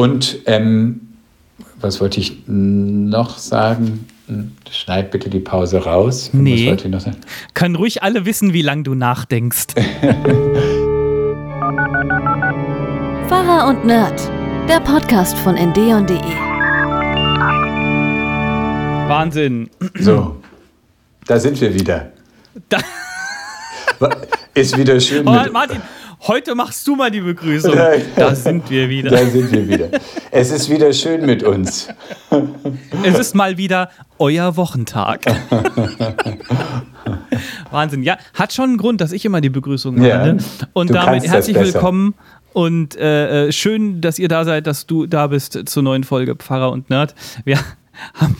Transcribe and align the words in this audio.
Und 0.00 0.38
ähm, 0.46 1.08
was 1.78 2.00
wollte 2.00 2.20
ich 2.20 2.38
noch 2.46 3.36
sagen? 3.36 4.06
Hm, 4.28 4.52
schneid 4.70 5.10
bitte 5.10 5.28
die 5.28 5.40
Pause 5.40 5.84
raus. 5.84 6.30
Nee. 6.32 6.74
Kann 7.52 7.74
ruhig 7.74 8.02
alle 8.02 8.24
wissen, 8.24 8.54
wie 8.54 8.62
lange 8.62 8.84
du 8.84 8.94
nachdenkst. 8.94 9.74
Pfarrer 13.28 13.68
und 13.68 13.84
Nerd, 13.84 14.18
der 14.70 14.80
Podcast 14.80 15.36
von 15.36 15.54
ndeon.de. 15.56 16.16
Wahnsinn. 19.06 19.68
So, 19.98 20.40
da 21.26 21.38
sind 21.38 21.60
wir 21.60 21.74
wieder. 21.74 22.10
Da 22.70 22.78
Ist 24.54 24.78
wieder 24.78 24.98
schön. 24.98 25.28
oh, 25.28 25.44
Martin, 25.52 25.82
heute 26.22 26.54
machst 26.54 26.86
du 26.86 26.96
mal 26.96 27.10
die 27.10 27.20
Begrüßung. 27.20 27.74
Da 28.16 28.34
sind 28.34 28.70
wir 28.70 28.88
wieder. 28.88 29.10
Da 29.10 29.26
sind 29.26 29.50
wir 29.52 29.68
wieder. 29.68 29.88
Es 30.30 30.50
ist 30.50 30.70
wieder 30.70 30.92
schön 30.92 31.26
mit 31.26 31.42
uns. 31.42 31.88
Es 33.02 33.18
ist 33.18 33.34
mal 33.34 33.56
wieder 33.56 33.90
euer 34.18 34.56
Wochentag. 34.56 35.24
Wahnsinn. 37.70 38.02
Ja, 38.02 38.18
hat 38.34 38.52
schon 38.52 38.70
einen 38.70 38.78
Grund, 38.78 39.00
dass 39.00 39.12
ich 39.12 39.24
immer 39.24 39.40
die 39.40 39.50
Begrüßung 39.50 39.96
mache. 39.96 40.08
Ja, 40.08 40.36
Und 40.72 40.90
damit 40.90 41.26
herzlich 41.26 41.56
willkommen 41.56 42.14
und 42.52 42.96
äh, 42.96 43.46
äh, 43.46 43.52
schön, 43.52 44.00
dass 44.00 44.18
ihr 44.18 44.28
da 44.28 44.44
seid, 44.44 44.66
dass 44.66 44.86
du 44.86 45.06
da 45.06 45.28
bist 45.28 45.68
zur 45.68 45.82
neuen 45.82 46.04
Folge 46.04 46.34
Pfarrer 46.34 46.72
und 46.72 46.90
Nerd. 46.90 47.14
Wir 47.44 47.58
haben 48.14 48.36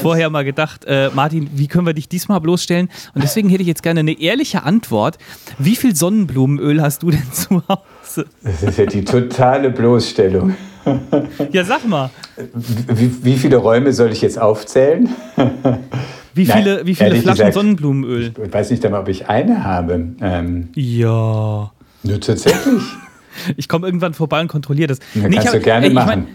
vorher 0.00 0.30
mal 0.30 0.44
gedacht, 0.44 0.84
äh, 0.86 1.10
Martin, 1.14 1.50
wie 1.54 1.66
können 1.68 1.86
wir 1.86 1.94
dich 1.94 2.08
diesmal 2.08 2.40
bloßstellen? 2.40 2.88
Und 3.14 3.22
deswegen 3.24 3.48
hätte 3.48 3.62
ich 3.62 3.68
jetzt 3.68 3.82
gerne 3.82 4.00
eine 4.00 4.18
ehrliche 4.20 4.62
Antwort. 4.62 5.18
Wie 5.58 5.76
viel 5.76 5.94
Sonnenblumenöl 5.96 6.80
hast 6.82 7.02
du 7.02 7.10
denn 7.10 7.22
zu 7.32 7.62
Hause? 7.68 8.26
Das 8.42 8.62
ist 8.62 8.78
ja 8.78 8.86
die 8.86 9.04
totale 9.04 9.70
Bloßstellung. 9.70 10.54
Ja, 11.52 11.62
sag 11.62 11.86
mal, 11.86 12.08
Wie, 12.88 13.12
wie 13.22 13.36
viele 13.36 13.58
Räume 13.58 13.92
soll 13.92 14.10
ich 14.12 14.22
jetzt 14.22 14.38
aufzählen? 14.40 15.10
wie 16.34 16.44
Nein, 16.46 16.62
viele, 16.62 16.86
wie 16.86 16.94
viele 16.94 17.10
Flaschen 17.16 17.30
gesagt, 17.32 17.54
Sonnenblumenöl? 17.54 18.32
Ich 18.46 18.52
weiß 18.52 18.70
nicht 18.70 18.84
einmal, 18.86 19.02
ob 19.02 19.08
ich 19.08 19.28
eine 19.28 19.62
habe. 19.62 20.08
Ähm, 20.22 20.68
Ja. 20.74 21.70
nur 22.02 22.20
tatsächlich. 22.20 22.82
Ich 23.56 23.68
komme 23.68 23.86
irgendwann 23.86 24.12
vorbei 24.12 24.40
und 24.40 24.48
kontrolliere 24.48 24.88
das. 24.88 24.98
Ja, 25.14 25.26
ich 25.28 25.34
kannst 25.34 25.46
hab- 25.48 25.54
du 25.54 25.60
gerne 25.60 25.84
ey, 25.86 25.90
ich 25.90 25.94
machen. 25.94 26.06
mein, 26.08 26.26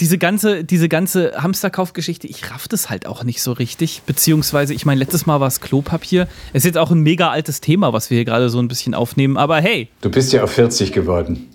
diese 0.00 0.16
ganze, 0.18 0.64
diese 0.64 0.88
ganze 0.88 1.32
Hamsterkaufgeschichte, 1.36 2.26
ich 2.26 2.50
raff 2.50 2.68
das 2.68 2.88
halt 2.88 3.06
auch 3.06 3.22
nicht 3.22 3.42
so 3.42 3.52
richtig. 3.52 4.02
Beziehungsweise, 4.06 4.72
ich 4.74 4.86
meine, 4.86 4.98
letztes 4.98 5.26
Mal 5.26 5.40
war 5.40 5.48
es 5.48 5.60
Klopapier. 5.60 6.26
Es 6.52 6.60
ist 6.62 6.64
jetzt 6.64 6.78
auch 6.78 6.90
ein 6.90 7.00
mega 7.00 7.30
altes 7.30 7.60
Thema, 7.60 7.92
was 7.92 8.10
wir 8.10 8.16
hier 8.16 8.24
gerade 8.24 8.48
so 8.48 8.58
ein 8.58 8.68
bisschen 8.68 8.94
aufnehmen. 8.94 9.36
Aber 9.36 9.60
hey, 9.60 9.88
Du 10.00 10.10
bist 10.10 10.32
ja 10.32 10.42
auf 10.42 10.52
40 10.52 10.92
geworden. 10.92 11.48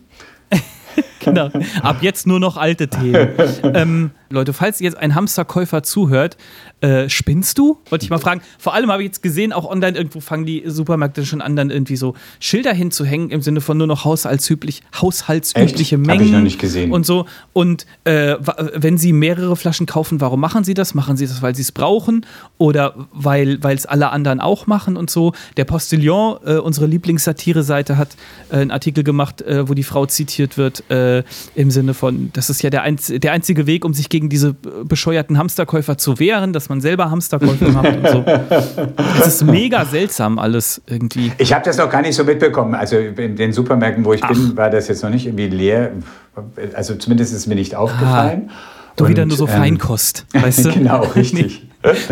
genau, 1.19 1.49
ab 1.81 1.97
jetzt 2.01 2.27
nur 2.27 2.39
noch 2.39 2.55
alte 2.57 2.87
Themen. 2.87 3.29
ähm, 3.63 4.11
Leute, 4.29 4.53
falls 4.53 4.79
jetzt 4.79 4.97
ein 4.97 5.15
Hamsterkäufer 5.15 5.83
zuhört, 5.83 6.37
äh, 6.81 7.09
spinnst 7.09 7.57
du? 7.57 7.77
Wollte 7.89 8.05
ich 8.05 8.09
mal 8.09 8.19
fragen. 8.19 8.41
Vor 8.59 8.73
allem 8.73 8.91
habe 8.91 9.03
ich 9.03 9.07
jetzt 9.07 9.23
gesehen, 9.23 9.53
auch 9.53 9.69
online 9.69 9.97
irgendwo 9.97 10.19
fangen 10.19 10.45
die 10.45 10.63
Supermärkte 10.65 11.25
schon 11.25 11.41
an, 11.41 11.55
dann 11.55 11.69
irgendwie 11.69 11.95
so 11.95 12.15
Schilder 12.39 12.73
hinzuhängen 12.73 13.29
im 13.29 13.41
Sinne 13.41 13.61
von 13.61 13.77
nur 13.77 13.87
noch 13.87 14.05
haushaltsüblich, 14.05 14.81
haushaltsübliche 14.99 15.95
Echt? 15.95 16.07
Hab 16.07 16.07
Mengen. 16.07 16.25
ich 16.25 16.31
noch 16.31 16.41
nicht 16.41 16.59
gesehen. 16.59 16.91
Und 16.91 17.05
so. 17.05 17.25
Und 17.53 17.85
äh, 18.03 18.35
wenn 18.75 18.97
Sie 18.97 19.13
mehrere 19.13 19.55
Flaschen 19.55 19.85
kaufen, 19.85 20.21
warum 20.21 20.39
machen 20.39 20.63
Sie 20.63 20.73
das? 20.73 20.93
Machen 20.93 21.17
Sie 21.17 21.27
das, 21.27 21.41
weil 21.41 21.55
Sie 21.55 21.61
es 21.61 21.71
brauchen 21.71 22.25
oder 22.57 23.07
weil 23.11 23.59
es 23.63 23.85
alle 23.85 24.09
anderen 24.09 24.39
auch 24.39 24.67
machen 24.67 24.97
und 24.97 25.09
so? 25.09 25.33
Der 25.57 25.65
Postillon, 25.65 26.37
äh, 26.45 26.57
unsere 26.57 26.87
Lieblingssatire-Seite, 26.87 27.97
hat 27.97 28.09
äh, 28.49 28.57
einen 28.57 28.71
Artikel 28.71 29.03
gemacht, 29.03 29.41
äh, 29.41 29.67
wo 29.67 29.73
die 29.73 29.83
Frau 29.83 30.05
zitiert 30.05 30.57
wird, 30.57 30.89
äh, 30.89 31.23
im 31.55 31.71
Sinne 31.71 31.93
von, 31.93 32.31
das 32.33 32.49
ist 32.49 32.61
ja 32.61 32.69
der, 32.69 32.83
einz 32.83 33.07
der 33.07 33.31
einzige 33.31 33.67
Weg, 33.67 33.85
um 33.85 33.93
sich 33.93 34.09
gegen 34.15 34.29
diese 34.29 34.49
äh, 34.49 34.85
bescheuerten 34.85 35.37
Hamsterkäufer 35.37 35.97
zu 35.97 36.19
wehren, 36.19 36.53
dass 36.53 36.69
man 36.69 36.79
selber 36.79 37.11
Hamsterkäufer 37.11 37.67
macht 37.67 37.97
und 37.97 38.07
so. 38.07 38.25
Es 39.19 39.27
ist 39.27 39.43
mega 39.43 39.83
seltsam 39.83 40.39
alles 40.39 40.81
irgendwie. 40.87 41.33
Ich 41.37 41.51
habe 41.51 41.65
das 41.65 41.77
noch 41.77 41.89
gar 41.89 42.01
nicht 42.01 42.15
so 42.15 42.23
mitbekommen. 42.23 42.75
Also 42.75 42.97
in 42.97 43.35
den 43.35 43.51
Supermärkten, 43.51 44.05
wo 44.05 44.13
ich 44.13 44.21
bin, 44.21 44.55
war 44.55 44.69
das 44.69 44.87
jetzt 44.87 45.03
noch 45.03 45.09
nicht 45.09 45.25
irgendwie 45.25 45.47
leer. 45.47 45.91
Also 46.73 46.95
zumindest 46.95 47.33
ist 47.33 47.47
mir 47.47 47.55
nicht 47.55 47.75
aufgefallen. 47.75 48.51
Du 48.95 49.09
wieder 49.09 49.23
Und, 49.23 49.29
nur 49.29 49.37
so 49.37 49.47
ähm, 49.47 49.53
Feinkost, 49.53 50.25
weißt 50.31 50.65
du? 50.65 50.71
genau, 50.73 51.01
richtig. 51.01 51.67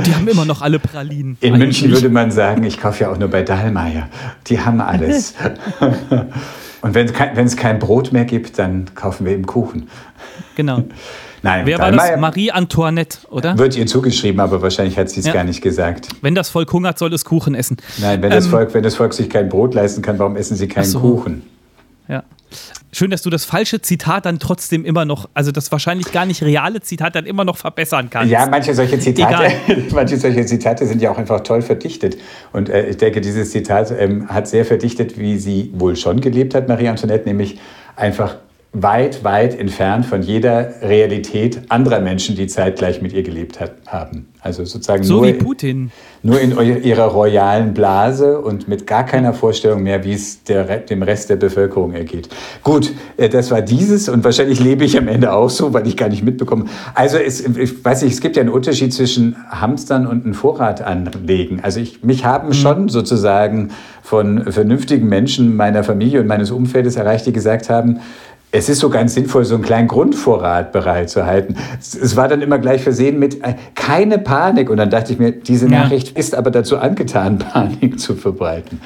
Die 0.06 0.14
haben 0.14 0.28
immer 0.28 0.44
noch 0.44 0.62
alle 0.62 0.80
Pralinen. 0.80 1.38
In 1.40 1.54
Eigentlich. 1.54 1.82
München 1.84 1.92
würde 1.92 2.10
man 2.10 2.32
sagen, 2.32 2.66
ich 2.66 2.82
kaufe 2.82 3.06
ja 3.06 3.12
auch 3.12 3.18
nur 3.18 3.30
bei 3.30 3.44
Dahlmeier. 3.44 4.10
Die 4.48 4.60
haben 4.60 4.82
alles. 4.82 5.36
Und 6.82 6.94
wenn 6.94 7.06
es 7.06 7.14
kein, 7.14 7.56
kein 7.56 7.80
Brot 7.80 8.12
mehr 8.12 8.26
gibt, 8.26 8.60
dann 8.60 8.94
kaufen 8.94 9.26
wir 9.26 9.32
eben 9.32 9.46
Kuchen. 9.46 9.88
Genau. 10.56 10.84
Nein, 11.44 11.66
Wer 11.66 11.78
war 11.78 11.92
das? 11.92 12.20
Marie 12.20 12.52
Antoinette, 12.52 13.18
oder? 13.30 13.58
wird 13.58 13.76
ihr 13.78 13.86
zugeschrieben, 13.86 14.40
aber 14.40 14.62
wahrscheinlich 14.62 14.98
hat 14.98 15.10
sie 15.10 15.20
es 15.20 15.28
Ja. 15.28 15.34
gar 15.34 15.44
nicht 15.44 15.62
gesagt. 15.62 16.08
Wenn 16.22 16.36
das 16.36 16.50
Volk 16.50 16.72
hungert, 16.74 16.98
soll 16.98 17.14
es 17.14 17.26
Kuchen 17.26 17.54
essen. 17.54 17.78
Nein, 18.00 18.22
wenn, 18.24 18.32
das 18.32 18.46
Ähm, 18.46 18.52
Volk, 18.52 18.74
wenn 18.74 18.82
das 18.84 18.96
Volk 18.96 19.14
sich 19.14 19.30
kein 19.30 19.50
Brot 19.50 19.74
leisten 19.74 20.02
kann, 20.02 20.18
warum 20.20 20.36
essen 20.38 20.56
sie 20.56 20.68
keinen 20.70 20.86
so. 20.86 21.00
Kuchen? 21.02 21.44
Ja. 22.08 22.24
Schön, 22.92 23.10
dass 23.10 23.24
du 23.24 23.30
das 23.32 23.44
falsche 23.44 23.82
Zitat 23.82 24.26
dann 24.28 24.38
trotzdem 24.40 24.86
immer 24.86 25.04
noch, 25.04 25.28
also 25.34 25.52
das 25.52 25.72
wahrscheinlich 25.72 26.12
gar 26.12 26.26
nicht 26.28 26.44
reale 26.44 26.80
Zitat 26.82 27.16
dann 27.16 27.26
immer 27.26 27.44
noch 27.44 27.58
verbessern 27.58 28.10
kannst. 28.12 28.32
Ja, 28.32 28.46
manche 28.46 28.74
solche 28.76 29.00
Zitate, 29.00 29.52
manche 29.92 30.16
solche 30.18 30.46
Zitate 30.46 30.86
sind 30.86 31.02
ja 31.02 31.10
auch 31.12 31.18
einfach 31.18 31.42
toll 31.42 31.62
verdichtet. 31.64 32.18
Und 32.54 32.70
äh, 32.70 32.86
ich 32.88 32.98
denke, 32.98 33.20
dieses 33.20 33.50
Zitat 33.52 33.92
ähm, 33.98 34.30
hat 34.30 34.48
sehr 34.48 34.64
verdichtet, 34.64 35.18
wie 35.18 35.40
sie 35.40 35.72
wohl 35.74 35.96
schon 35.96 36.22
gelebt 36.22 36.54
hat, 36.56 36.68
Marie 36.68 36.88
Antoinette, 36.88 37.28
nämlich 37.28 37.60
einfach 37.96 38.36
weit, 38.74 39.24
weit 39.24 39.58
entfernt 39.58 40.06
von 40.06 40.24
jeder 40.24 40.82
Realität 40.82 41.62
anderer 41.70 42.00
Menschen, 42.00 42.36
die 42.36 42.48
zeitgleich 42.48 43.04
mit 43.04 43.14
ihr 43.14 43.22
gelebt 43.22 43.60
hat, 43.60 43.74
haben. 43.86 44.28
Also 44.42 44.66
sozusagen 44.66 45.04
so 45.04 45.18
nur, 45.18 45.28
wie 45.28 45.34
Putin. 45.34 45.92
nur 46.24 46.42
in 46.42 46.58
ihrer 46.84 47.06
royalen 47.06 47.74
Blase 47.76 48.42
und 48.42 48.68
mit 48.68 48.88
gar 48.88 49.06
keiner 49.06 49.34
Vorstellung 49.34 49.84
mehr, 49.84 50.04
wie 50.04 50.14
es 50.14 50.44
der, 50.44 50.80
dem 50.80 51.04
Rest 51.04 51.30
der 51.30 51.36
Bevölkerung 51.36 51.94
ergeht. 51.94 52.30
Gut, 52.64 52.92
äh, 53.16 53.30
das 53.30 53.52
war 53.52 53.62
dieses 53.62 54.10
und 54.10 54.24
wahrscheinlich 54.24 54.60
lebe 54.60 54.84
ich 54.84 54.98
am 54.98 55.08
Ende 55.08 55.34
auch 55.34 55.52
so, 55.52 55.72
weil 55.74 55.88
ich 55.88 55.96
gar 55.96 56.10
nicht 56.10 56.24
mitbekomme. 56.24 56.66
Also 56.96 57.18
es, 57.18 57.42
ich 57.42 57.86
weiß 57.86 58.02
nicht, 58.02 58.14
es 58.14 58.22
gibt 58.22 58.36
ja 58.36 58.42
einen 58.42 58.52
Unterschied 58.52 58.92
zwischen 58.92 59.36
Hamstern 59.50 60.08
und 60.08 60.26
einem 60.26 60.34
Vorrat 60.34 60.82
anlegen. 60.82 61.60
Also 61.62 61.80
ich, 61.80 62.04
mich 62.04 62.26
haben 62.26 62.54
schon 62.54 62.90
sozusagen 62.90 63.70
von 64.02 64.52
vernünftigen 64.52 65.08
Menschen 65.08 65.56
meiner 65.56 65.84
Familie 65.84 66.20
und 66.20 66.28
meines 66.28 66.52
Umfeldes 66.52 66.98
erreicht, 66.98 67.26
die 67.28 67.34
gesagt 67.34 67.70
haben, 67.70 68.02
es 68.56 68.70
ist 68.70 68.80
so 68.80 68.90
ganz 68.92 69.16
sinnvoll, 69.16 69.46
so 69.46 69.56
einen 69.56 69.64
kleinen 69.64 69.88
Grundvorrat 69.88 70.72
bereitzuhalten. 70.72 71.58
Es, 71.80 71.96
es 71.96 72.16
war 72.16 72.28
dann 72.28 72.44
immer 72.44 72.60
gleich 72.60 72.84
versehen 72.84 73.18
mit 73.18 73.44
äh, 73.44 73.56
keine 73.74 74.20
Panik. 74.20 74.70
Und 74.70 74.78
dann 74.78 74.92
dachte 74.92 75.12
ich 75.12 75.18
mir, 75.18 75.32
diese 75.32 75.66
Ja. 75.66 75.82
Nachricht 75.82 76.16
ist 76.16 76.36
aber 76.36 76.52
dazu 76.52 76.78
angetan, 76.78 77.40
Panik 77.40 78.00
zu 78.00 78.16
verbreiten. 78.16 78.80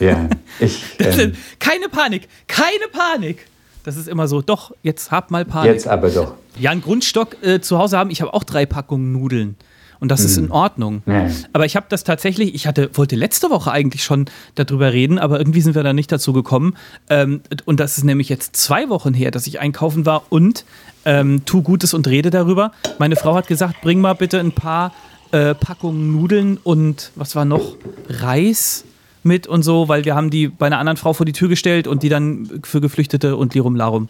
Ja, 0.00 0.28
ich. 0.58 0.82
Ähm, 0.98 1.34
keine 1.60 1.88
Panik, 1.88 2.26
keine 2.48 2.88
Panik. 2.92 3.46
Das 3.84 3.96
ist 3.96 4.08
immer 4.08 4.26
so, 4.28 4.42
doch, 4.42 4.72
jetzt 4.82 5.10
hab 5.12 5.30
mal 5.30 5.44
Panik. 5.44 5.72
jetzt 5.72 5.86
aber 5.88 6.10
doch. 6.10 6.34
Ja, 6.58 6.70
einen 6.70 6.82
Grundstock 6.82 7.36
äh, 7.42 7.60
zu 7.60 7.78
Hause 7.78 7.98
haben, 7.98 8.10
ich 8.10 8.22
habe 8.22 8.34
auch 8.34 8.44
drei 8.44 8.66
Packungen 8.66 9.12
Nudeln. 9.12 9.56
Und 10.02 10.08
das 10.08 10.24
ist 10.24 10.36
in 10.36 10.50
Ordnung. 10.50 11.04
Ja. 11.06 11.28
Aber 11.52 11.64
ich 11.64 11.76
habe 11.76 11.86
das 11.88 12.02
tatsächlich, 12.02 12.56
ich 12.56 12.66
hatte, 12.66 12.90
wollte 12.94 13.14
letzte 13.14 13.50
Woche 13.50 13.70
eigentlich 13.70 14.02
schon 14.02 14.24
darüber 14.56 14.92
reden, 14.92 15.20
aber 15.20 15.38
irgendwie 15.38 15.60
sind 15.60 15.76
wir 15.76 15.84
da 15.84 15.92
nicht 15.92 16.10
dazu 16.10 16.32
gekommen. 16.32 16.76
Ähm, 17.08 17.42
und 17.66 17.78
das 17.78 17.98
ist 17.98 18.02
nämlich 18.02 18.28
jetzt 18.28 18.56
zwei 18.56 18.88
Wochen 18.88 19.14
her, 19.14 19.30
dass 19.30 19.46
ich 19.46 19.60
einkaufen 19.60 20.04
war 20.04 20.24
und 20.28 20.64
ähm, 21.04 21.44
tu 21.44 21.62
Gutes 21.62 21.94
und 21.94 22.08
rede 22.08 22.30
darüber. 22.30 22.72
Meine 22.98 23.14
Frau 23.14 23.36
hat 23.36 23.46
gesagt, 23.46 23.80
bring 23.80 24.00
mal 24.00 24.14
bitte 24.14 24.40
ein 24.40 24.50
paar 24.50 24.92
äh, 25.30 25.54
Packungen 25.54 26.10
Nudeln 26.10 26.58
und 26.60 27.12
was 27.14 27.36
war 27.36 27.44
noch? 27.44 27.76
Reis 28.08 28.82
mit 29.22 29.46
und 29.46 29.62
so, 29.62 29.86
weil 29.86 30.04
wir 30.04 30.16
haben 30.16 30.30
die 30.30 30.48
bei 30.48 30.66
einer 30.66 30.80
anderen 30.80 30.96
Frau 30.96 31.12
vor 31.12 31.26
die 31.26 31.32
Tür 31.32 31.48
gestellt 31.48 31.86
und 31.86 32.02
die 32.02 32.08
dann 32.08 32.60
für 32.64 32.80
Geflüchtete 32.80 33.36
und 33.36 33.54
Lirum 33.54 33.76
Larum. 33.76 34.08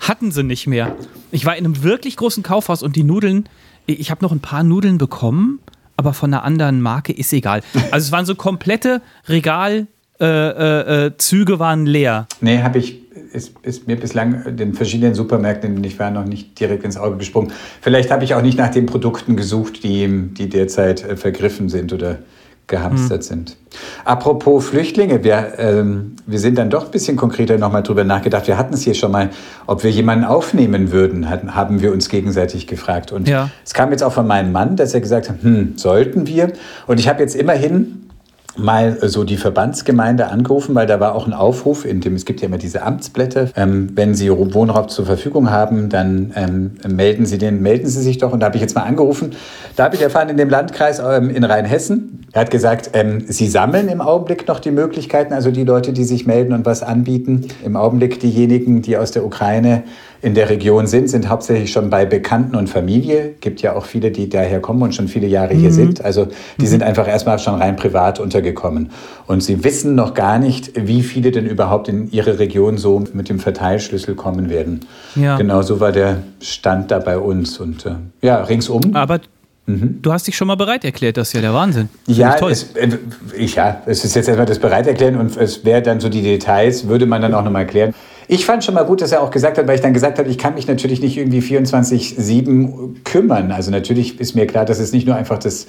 Hatten 0.00 0.30
sie 0.30 0.44
nicht 0.44 0.66
mehr. 0.66 0.96
Ich 1.30 1.44
war 1.44 1.58
in 1.58 1.66
einem 1.66 1.82
wirklich 1.82 2.16
großen 2.16 2.42
Kaufhaus 2.42 2.82
und 2.82 2.96
die 2.96 3.04
Nudeln, 3.04 3.46
ich 3.86 4.10
habe 4.10 4.24
noch 4.24 4.32
ein 4.32 4.40
paar 4.40 4.62
Nudeln 4.62 4.98
bekommen, 4.98 5.60
aber 5.96 6.12
von 6.12 6.32
einer 6.32 6.44
anderen 6.44 6.80
Marke 6.80 7.12
ist 7.12 7.32
egal. 7.32 7.62
Also 7.90 8.06
es 8.06 8.12
waren 8.12 8.26
so 8.26 8.34
komplette 8.34 9.00
Regalzüge 9.28 9.88
äh, 10.20 11.06
äh, 11.06 11.16
Züge 11.18 11.58
waren 11.58 11.86
leer. 11.86 12.26
Nee, 12.40 12.62
habe 12.62 12.78
ich, 12.78 13.00
ist, 13.32 13.52
ist 13.62 13.86
mir 13.86 13.96
bislang 13.96 14.44
in 14.44 14.56
den 14.56 14.74
verschiedenen 14.74 15.14
Supermärkten, 15.14 15.76
in 15.76 15.84
ich 15.84 15.98
war, 15.98 16.10
noch 16.10 16.24
nicht 16.24 16.58
direkt 16.58 16.84
ins 16.84 16.96
Auge 16.96 17.16
gesprungen. 17.18 17.52
Vielleicht 17.80 18.10
habe 18.10 18.24
ich 18.24 18.34
auch 18.34 18.42
nicht 18.42 18.58
nach 18.58 18.70
den 18.70 18.86
Produkten 18.86 19.36
gesucht, 19.36 19.82
die, 19.84 20.30
die 20.32 20.48
derzeit 20.48 21.02
äh, 21.04 21.16
vergriffen 21.16 21.68
sind 21.68 21.92
oder 21.92 22.18
gehamstert 22.66 23.22
sind. 23.24 23.56
Apropos 24.04 24.66
Flüchtlinge, 24.68 25.22
wir, 25.22 25.52
ähm, 25.58 26.16
wir 26.26 26.38
sind 26.38 26.58
dann 26.58 26.70
doch 26.70 26.86
ein 26.86 26.90
bisschen 26.90 27.16
konkreter 27.16 27.58
nochmal 27.58 27.82
drüber 27.82 28.04
nachgedacht. 28.04 28.46
Wir 28.48 28.58
hatten 28.58 28.74
es 28.74 28.82
hier 28.82 28.94
schon 28.94 29.12
mal, 29.12 29.30
ob 29.66 29.84
wir 29.84 29.90
jemanden 29.90 30.24
aufnehmen 30.24 30.90
würden, 30.92 31.28
hatten, 31.30 31.54
haben 31.54 31.80
wir 31.80 31.92
uns 31.92 32.08
gegenseitig 32.08 32.66
gefragt. 32.66 33.12
Und 33.12 33.28
Ja. 33.28 33.50
es 33.64 33.74
kam 33.74 33.90
jetzt 33.92 34.02
auch 34.02 34.12
von 34.12 34.26
meinem 34.26 34.50
Mann, 34.52 34.76
dass 34.76 34.94
er 34.94 35.00
gesagt 35.00 35.28
hat, 35.28 35.42
hm, 35.42 35.74
sollten 35.76 36.26
wir? 36.26 36.52
Und 36.86 36.98
ich 36.98 37.08
habe 37.08 37.22
jetzt 37.22 37.36
immerhin 37.36 38.05
mal 38.56 38.98
so 39.08 39.24
die 39.24 39.36
Verbandsgemeinde 39.36 40.28
angerufen, 40.28 40.74
weil 40.74 40.86
da 40.86 41.00
war 41.00 41.14
auch 41.14 41.26
ein 41.26 41.32
Aufruf, 41.32 41.84
in 41.84 42.00
dem 42.00 42.14
es 42.14 42.24
gibt 42.24 42.40
ja 42.40 42.48
immer 42.48 42.58
diese 42.58 42.82
Amtsblätter. 42.82 43.50
Ähm, 43.56 43.90
wenn 43.94 44.14
Sie 44.14 44.30
Wohnraum 44.30 44.88
zur 44.88 45.06
Verfügung 45.06 45.50
haben, 45.50 45.88
dann 45.88 46.32
ähm, 46.36 46.72
melden 46.94 47.26
Sie 47.26 47.38
den, 47.38 47.62
melden 47.62 47.88
Sie 47.88 48.02
sich 48.02 48.18
doch. 48.18 48.32
Und 48.32 48.40
da 48.40 48.46
habe 48.46 48.56
ich 48.56 48.62
jetzt 48.62 48.74
mal 48.74 48.82
angerufen. 48.82 49.32
Da 49.76 49.84
habe 49.84 49.96
ich 49.96 50.02
erfahren, 50.02 50.28
in 50.28 50.36
dem 50.36 50.48
Landkreis 50.48 50.98
ähm, 50.98 51.30
in 51.30 51.44
Rheinhessen, 51.44 52.26
er 52.32 52.42
hat 52.42 52.50
gesagt, 52.50 52.90
ähm, 52.92 53.24
Sie 53.26 53.48
sammeln 53.48 53.88
im 53.88 54.00
Augenblick 54.00 54.46
noch 54.46 54.60
die 54.60 54.70
Möglichkeiten, 54.70 55.32
also 55.32 55.50
die 55.50 55.64
Leute, 55.64 55.92
die 55.92 56.04
sich 56.04 56.26
melden 56.26 56.52
und 56.52 56.66
was 56.66 56.82
anbieten. 56.82 57.48
Im 57.64 57.76
Augenblick 57.76 58.20
diejenigen, 58.20 58.82
die 58.82 58.96
aus 58.98 59.10
der 59.10 59.24
Ukraine 59.24 59.84
in 60.26 60.34
der 60.34 60.50
Region 60.50 60.88
sind, 60.88 61.08
sind 61.08 61.28
hauptsächlich 61.28 61.70
schon 61.70 61.88
bei 61.88 62.04
Bekannten 62.04 62.56
und 62.56 62.68
Familie. 62.68 63.36
Gibt 63.40 63.62
ja 63.62 63.76
auch 63.76 63.84
viele, 63.84 64.10
die 64.10 64.28
daher 64.28 64.58
kommen 64.58 64.82
und 64.82 64.92
schon 64.92 65.06
viele 65.06 65.28
Jahre 65.28 65.54
mhm. 65.54 65.60
hier 65.60 65.72
sind. 65.72 66.04
Also 66.04 66.26
die 66.58 66.62
mhm. 66.62 66.66
sind 66.66 66.82
einfach 66.82 67.06
erstmal 67.06 67.38
schon 67.38 67.54
rein 67.54 67.76
privat 67.76 68.18
untergekommen. 68.18 68.90
Und 69.28 69.44
sie 69.44 69.62
wissen 69.62 69.94
noch 69.94 70.14
gar 70.14 70.40
nicht, 70.40 70.72
wie 70.74 71.04
viele 71.04 71.30
denn 71.30 71.46
überhaupt 71.46 71.86
in 71.86 72.10
ihre 72.10 72.40
Region 72.40 72.76
so 72.76 73.04
mit 73.12 73.28
dem 73.28 73.38
Verteilschlüssel 73.38 74.16
kommen 74.16 74.50
werden. 74.50 74.80
Ja. 75.14 75.36
Genau 75.36 75.62
so 75.62 75.78
war 75.78 75.92
der 75.92 76.24
Stand 76.40 76.90
da 76.90 76.98
bei 76.98 77.18
uns. 77.18 77.60
Und 77.60 77.86
äh, 77.86 77.90
ja, 78.20 78.42
ringsum. 78.42 78.96
Aber 78.96 79.20
Mhm. 79.68 79.98
Du 80.00 80.12
hast 80.12 80.28
dich 80.28 80.36
schon 80.36 80.46
mal 80.46 80.54
bereit 80.54 80.84
erklärt, 80.84 81.16
das 81.16 81.26
ist 81.26 81.34
ja 81.34 81.40
der 81.40 81.52
Wahnsinn. 81.52 81.88
Ja 82.06 82.36
es, 82.48 82.74
äh, 82.74 82.98
ich, 83.36 83.56
ja, 83.56 83.82
es 83.84 84.04
ist 84.04 84.14
jetzt 84.14 84.28
erstmal 84.28 84.46
das 84.46 84.60
Bereiterklären 84.60 85.16
und 85.16 85.36
es 85.36 85.64
wäre 85.64 85.82
dann 85.82 85.98
so 85.98 86.08
die 86.08 86.22
Details, 86.22 86.86
würde 86.86 87.04
man 87.04 87.20
dann 87.20 87.34
auch 87.34 87.42
nochmal 87.42 87.66
klären. 87.66 87.92
Ich 88.28 88.44
fand 88.44 88.64
schon 88.64 88.74
mal 88.74 88.84
gut, 88.84 89.02
dass 89.02 89.12
er 89.12 89.22
auch 89.22 89.30
gesagt 89.30 89.56
hat, 89.58 89.68
weil 89.68 89.76
ich 89.76 89.80
dann 89.80 89.92
gesagt 89.92 90.18
habe, 90.18 90.28
ich 90.28 90.38
kann 90.38 90.54
mich 90.54 90.66
natürlich 90.66 91.00
nicht 91.00 91.16
irgendwie 91.16 91.40
24-7 91.40 93.04
kümmern. 93.04 93.52
Also 93.52 93.70
natürlich 93.70 94.20
ist 94.20 94.34
mir 94.34 94.46
klar, 94.46 94.64
dass 94.64 94.80
es 94.80 94.92
nicht 94.92 95.06
nur 95.06 95.14
einfach 95.14 95.38
das, 95.38 95.66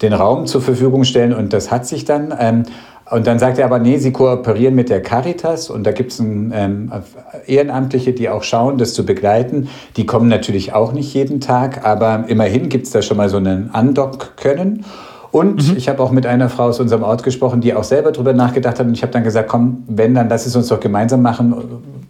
den 0.00 0.12
Raum 0.12 0.46
zur 0.46 0.62
Verfügung 0.62 1.04
stellen 1.04 1.34
und 1.34 1.52
das 1.52 1.70
hat 1.70 1.86
sich 1.86 2.04
dann. 2.04 2.34
Ähm, 2.38 2.62
und 3.10 3.26
dann 3.26 3.38
sagt 3.38 3.58
er 3.58 3.64
aber, 3.64 3.78
nee, 3.78 3.96
sie 3.96 4.12
kooperieren 4.12 4.74
mit 4.74 4.90
der 4.90 5.02
Caritas 5.02 5.70
und 5.70 5.84
da 5.84 5.92
gibt 5.92 6.12
es 6.12 6.20
ähm, 6.20 6.92
Ehrenamtliche, 7.46 8.12
die 8.12 8.28
auch 8.28 8.42
schauen, 8.42 8.76
das 8.76 8.92
zu 8.92 9.06
begleiten. 9.06 9.68
Die 9.96 10.04
kommen 10.04 10.28
natürlich 10.28 10.74
auch 10.74 10.92
nicht 10.92 11.14
jeden 11.14 11.40
Tag, 11.40 11.86
aber 11.86 12.24
immerhin 12.28 12.68
gibt 12.68 12.86
es 12.86 12.92
da 12.92 13.00
schon 13.00 13.16
mal 13.16 13.30
so 13.30 13.38
einen 13.38 13.70
Andock 13.72 14.36
können. 14.36 14.84
Und 15.30 15.70
mhm. 15.70 15.76
ich 15.76 15.88
habe 15.88 16.02
auch 16.02 16.10
mit 16.10 16.26
einer 16.26 16.48
Frau 16.48 16.64
aus 16.64 16.80
unserem 16.80 17.02
Ort 17.02 17.22
gesprochen, 17.22 17.60
die 17.60 17.74
auch 17.74 17.84
selber 17.84 18.12
darüber 18.12 18.32
nachgedacht 18.32 18.78
hat. 18.78 18.86
Und 18.86 18.94
ich 18.94 19.02
habe 19.02 19.12
dann 19.12 19.24
gesagt, 19.24 19.48
komm, 19.48 19.84
wenn, 19.86 20.14
dann 20.14 20.28
lass 20.28 20.46
es 20.46 20.56
uns 20.56 20.68
doch 20.68 20.80
gemeinsam 20.80 21.22
machen. 21.22 21.54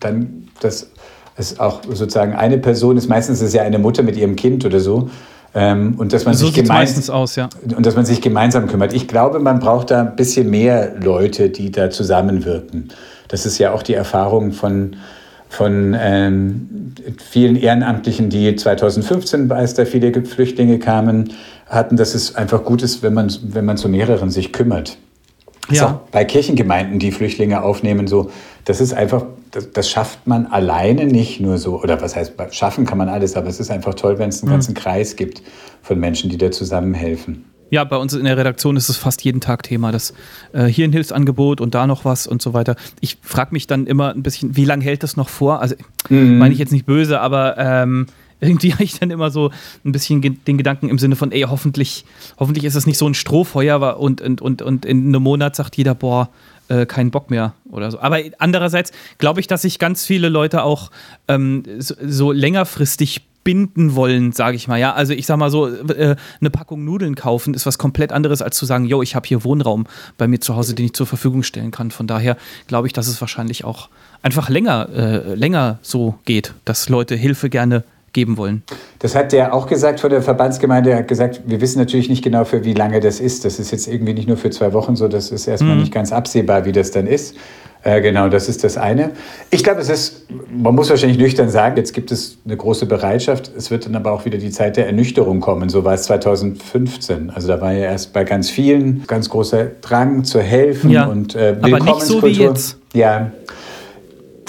Dann, 0.00 0.48
das 0.60 0.90
ist 1.36 1.60
auch 1.60 1.82
sozusagen 1.84 2.34
eine 2.34 2.58
Person 2.58 2.96
ist, 2.96 3.08
meistens 3.08 3.40
ist 3.40 3.48
es 3.48 3.54
ja 3.54 3.62
eine 3.62 3.78
Mutter 3.78 4.02
mit 4.02 4.16
ihrem 4.16 4.36
Kind 4.36 4.64
oder 4.64 4.80
so. 4.80 5.10
Ähm, 5.54 5.94
und 5.96 6.12
dass 6.12 6.24
man 6.24 6.34
so 6.34 6.46
sich 6.46 6.54
gemeinsam 6.54 7.14
aus, 7.14 7.36
ja. 7.36 7.48
und 7.74 7.86
dass 7.86 7.96
man 7.96 8.04
sich 8.04 8.20
gemeinsam 8.20 8.66
kümmert. 8.66 8.92
Ich 8.92 9.08
glaube, 9.08 9.38
man 9.38 9.60
braucht 9.60 9.90
da 9.90 10.02
ein 10.02 10.16
bisschen 10.16 10.50
mehr 10.50 10.94
Leute, 11.00 11.48
die 11.48 11.70
da 11.70 11.90
zusammenwirken. 11.90 12.88
Das 13.28 13.46
ist 13.46 13.58
ja 13.58 13.72
auch 13.72 13.82
die 13.82 13.94
Erfahrung 13.94 14.52
von 14.52 14.96
von 15.48 15.96
ähm, 15.98 16.92
vielen 17.18 17.56
Ehrenamtlichen, 17.56 18.28
die 18.28 18.54
2015, 18.54 19.50
als 19.50 19.74
da 19.74 19.84
viele 19.84 20.12
Flüchtlinge 20.24 20.78
kamen, 20.78 21.32
hatten, 21.66 21.96
dass 21.96 22.14
es 22.14 22.34
einfach 22.34 22.64
gut 22.64 22.82
ist, 22.82 23.02
wenn 23.02 23.14
man, 23.14 23.32
wenn 23.42 23.64
man 23.64 23.76
zu 23.76 23.88
mehreren 23.88 24.30
sich 24.30 24.52
kümmert. 24.52 24.98
Ja. 25.76 26.00
bei 26.12 26.24
Kirchengemeinden, 26.24 26.98
die 26.98 27.12
Flüchtlinge 27.12 27.62
aufnehmen, 27.62 28.06
so, 28.06 28.30
das 28.64 28.80
ist 28.80 28.92
einfach, 28.92 29.24
das, 29.50 29.70
das, 29.72 29.90
schafft 29.90 30.26
man 30.26 30.46
alleine 30.46 31.06
nicht 31.06 31.40
nur 31.40 31.58
so, 31.58 31.82
oder 31.82 32.00
was 32.00 32.16
heißt, 32.16 32.34
schaffen 32.50 32.86
kann 32.86 32.98
man 32.98 33.08
alles, 33.08 33.36
aber 33.36 33.48
es 33.48 33.60
ist 33.60 33.70
einfach 33.70 33.94
toll, 33.94 34.18
wenn 34.18 34.28
es 34.28 34.42
einen 34.42 34.50
mhm. 34.50 34.54
ganzen 34.54 34.74
Kreis 34.74 35.16
gibt 35.16 35.42
von 35.82 35.98
Menschen, 35.98 36.30
die 36.30 36.38
da 36.38 36.50
zusammenhelfen. 36.50 37.44
Ja, 37.70 37.84
bei 37.84 37.96
uns 37.96 38.14
in 38.14 38.24
der 38.24 38.36
Redaktion 38.36 38.76
ist 38.76 38.88
es 38.88 38.96
fast 38.96 39.22
jeden 39.24 39.40
Tag 39.40 39.62
Thema, 39.62 39.92
das 39.92 40.14
äh, 40.52 40.64
hier 40.64 40.86
ein 40.86 40.92
Hilfsangebot 40.92 41.60
und 41.60 41.74
da 41.74 41.86
noch 41.86 42.04
was 42.04 42.26
und 42.26 42.40
so 42.40 42.54
weiter. 42.54 42.76
Ich 43.00 43.18
frage 43.20 43.50
mich 43.52 43.66
dann 43.66 43.86
immer 43.86 44.14
ein 44.14 44.22
bisschen, 44.22 44.56
wie 44.56 44.64
lange 44.64 44.84
hält 44.84 45.02
das 45.02 45.16
noch 45.16 45.28
vor? 45.28 45.60
Also 45.60 45.74
mhm. 46.08 46.38
meine 46.38 46.54
ich 46.54 46.58
jetzt 46.58 46.72
nicht 46.72 46.86
böse, 46.86 47.20
aber 47.20 47.58
ähm, 47.58 48.06
irgendwie 48.48 48.72
habe 48.72 48.84
ich 48.84 48.98
dann 48.98 49.10
immer 49.10 49.30
so 49.30 49.50
ein 49.84 49.92
bisschen 49.92 50.20
den 50.20 50.58
Gedanken 50.58 50.88
im 50.88 50.98
Sinne 50.98 51.16
von, 51.16 51.32
ey, 51.32 51.42
hoffentlich, 51.42 52.04
hoffentlich 52.38 52.64
ist 52.64 52.74
es 52.74 52.86
nicht 52.86 52.98
so 52.98 53.08
ein 53.08 53.14
Strohfeuer 53.14 53.98
und, 53.98 54.20
und, 54.20 54.40
und, 54.40 54.62
und 54.62 54.84
in 54.84 55.08
einem 55.08 55.22
Monat 55.22 55.56
sagt 55.56 55.76
jeder, 55.76 55.94
boah, 55.94 56.28
äh, 56.68 56.86
keinen 56.86 57.10
Bock 57.10 57.30
mehr 57.30 57.54
oder 57.70 57.90
so. 57.90 57.98
Aber 58.00 58.18
andererseits 58.38 58.92
glaube 59.18 59.40
ich, 59.40 59.46
dass 59.46 59.62
sich 59.62 59.78
ganz 59.78 60.04
viele 60.04 60.28
Leute 60.28 60.62
auch 60.62 60.90
ähm, 61.26 61.64
so, 61.78 61.94
so 62.02 62.32
längerfristig 62.32 63.22
binden 63.44 63.94
wollen, 63.94 64.32
sage 64.32 64.56
ich 64.56 64.68
mal. 64.68 64.78
Ja, 64.78 64.92
also 64.92 65.14
ich 65.14 65.24
sage 65.24 65.38
mal 65.38 65.50
so, 65.50 65.68
äh, 65.68 66.16
eine 66.40 66.50
Packung 66.50 66.84
Nudeln 66.84 67.14
kaufen 67.14 67.54
ist 67.54 67.64
was 67.64 67.78
komplett 67.78 68.12
anderes 68.12 68.42
als 68.42 68.58
zu 68.58 68.66
sagen, 68.66 68.84
yo, 68.84 69.00
ich 69.00 69.14
habe 69.14 69.26
hier 69.26 69.42
Wohnraum 69.44 69.86
bei 70.18 70.28
mir 70.28 70.40
zu 70.40 70.54
Hause, 70.54 70.74
den 70.74 70.86
ich 70.86 70.92
zur 70.92 71.06
Verfügung 71.06 71.42
stellen 71.42 71.70
kann. 71.70 71.90
Von 71.90 72.06
daher 72.06 72.36
glaube 72.66 72.86
ich, 72.88 72.92
dass 72.92 73.08
es 73.08 73.20
wahrscheinlich 73.22 73.64
auch 73.64 73.88
einfach 74.20 74.50
länger, 74.50 74.88
äh, 74.90 75.34
länger 75.34 75.78
so 75.80 76.18
geht, 76.26 76.52
dass 76.66 76.90
Leute 76.90 77.14
Hilfe 77.14 77.48
gerne 77.48 77.84
geben 78.12 78.36
wollen. 78.36 78.62
Das 78.98 79.14
hat 79.14 79.32
der 79.32 79.54
auch 79.54 79.66
gesagt 79.66 80.00
von 80.00 80.10
der 80.10 80.22
Verbandsgemeinde. 80.22 80.90
Er 80.90 80.98
hat 80.98 81.08
gesagt, 81.08 81.42
wir 81.46 81.60
wissen 81.60 81.78
natürlich 81.78 82.08
nicht 82.08 82.22
genau, 82.22 82.44
für 82.44 82.64
wie 82.64 82.74
lange 82.74 83.00
das 83.00 83.20
ist. 83.20 83.44
Das 83.44 83.58
ist 83.58 83.70
jetzt 83.70 83.86
irgendwie 83.88 84.14
nicht 84.14 84.28
nur 84.28 84.36
für 84.36 84.50
zwei 84.50 84.72
Wochen 84.72 84.96
so, 84.96 85.08
das 85.08 85.30
ist 85.30 85.46
erstmal 85.46 85.74
mhm. 85.74 85.82
nicht 85.82 85.92
ganz 85.92 86.12
absehbar, 86.12 86.64
wie 86.64 86.72
das 86.72 86.90
dann 86.90 87.06
ist. 87.06 87.36
Äh, 87.84 88.00
genau, 88.00 88.28
das 88.28 88.48
ist 88.48 88.64
das 88.64 88.76
eine. 88.76 89.12
Ich 89.50 89.62
glaube, 89.62 89.80
es 89.80 89.88
ist, 89.88 90.26
man 90.50 90.74
muss 90.74 90.90
wahrscheinlich 90.90 91.18
nüchtern 91.18 91.48
sagen, 91.48 91.76
jetzt 91.76 91.92
gibt 91.92 92.10
es 92.10 92.38
eine 92.44 92.56
große 92.56 92.86
Bereitschaft. 92.86 93.52
Es 93.56 93.70
wird 93.70 93.86
dann 93.86 93.94
aber 93.94 94.10
auch 94.12 94.24
wieder 94.24 94.38
die 94.38 94.50
Zeit 94.50 94.76
der 94.76 94.86
Ernüchterung 94.86 95.40
kommen. 95.40 95.68
So 95.68 95.84
war 95.84 95.94
es 95.94 96.02
2015. 96.02 97.30
Also 97.30 97.46
da 97.48 97.60
war 97.60 97.72
ja 97.72 97.84
erst 97.84 98.12
bei 98.12 98.24
ganz 98.24 98.50
vielen 98.50 99.04
ganz 99.06 99.30
großer 99.30 99.66
Drang 99.80 100.24
zu 100.24 100.40
helfen 100.40 100.90
ja, 100.90 101.06
und 101.06 101.36
äh, 101.36 101.56
Aber 101.62 101.78
nicht 101.78 102.02
so 102.02 102.22
wie 102.22 102.28
jetzt. 102.28 102.78
Ja, 102.94 103.30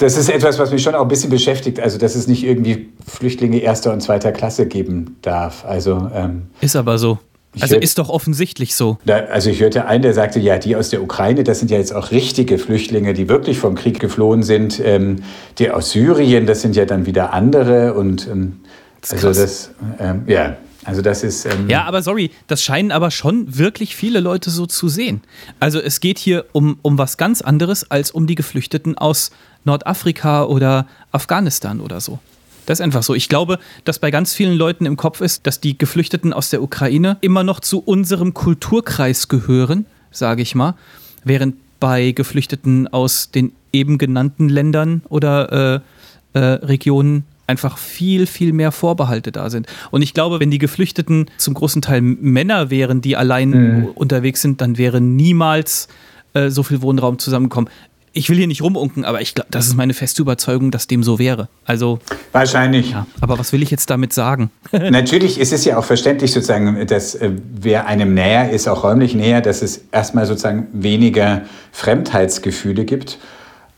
das 0.00 0.16
ist 0.16 0.30
etwas, 0.30 0.58
was 0.58 0.70
mich 0.72 0.82
schon 0.82 0.94
auch 0.94 1.02
ein 1.02 1.08
bisschen 1.08 1.30
beschäftigt. 1.30 1.78
Also, 1.78 1.98
dass 1.98 2.14
es 2.14 2.26
nicht 2.26 2.44
irgendwie 2.44 2.88
Flüchtlinge 3.06 3.58
erster 3.58 3.92
und 3.92 4.00
zweiter 4.00 4.32
Klasse 4.32 4.66
geben 4.66 5.16
darf. 5.22 5.64
Also, 5.64 6.10
ähm, 6.14 6.46
ist 6.60 6.76
aber 6.76 6.98
so. 6.98 7.18
Also 7.58 7.74
hört, 7.74 7.84
ist 7.84 7.98
doch 7.98 8.08
offensichtlich 8.08 8.76
so. 8.76 8.98
Da, 9.04 9.16
also 9.16 9.50
ich 9.50 9.60
hörte 9.60 9.84
einen, 9.86 10.02
der 10.02 10.14
sagte, 10.14 10.38
ja, 10.38 10.58
die 10.58 10.76
aus 10.76 10.90
der 10.90 11.02
Ukraine, 11.02 11.42
das 11.42 11.58
sind 11.58 11.70
ja 11.70 11.78
jetzt 11.78 11.92
auch 11.92 12.12
richtige 12.12 12.58
Flüchtlinge, 12.58 13.12
die 13.12 13.28
wirklich 13.28 13.58
vom 13.58 13.74
Krieg 13.74 13.98
geflohen 13.98 14.42
sind. 14.42 14.80
Ähm, 14.84 15.16
die 15.58 15.70
aus 15.70 15.90
Syrien, 15.90 16.46
das 16.46 16.62
sind 16.62 16.76
ja 16.76 16.84
dann 16.84 17.06
wieder 17.06 17.32
andere. 17.32 17.94
Und 17.94 18.28
ähm, 18.28 18.60
das 19.00 19.12
also 19.12 19.28
das, 19.28 19.70
ähm, 19.98 20.22
ja, 20.26 20.56
also 20.84 21.02
das 21.02 21.22
ist. 21.22 21.44
Ähm 21.44 21.68
ja, 21.68 21.84
aber 21.84 22.02
sorry, 22.02 22.30
das 22.46 22.62
scheinen 22.62 22.90
aber 22.92 23.10
schon 23.10 23.58
wirklich 23.58 23.94
viele 23.94 24.20
Leute 24.20 24.50
so 24.50 24.66
zu 24.66 24.88
sehen. 24.88 25.20
Also 25.58 25.78
es 25.80 26.00
geht 26.00 26.18
hier 26.18 26.46
um, 26.52 26.78
um 26.82 26.98
was 26.98 27.16
ganz 27.16 27.42
anderes 27.42 27.90
als 27.90 28.10
um 28.10 28.26
die 28.26 28.34
Geflüchteten 28.34 28.96
aus 28.96 29.30
Nordafrika 29.64 30.44
oder 30.44 30.86
Afghanistan 31.12 31.80
oder 31.80 32.00
so. 32.00 32.18
Das 32.66 32.78
ist 32.78 32.84
einfach 32.84 33.02
so. 33.02 33.14
Ich 33.14 33.28
glaube, 33.28 33.58
dass 33.84 33.98
bei 33.98 34.10
ganz 34.10 34.32
vielen 34.32 34.56
Leuten 34.56 34.86
im 34.86 34.96
Kopf 34.96 35.20
ist, 35.20 35.46
dass 35.46 35.60
die 35.60 35.76
Geflüchteten 35.76 36.32
aus 36.32 36.50
der 36.50 36.62
Ukraine 36.62 37.18
immer 37.20 37.42
noch 37.42 37.60
zu 37.60 37.80
unserem 37.80 38.32
Kulturkreis 38.32 39.28
gehören, 39.28 39.86
sage 40.10 40.42
ich 40.42 40.54
mal, 40.54 40.74
während 41.24 41.56
bei 41.80 42.12
Geflüchteten 42.12 42.88
aus 42.88 43.30
den 43.30 43.52
eben 43.72 43.98
genannten 43.98 44.48
Ländern 44.48 45.02
oder 45.08 45.82
äh, 46.34 46.38
äh, 46.38 46.38
Regionen 46.38 47.24
einfach 47.50 47.76
viel, 47.76 48.26
viel 48.26 48.52
mehr 48.52 48.72
Vorbehalte 48.72 49.32
da 49.32 49.50
sind. 49.50 49.66
Und 49.90 50.02
ich 50.02 50.14
glaube, 50.14 50.40
wenn 50.40 50.50
die 50.50 50.58
Geflüchteten 50.58 51.26
zum 51.36 51.54
großen 51.54 51.82
Teil 51.82 52.00
Männer 52.00 52.70
wären, 52.70 53.00
die 53.00 53.16
allein 53.16 53.50
mhm. 53.50 53.86
unterwegs 53.94 54.40
sind, 54.40 54.60
dann 54.60 54.78
wäre 54.78 55.00
niemals 55.00 55.88
äh, 56.32 56.48
so 56.48 56.62
viel 56.62 56.80
Wohnraum 56.80 57.18
zusammengekommen. 57.18 57.68
Ich 58.12 58.28
will 58.28 58.38
hier 58.38 58.48
nicht 58.48 58.62
rumunken, 58.62 59.04
aber 59.04 59.20
ich 59.20 59.34
glaube, 59.34 59.48
das 59.52 59.66
ist 59.66 59.76
meine 59.76 59.94
feste 59.94 60.22
Überzeugung, 60.22 60.72
dass 60.72 60.88
dem 60.88 61.04
so 61.04 61.20
wäre. 61.20 61.48
Also 61.64 62.00
wahrscheinlich. 62.32 62.90
Ja, 62.90 63.06
aber 63.20 63.38
was 63.38 63.52
will 63.52 63.62
ich 63.62 63.70
jetzt 63.70 63.88
damit 63.88 64.12
sagen? 64.12 64.50
Natürlich 64.72 65.38
ist 65.38 65.52
es 65.52 65.64
ja 65.64 65.76
auch 65.76 65.84
verständlich 65.84 66.32
sozusagen, 66.32 66.86
dass 66.86 67.14
äh, 67.14 67.30
wer 67.60 67.86
einem 67.86 68.14
näher 68.14 68.50
ist, 68.50 68.68
auch 68.68 68.82
räumlich 68.82 69.14
näher, 69.14 69.40
dass 69.40 69.62
es 69.62 69.82
erstmal 69.92 70.26
sozusagen 70.26 70.66
weniger 70.72 71.42
Fremdheitsgefühle 71.70 72.84
gibt. 72.84 73.18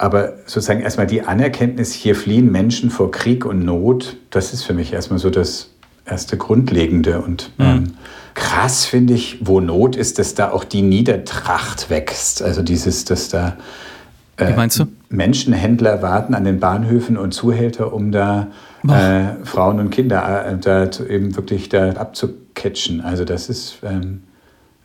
Aber 0.02 0.32
sozusagen 0.46 0.80
erstmal 0.80 1.06
die 1.06 1.22
Anerkenntnis, 1.22 1.92
hier 1.92 2.16
fliehen 2.16 2.50
Menschen 2.50 2.90
vor 2.90 3.12
Krieg 3.12 3.46
und 3.46 3.64
Not, 3.64 4.16
das 4.30 4.52
ist 4.52 4.64
für 4.64 4.74
mich 4.74 4.92
erstmal 4.92 5.20
so 5.20 5.30
das 5.30 5.70
erste 6.04 6.36
Grundlegende. 6.36 7.20
Und 7.20 7.52
mhm. 7.56 7.64
ähm, 7.64 7.84
krass 8.34 8.84
finde 8.84 9.14
ich, 9.14 9.38
wo 9.42 9.60
Not 9.60 9.94
ist, 9.94 10.18
dass 10.18 10.34
da 10.34 10.50
auch 10.50 10.64
die 10.64 10.82
Niedertracht 10.82 11.88
wächst. 11.88 12.42
Also 12.42 12.62
dieses, 12.62 13.04
dass 13.04 13.28
da 13.28 13.56
äh? 14.38 14.52
Menschenhändler 15.08 16.02
warten 16.02 16.34
an 16.34 16.42
den 16.42 16.58
Bahnhöfen 16.58 17.16
und 17.16 17.32
Zuhälter, 17.32 17.92
um 17.92 18.10
da 18.10 18.48
äh, 18.88 19.44
Frauen 19.44 19.78
und 19.78 19.90
Kinder 19.90 20.44
äh, 20.44 20.58
da 20.58 20.90
eben 21.08 21.36
wirklich 21.36 21.68
da 21.68 21.90
abzucatchen. 21.92 23.02
Also 23.02 23.24
das 23.24 23.48
ist 23.48 23.76
ähm, 23.84 24.24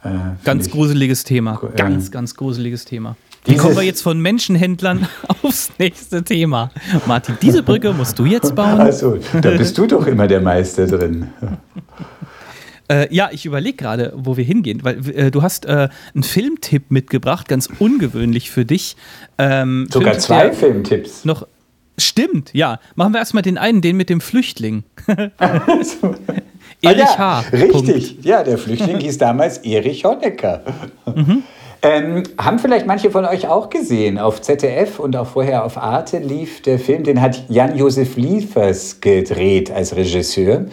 äh, 0.03 0.09
ganz 0.43 0.69
gruseliges 0.69 1.23
Thema. 1.23 1.59
Ganz, 1.75 2.11
ganz 2.11 2.35
gruseliges 2.35 2.85
Thema. 2.85 3.15
Wie 3.47 3.55
kommen 3.55 3.75
wir 3.75 3.83
jetzt 3.83 4.01
von 4.01 4.19
Menschenhändlern 4.19 5.07
aufs 5.43 5.71
nächste 5.77 6.23
Thema? 6.23 6.71
Martin, 7.05 7.37
diese 7.41 7.63
Brücke 7.63 7.93
musst 7.93 8.19
du 8.19 8.25
jetzt 8.25 8.55
bauen. 8.55 8.79
Also, 8.79 9.17
da 9.41 9.51
bist 9.51 9.77
du 9.77 9.87
doch 9.87 10.05
immer 10.05 10.27
der 10.27 10.41
Meister 10.41 10.87
drin. 10.87 11.29
Äh, 12.89 13.13
ja, 13.13 13.29
ich 13.33 13.45
überlege 13.45 13.75
gerade, 13.75 14.13
wo 14.15 14.37
wir 14.37 14.45
hingehen, 14.45 14.79
weil 14.81 15.05
äh, 15.09 15.29
du 15.29 15.41
hast 15.41 15.65
äh, 15.65 15.89
einen 16.15 16.23
Filmtipp 16.23 16.89
mitgebracht, 16.89 17.49
ganz 17.49 17.67
ungewöhnlich 17.79 18.49
für 18.49 18.63
dich. 18.63 18.95
Ähm, 19.37 19.89
Sogar 19.91 20.13
Filmtipp, 20.13 20.25
zwei 20.25 20.53
Filmtipps. 20.53 21.25
Noch 21.25 21.45
stimmt, 21.97 22.53
ja. 22.53 22.79
Machen 22.95 23.13
wir 23.13 23.19
erstmal 23.19 23.43
den 23.43 23.57
einen, 23.57 23.81
den 23.81 23.97
mit 23.97 24.09
dem 24.09 24.21
Flüchtling. 24.21 24.85
Erich 25.07 27.03
ah, 27.03 27.05
ja, 27.05 27.17
H. 27.17 27.39
Richtig, 27.51 27.71
Punkt. 27.71 28.25
ja, 28.25 28.43
der 28.43 28.57
Flüchtling 28.57 28.99
hieß 28.99 29.17
damals 29.17 29.57
Erich 29.59 30.05
Honecker. 30.05 30.61
Mhm. 31.13 31.43
Ähm, 31.81 32.23
haben 32.37 32.59
vielleicht 32.59 32.87
manche 32.87 33.11
von 33.11 33.25
euch 33.25 33.47
auch 33.47 33.69
gesehen. 33.69 34.17
Auf 34.17 34.41
ZDF 34.41 34.99
und 34.99 35.15
auch 35.15 35.27
vorher 35.27 35.63
auf 35.63 35.77
Arte 35.77 36.17
lief 36.17 36.61
der 36.61 36.79
Film, 36.79 37.03
den 37.03 37.21
hat 37.21 37.43
Jan-Josef 37.49 38.15
Liefers 38.17 38.99
gedreht 38.99 39.71
als 39.71 39.95
Regisseur. 39.95 40.65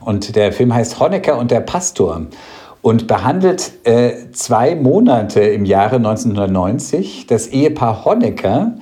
Und 0.00 0.36
der 0.36 0.52
Film 0.52 0.74
heißt 0.74 0.98
Honecker 1.00 1.38
und 1.38 1.50
der 1.50 1.60
Pastor 1.60 2.26
und 2.82 3.06
behandelt 3.06 3.72
äh, 3.84 4.30
zwei 4.32 4.74
Monate 4.74 5.40
im 5.40 5.64
Jahre 5.64 5.96
1990 5.96 7.26
das 7.26 7.48
Ehepaar 7.48 8.04
Honecker. 8.04 8.74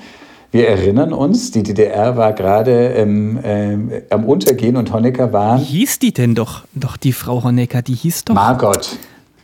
Wir 0.53 0.69
erinnern 0.69 1.13
uns, 1.13 1.51
die 1.51 1.63
DDR 1.63 2.17
war 2.17 2.33
gerade 2.33 2.89
ähm, 2.95 3.39
äh, 3.43 4.03
am 4.11 4.25
Untergehen 4.25 4.77
und 4.77 4.93
Honecker 4.93 5.33
war. 5.33 5.59
Wie 5.59 5.65
hieß 5.65 5.99
die 5.99 6.13
denn 6.13 6.35
doch? 6.35 6.65
Doch, 6.75 6.97
die 6.97 7.13
Frau 7.13 7.43
Honecker, 7.43 7.83
die 7.83 7.95
hieß 7.95 8.27
doch. 8.27 8.35
Margot. 8.35 8.97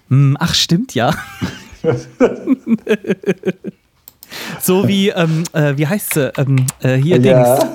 Hm, 0.09 0.37
ach, 0.39 0.55
stimmt, 0.55 0.95
ja. 0.95 1.13
so 4.61 4.87
wie, 4.87 5.09
ähm, 5.11 5.45
äh, 5.53 5.77
wie 5.77 5.87
heißt 5.87 6.15
sie? 6.15 6.33
Ähm, 6.37 6.67
äh, 6.81 6.95
hier 6.97 7.19
ja. 7.19 7.59
Dings. 7.59 7.67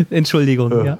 Entschuldigung, 0.10 0.84
ja. 0.84 0.98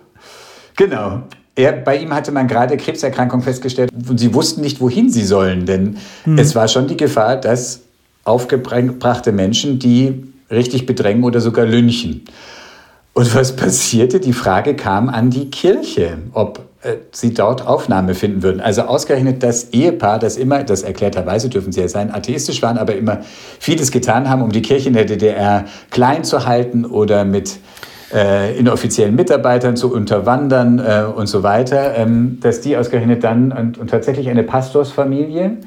Genau. 0.77 1.23
Er, 1.55 1.73
bei 1.73 1.99
ihm 1.99 2.15
hatte 2.15 2.33
man 2.33 2.49
gerade 2.49 2.79
Krebserkrankung 2.79 3.43
festgestellt 3.43 3.91
und 4.09 4.19
sie 4.19 4.33
wussten 4.33 4.63
nicht, 4.63 4.81
wohin 4.81 5.11
sie 5.11 5.25
sollen, 5.25 5.67
denn 5.67 5.99
hm. 6.25 6.39
es 6.39 6.55
war 6.55 6.67
schon 6.67 6.89
die 6.89 6.97
Gefahr, 6.97 7.37
dass 7.37 7.83
aufgebrachte 8.25 9.33
Menschen 9.33 9.79
die 9.79 10.33
richtig 10.51 10.87
bedrängen 10.87 11.25
oder 11.25 11.41
sogar 11.41 11.67
lynchen. 11.67 12.23
Und 13.15 13.35
was 13.35 13.57
passierte? 13.57 14.21
Die 14.21 14.33
Frage 14.33 14.75
kam 14.75 15.09
an 15.09 15.31
die 15.31 15.51
Kirche, 15.51 16.19
ob 16.33 16.61
äh, 16.83 16.97
sie 17.13 17.35
dort 17.35 17.67
Aufnahme 17.67 18.15
finden 18.15 18.43
würden. 18.43 18.61
Also 18.61 18.83
ausgerechnet 18.83 19.43
das 19.43 19.71
Ehepaar, 19.71 20.19
das 20.19 20.37
immer, 20.37 20.65
das 20.65 20.83
erklärterweise 20.83 21.49
dürfen 21.49 21.73
sie 21.73 21.81
ja 21.81 21.89
sein, 21.89 22.13
atheistisch 22.13 22.63
waren, 22.63 22.79
aber 22.79 22.97
immer 22.97 23.21
vieles 23.59 23.91
getan 23.91 24.31
haben, 24.31 24.43
um 24.43 24.51
die 24.51 24.63
Kirche 24.63 24.89
in 24.89 24.95
der 24.95 25.05
DDR 25.05 25.67
klein 25.91 26.25
zu 26.25 26.47
halten 26.47 26.87
oder 26.87 27.25
mit 27.25 27.59
äh, 28.13 28.59
inoffiziellen 28.59 29.15
Mitarbeitern 29.15 29.77
zu 29.77 29.93
unterwandern 29.93 30.79
äh, 30.79 31.05
und 31.05 31.27
so 31.27 31.43
weiter, 31.43 31.95
ähm, 31.97 32.39
dass 32.41 32.61
die 32.61 32.77
ausgerechnet 32.77 33.25
dann 33.25 33.53
und, 33.53 33.79
und, 33.79 33.91
tatsächlich 33.91 34.29
eine 34.29 34.43
Pastorsfamilie, 34.43 35.59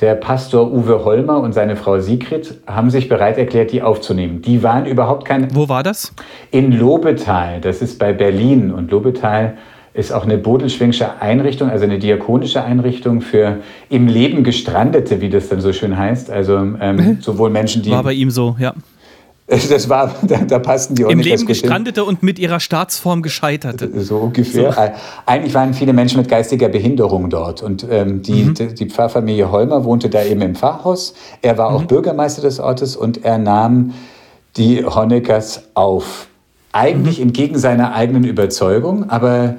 der 0.00 0.14
Pastor 0.14 0.72
Uwe 0.72 1.04
Holmer 1.04 1.40
und 1.40 1.52
seine 1.52 1.74
Frau 1.74 1.98
Sigrid, 1.98 2.54
haben 2.66 2.90
sich 2.90 3.08
bereit 3.08 3.36
erklärt, 3.36 3.72
die 3.72 3.82
aufzunehmen. 3.82 4.42
Die 4.42 4.62
waren 4.62 4.86
überhaupt 4.86 5.24
kein. 5.24 5.54
Wo 5.54 5.68
war 5.68 5.82
das? 5.82 6.12
In 6.50 6.72
Lobetal, 6.72 7.60
das 7.60 7.82
ist 7.82 7.98
bei 7.98 8.12
Berlin. 8.12 8.72
Und 8.72 8.90
Lobetal 8.90 9.56
ist 9.94 10.12
auch 10.12 10.22
eine 10.22 10.38
bodelschwingsche 10.38 11.20
Einrichtung, 11.20 11.68
also 11.68 11.84
eine 11.84 11.98
diakonische 11.98 12.62
Einrichtung 12.62 13.20
für 13.20 13.56
im 13.90 14.06
Leben 14.06 14.44
Gestrandete, 14.44 15.20
wie 15.20 15.30
das 15.30 15.48
dann 15.48 15.60
so 15.60 15.72
schön 15.72 15.98
heißt. 15.98 16.30
Also 16.30 16.56
ähm, 16.80 17.18
sowohl 17.20 17.50
Menschen, 17.50 17.82
die. 17.82 17.90
War 17.90 18.04
bei 18.04 18.12
ihm 18.12 18.30
so, 18.30 18.54
ja. 18.60 18.74
Das 19.48 19.88
war, 19.88 20.14
da, 20.22 20.38
da 20.38 20.58
passten 20.58 20.94
die 20.94 21.06
auch 21.06 21.10
Im 21.10 21.20
Leben 21.20 21.46
Gestrandete 21.46 22.04
und 22.04 22.22
mit 22.22 22.38
ihrer 22.38 22.60
Staatsform 22.60 23.22
Gescheiterte. 23.22 23.90
So 24.02 24.18
ungefähr. 24.18 24.72
So. 24.72 24.80
Eigentlich 25.24 25.54
waren 25.54 25.72
viele 25.72 25.94
Menschen 25.94 26.20
mit 26.20 26.28
geistiger 26.28 26.68
Behinderung 26.68 27.30
dort. 27.30 27.62
Und 27.62 27.86
ähm, 27.90 28.20
die, 28.20 28.44
mhm. 28.44 28.54
die, 28.54 28.74
die, 28.74 28.90
Pfarrfamilie 28.90 29.50
Holmer 29.50 29.84
wohnte 29.84 30.10
da 30.10 30.22
eben 30.22 30.42
im 30.42 30.54
Pfarrhaus. 30.54 31.14
Er 31.40 31.56
war 31.56 31.70
auch 31.70 31.82
mhm. 31.82 31.86
Bürgermeister 31.86 32.42
des 32.42 32.60
Ortes 32.60 32.94
und 32.94 33.24
er 33.24 33.38
nahm 33.38 33.94
die 34.58 34.84
Honeckers 34.84 35.62
auf. 35.72 36.28
Eigentlich 36.72 37.18
mhm. 37.18 37.28
entgegen 37.28 37.58
seiner 37.58 37.94
eigenen 37.94 38.24
Überzeugung, 38.24 39.08
aber 39.08 39.56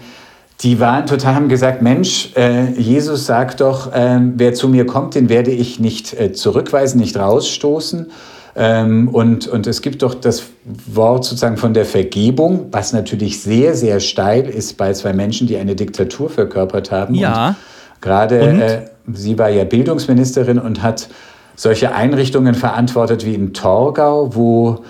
die 0.62 0.80
waren 0.80 1.08
total, 1.08 1.36
haben 1.36 1.50
gesagt, 1.50 1.82
Mensch, 1.82 2.34
äh, 2.36 2.74
Jesus 2.74 3.26
sagt 3.26 3.62
doch, 3.62 3.92
äh, 3.94 4.20
wer 4.36 4.54
zu 4.54 4.68
mir 4.68 4.86
kommt, 4.86 5.16
den 5.16 5.30
werde 5.30 5.52
ich 5.52 5.80
nicht 5.80 6.14
äh, 6.14 6.34
zurückweisen, 6.34 7.00
nicht 7.00 7.18
rausstoßen. 7.18 8.12
Ähm, 8.62 9.08
und, 9.08 9.48
und 9.48 9.68
es 9.68 9.82
gibt 9.82 10.02
doch 10.02 10.14
das 10.14 10.44
Wort 10.86 11.24
sozusagen 11.24 11.56
von 11.56 11.74
der 11.74 11.86
Vergebung, 11.86 12.68
was 12.72 12.92
natürlich 12.92 13.42
sehr, 13.42 13.74
sehr 13.74 14.02
steil 14.02 14.50
ist 14.50 14.76
bei 14.76 14.92
zwei 14.92 15.14
Menschen, 15.14 15.48
die 15.48 15.56
eine 15.56 15.76
Diktatur 15.76 16.30
verkörpert 16.30 16.92
haben. 16.92 17.16
Ja. 17.16 17.56
gerade 18.02 18.40
äh, 18.40 18.82
sie 19.14 19.40
war 19.40 19.48
ja 19.48 19.64
Bildungsministerin 19.64 20.60
und 20.60 20.84
hat 20.84 21.08
solche 21.56 21.96
Einrichtungen 21.96 22.54
verantwortet 22.54 23.26
wie 23.26 23.34
in 23.34 23.54
Torgau, 23.54 24.36
wo 24.36 24.84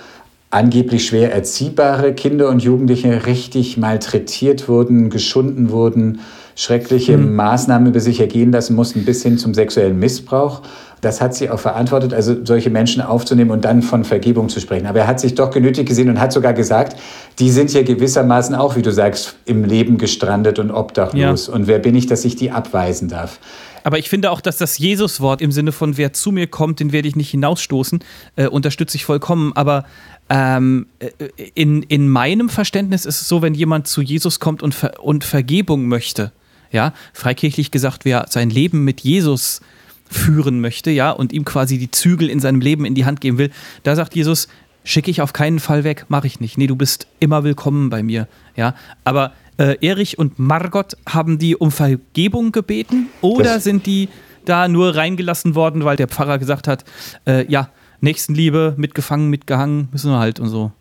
angeblich 0.50 1.06
schwer 1.06 1.32
erziehbare 1.32 2.14
Kinder 2.14 2.50
und 2.50 2.64
Jugendliche 2.64 3.28
richtig 3.28 3.78
malträtiert 3.78 4.68
wurden, 4.68 5.12
geschunden 5.12 5.70
wurden, 5.70 6.22
schreckliche 6.60 7.18
mhm. 7.18 7.38
Maßnahmen 7.38 7.88
über 7.88 8.02
sich 8.02 8.20
ergehen 8.20 8.52
lassen 8.52 8.76
mussten, 8.76 9.06
bis 9.06 9.24
hin 9.24 9.38
zum 9.38 9.54
sexuellen 9.54 9.98
Missbrauch. 9.98 10.62
Das 11.00 11.22
hat 11.22 11.34
sie 11.34 11.50
auch 11.50 11.60
verantwortet, 11.60 12.14
also 12.14 12.36
solche 12.44 12.70
Menschen 12.70 13.02
aufzunehmen 13.02 13.52
und 13.52 13.64
dann 13.64 13.82
von 13.82 14.04
Vergebung 14.04 14.50
zu 14.50 14.60
sprechen. 14.60 14.86
Aber 14.86 15.00
er 15.00 15.08
hat 15.08 15.22
sich 15.22 15.36
doch 15.36 15.52
genötigt 15.52 15.88
gesehen 15.88 16.10
und 16.10 16.20
hat 16.20 16.34
sogar 16.34 16.52
gesagt, 16.52 17.00
die 17.40 17.50
sind 17.50 17.72
ja 17.72 17.82
gewissermaßen 17.82 18.56
auch, 18.56 18.76
wie 18.76 18.82
du 18.82 18.92
sagst, 18.92 19.38
im 19.46 19.64
Leben 19.64 19.98
gestrandet 19.98 20.60
und 20.60 20.70
obdachlos. 20.70 21.48
Ja. 21.48 21.54
Und 21.54 21.68
wer 21.68 21.80
bin 21.80 21.96
ich, 21.96 22.08
dass 22.08 22.26
ich 22.26 22.36
die 22.36 22.52
abweisen 22.52 23.08
darf? 23.08 23.40
Aber 23.86 23.98
ich 23.98 24.10
finde 24.10 24.30
auch, 24.30 24.42
dass 24.42 24.58
das 24.58 24.78
Jesus-Wort 24.78 25.42
im 25.42 25.54
Sinne 25.54 25.72
von 25.72 25.96
wer 25.96 26.12
zu 26.12 26.34
mir 26.34 26.48
kommt, 26.48 26.82
den 26.82 26.92
werde 26.92 27.08
ich 27.08 27.16
nicht 27.16 27.30
hinausstoßen, 27.30 28.04
äh, 28.36 28.48
unterstütze 28.48 28.98
ich 28.98 29.06
vollkommen. 29.06 29.54
Aber 29.56 29.86
ähm, 30.30 30.88
äh, 31.00 31.08
in, 31.54 31.84
in 31.84 32.10
meinem 32.10 32.50
Verständnis 32.50 33.06
ist 33.06 33.22
es 33.22 33.30
so, 33.30 33.42
wenn 33.42 33.54
jemand 33.54 33.88
zu 33.88 34.02
Jesus 34.02 34.42
kommt 34.42 34.62
und, 34.62 34.76
Ver 34.76 35.02
und 35.02 35.24
Vergebung 35.24 35.88
möchte, 35.88 36.34
ja, 36.72 36.94
freikirchlich 37.14 37.72
gesagt, 37.72 38.06
wer 38.06 38.26
sein 38.30 38.50
Leben 38.50 38.84
mit 38.84 39.02
Jesus 39.02 39.62
führen 40.10 40.60
möchte, 40.62 40.92
ja, 40.92 41.12
und 41.12 41.34
ihm 41.34 41.46
quasi 41.46 41.78
die 41.78 41.92
Zügel 41.92 42.30
in 42.30 42.40
seinem 42.40 42.62
Leben 42.62 42.86
in 42.86 42.96
die 42.96 43.06
Hand 43.06 43.22
geben 43.22 43.38
will, 43.38 43.52
da 43.84 43.96
sagt 43.96 44.16
Jesus, 44.16 44.48
schicke 44.84 45.12
ich 45.12 45.22
auf 45.22 45.34
keinen 45.34 45.60
Fall 45.60 45.84
weg, 45.84 46.06
mache 46.10 46.28
ich 46.28 46.40
nicht. 46.40 46.58
Nee, 46.58 46.68
du 46.68 46.76
bist 46.76 47.08
immer 47.20 47.44
willkommen 47.44 47.90
bei 47.90 48.02
mir, 48.02 48.28
ja. 48.56 48.74
Aber 49.04 49.34
äh, 49.58 49.76
Erich 49.86 50.18
und 50.18 50.40
Margot, 50.40 50.98
haben 51.08 51.38
die 51.38 51.56
um 51.56 51.72
Vergebung 51.72 52.52
gebeten 52.52 53.08
oder 53.22 53.56
das 53.56 53.64
sind 53.64 53.86
die 53.86 54.10
da 54.46 54.68
nur 54.68 54.96
reingelassen 54.96 55.54
worden, 55.54 55.84
weil 55.84 55.98
der 55.98 56.08
Pfarrer 56.08 56.40
gesagt 56.40 56.68
hat, 56.68 56.86
äh, 57.28 57.46
ja, 57.52 57.70
Nächstenliebe, 58.02 58.76
mitgefangen, 58.78 59.30
mitgehangen, 59.30 59.90
müssen 59.92 60.12
wir 60.12 60.20
halt 60.20 60.40
und 60.40 60.48
so. 60.48 60.72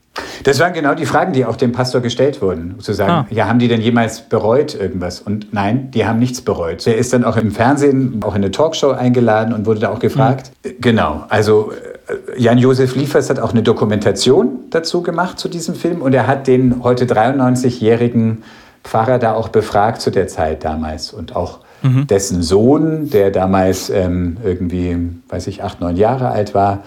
Das 0.44 0.58
waren 0.60 0.72
genau 0.72 0.94
die 0.94 1.06
Fragen, 1.06 1.32
die 1.32 1.44
auch 1.44 1.56
dem 1.56 1.72
Pastor 1.72 2.00
gestellt 2.00 2.40
wurden. 2.40 2.78
Zu 2.80 2.92
sagen, 2.92 3.12
ah. 3.12 3.26
ja, 3.30 3.48
haben 3.48 3.58
die 3.58 3.68
denn 3.68 3.80
jemals 3.80 4.20
bereut 4.20 4.74
irgendwas? 4.74 5.20
Und 5.20 5.52
nein, 5.52 5.90
die 5.90 6.06
haben 6.06 6.18
nichts 6.18 6.40
bereut. 6.40 6.86
Er 6.86 6.96
ist 6.96 7.12
dann 7.12 7.24
auch 7.24 7.36
im 7.36 7.50
Fernsehen, 7.50 8.20
auch 8.22 8.34
in 8.34 8.42
eine 8.42 8.50
Talkshow 8.50 8.90
eingeladen 8.90 9.52
und 9.52 9.66
wurde 9.66 9.80
da 9.80 9.90
auch 9.90 9.98
gefragt. 9.98 10.52
Mhm. 10.64 10.70
Genau, 10.80 11.24
also 11.28 11.72
äh, 12.08 12.40
Jan-Josef 12.40 12.94
Liefers 12.94 13.30
hat 13.30 13.40
auch 13.40 13.52
eine 13.52 13.62
Dokumentation 13.62 14.60
dazu 14.70 15.02
gemacht 15.02 15.38
zu 15.38 15.48
diesem 15.48 15.74
Film 15.74 16.02
und 16.02 16.14
er 16.14 16.26
hat 16.26 16.46
den 16.46 16.82
heute 16.82 17.04
93-jährigen 17.04 18.42
Pfarrer 18.84 19.18
da 19.18 19.34
auch 19.34 19.48
befragt 19.48 20.00
zu 20.00 20.10
der 20.10 20.28
Zeit 20.28 20.64
damals 20.64 21.12
und 21.12 21.36
auch 21.36 21.60
mhm. 21.82 22.06
dessen 22.06 22.42
Sohn, 22.42 23.10
der 23.10 23.30
damals 23.30 23.90
ähm, 23.90 24.38
irgendwie, 24.44 24.96
weiß 25.28 25.46
ich, 25.48 25.62
acht, 25.62 25.80
neun 25.80 25.96
Jahre 25.96 26.28
alt 26.28 26.54
war, 26.54 26.74
äh, 26.74 26.78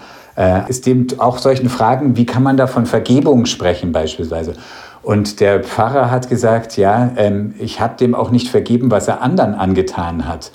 ist 0.68 0.86
dem 0.86 1.06
auch 1.18 1.38
solchen 1.38 1.68
Fragen, 1.68 2.16
wie 2.16 2.26
kann 2.26 2.42
man 2.42 2.56
da 2.56 2.66
von 2.66 2.86
Vergebung 2.86 3.46
sprechen 3.46 3.92
beispielsweise? 3.92 4.54
Und 5.02 5.40
der 5.40 5.62
Pfarrer 5.62 6.10
hat 6.10 6.28
gesagt, 6.28 6.76
ja, 6.76 7.10
ähm, 7.16 7.54
ich 7.58 7.80
habe 7.80 7.96
dem 7.96 8.14
auch 8.14 8.30
nicht 8.30 8.48
vergeben, 8.48 8.90
was 8.90 9.08
er 9.08 9.20
anderen 9.20 9.54
angetan 9.54 10.28
hat. 10.28 10.52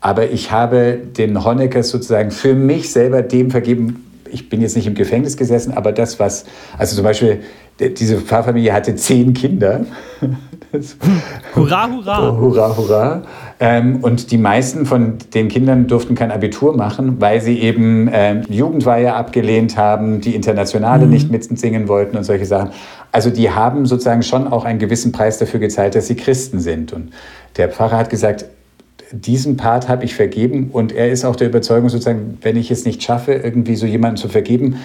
Aber 0.00 0.30
ich 0.30 0.52
habe 0.52 1.00
den 1.16 1.44
Honeckers 1.44 1.90
sozusagen 1.90 2.30
für 2.30 2.54
mich 2.54 2.92
selber 2.92 3.22
dem 3.22 3.50
vergeben, 3.50 4.07
ich 4.30 4.48
bin 4.48 4.60
jetzt 4.60 4.76
nicht 4.76 4.86
im 4.86 4.94
Gefängnis 4.94 5.36
gesessen, 5.36 5.72
aber 5.72 5.92
das, 5.92 6.18
was, 6.18 6.44
also 6.76 6.96
zum 6.96 7.04
Beispiel, 7.04 7.40
diese 7.80 8.18
Pfarrfamilie 8.18 8.72
hatte 8.72 8.96
zehn 8.96 9.34
Kinder. 9.34 9.86
hurra, 11.54 11.88
hurra. 11.88 12.32
Hurra, 12.32 12.76
hurra. 12.76 13.22
Ähm, 13.60 13.98
und 14.02 14.30
die 14.30 14.38
meisten 14.38 14.84
von 14.84 15.18
den 15.34 15.48
Kindern 15.48 15.86
durften 15.86 16.14
kein 16.14 16.30
Abitur 16.30 16.76
machen, 16.76 17.20
weil 17.20 17.40
sie 17.40 17.58
eben 17.60 18.08
ähm, 18.12 18.42
Jugendweihe 18.48 19.14
abgelehnt 19.14 19.76
haben, 19.76 20.20
die 20.20 20.34
Internationale 20.34 21.06
mhm. 21.06 21.12
nicht 21.12 21.30
mitsingen 21.30 21.88
wollten 21.88 22.16
und 22.16 22.24
solche 22.24 22.46
Sachen. 22.46 22.70
Also 23.12 23.30
die 23.30 23.50
haben 23.50 23.86
sozusagen 23.86 24.22
schon 24.22 24.48
auch 24.48 24.64
einen 24.64 24.78
gewissen 24.78 25.12
Preis 25.12 25.38
dafür 25.38 25.60
gezahlt, 25.60 25.94
dass 25.94 26.08
sie 26.08 26.16
Christen 26.16 26.60
sind. 26.60 26.92
Und 26.92 27.10
der 27.56 27.68
Pfarrer 27.68 27.96
hat 27.96 28.10
gesagt, 28.10 28.44
diesen 29.12 29.56
Part 29.56 29.88
habe 29.88 30.04
ich 30.04 30.14
vergeben 30.14 30.70
und 30.72 30.92
er 30.92 31.10
ist 31.10 31.24
auch 31.24 31.36
der 31.36 31.48
Überzeugung 31.48 31.88
sozusagen, 31.88 32.38
wenn 32.42 32.56
ich 32.56 32.70
es 32.70 32.84
nicht 32.84 33.02
schaffe, 33.02 33.32
irgendwie 33.32 33.76
so 33.76 33.86
jemanden 33.86 34.16
zu 34.16 34.28
vergeben, 34.28 34.76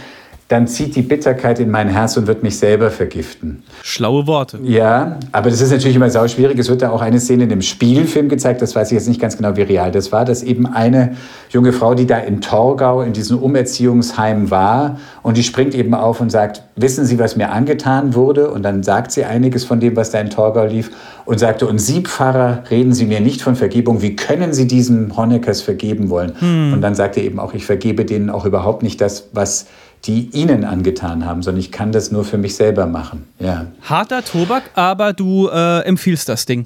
dann 0.53 0.67
zieht 0.67 0.95
die 0.95 1.01
Bitterkeit 1.01 1.60
in 1.60 1.72
mein 1.72 1.89
Herz 1.89 2.15
und 2.15 2.27
wird 2.27 2.43
mich 2.43 2.60
selber 2.60 2.91
vergiften. 2.91 3.63
Schlaue 3.81 4.27
Worte. 4.27 4.60
Ja, 4.63 5.17
aber 5.31 5.50
das 5.50 5.62
ist 5.62 5.72
natürlich 5.72 5.95
immer 5.95 6.12
sau 6.12 6.27
schwierig. 6.27 6.60
Es 6.60 6.69
wird 6.69 6.83
da 6.83 6.91
auch 6.91 7.01
eine 7.01 7.19
Szene 7.19 7.45
in 7.45 7.50
dem 7.50 7.63
Spielfilm 7.63 8.29
gezeigt, 8.29 8.62
das 8.62 8.75
weiß 8.75 8.91
ich 8.91 8.95
jetzt 8.95 9.07
nicht 9.07 9.19
ganz 9.19 9.36
genau, 9.36 9.55
wie 9.55 9.63
real 9.63 9.91
das 9.91 10.12
war, 10.12 10.25
dass 10.25 10.43
eben 10.43 10.67
eine 10.67 11.15
junge 11.50 11.74
Frau, 11.74 11.95
die 11.95 12.05
da 12.05 12.19
in 12.19 12.39
Torgau 12.39 13.01
in 13.01 13.13
diesem 13.13 13.39
Umerziehungsheim 13.39 14.51
war 14.51 15.00
und 15.24 15.38
die 15.38 15.43
springt 15.43 15.74
eben 15.74 15.95
auf 15.95 16.22
und 16.22 16.29
sagt, 16.29 16.62
wissen 16.75 17.05
Sie, 17.05 17.17
was 17.17 17.36
mir 17.36 17.51
angetan 17.51 18.13
wurde? 18.13 18.51
Und 18.51 18.62
dann 18.62 18.83
sagt 18.83 19.12
sie 19.12 19.25
einiges 19.25 19.65
von 19.65 19.79
dem, 19.79 19.95
was 19.95 20.12
da 20.12 20.19
in 20.19 20.29
Torgau 20.29 20.65
lief 20.65 20.91
und 21.25 21.39
sagte, 21.39 21.65
und 21.65 21.79
Sie, 21.79 22.01
Pfarrer, 22.01 22.63
reden 22.69 22.93
Sie 22.93 23.05
mir 23.05 23.22
nicht 23.22 23.41
von 23.41 23.55
Vergebung. 23.55 24.03
Wie 24.03 24.15
können 24.15 24.53
Sie 24.53 24.67
diesem 24.67 25.17
Honeckers 25.17 25.62
vergeben 25.62 26.10
wollen? 26.10 26.33
Hm. 26.39 26.74
Und 26.74 26.81
dann 26.81 26.93
sagte 26.93 27.22
eben 27.22 27.39
auch, 27.39 27.53
ich 27.53 27.65
vergebe 27.65 28.05
denen 28.05 28.29
auch 28.29 28.45
überhaupt 28.45 28.83
nicht 28.83 29.01
das, 29.01 29.29
was 29.31 29.65
die 30.05 30.29
ihnen 30.33 30.65
angetan 30.65 31.25
haben, 31.25 31.43
sondern 31.43 31.62
ich 31.62 31.72
kann 31.72 31.91
das 31.91 32.12
nur 32.12 32.25
für 32.25 32.38
mich 32.38 32.55
selber 32.55 32.86
machen. 32.86 33.25
Ja. 33.39 33.67
Harter 33.83 34.24
Tobak, 34.24 34.63
aber 34.75 35.13
du 35.13 35.48
äh, 35.48 35.79
empfiehlst 35.81 36.27
das 36.27 36.45
Ding. 36.45 36.65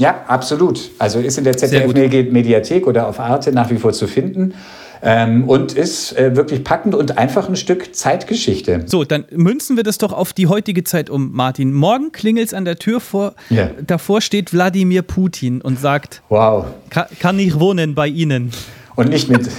Ja, 0.00 0.24
absolut. 0.26 0.90
Also 0.98 1.20
ist 1.20 1.38
in 1.38 1.44
der 1.44 1.56
ZDF-Mediathek 1.56 2.86
oder 2.86 3.06
auf 3.06 3.20
Arte 3.20 3.52
nach 3.52 3.70
wie 3.70 3.76
vor 3.76 3.92
zu 3.92 4.08
finden. 4.08 4.54
Ähm, 5.04 5.48
und 5.48 5.72
ist 5.72 6.16
äh, 6.16 6.36
wirklich 6.36 6.62
packend 6.62 6.94
und 6.94 7.18
einfach 7.18 7.48
ein 7.48 7.56
Stück 7.56 7.94
Zeitgeschichte. 7.94 8.84
So, 8.86 9.02
dann 9.02 9.24
münzen 9.32 9.76
wir 9.76 9.82
das 9.82 9.98
doch 9.98 10.12
auf 10.12 10.32
die 10.32 10.46
heutige 10.46 10.84
Zeit 10.84 11.10
um, 11.10 11.32
Martin. 11.32 11.72
Morgen 11.72 12.12
klingelt 12.12 12.46
es 12.46 12.54
an 12.54 12.64
der 12.64 12.76
Tür 12.76 13.00
vor, 13.00 13.34
ja. 13.50 13.70
davor 13.84 14.20
steht 14.20 14.52
Wladimir 14.52 15.02
Putin 15.02 15.60
und 15.60 15.80
sagt: 15.80 16.22
Wow. 16.28 16.66
Ka 16.90 17.08
kann 17.18 17.40
ich 17.40 17.58
wohnen 17.58 17.96
bei 17.96 18.06
Ihnen? 18.06 18.52
Und 18.94 19.08
nicht 19.08 19.28
mit. 19.28 19.48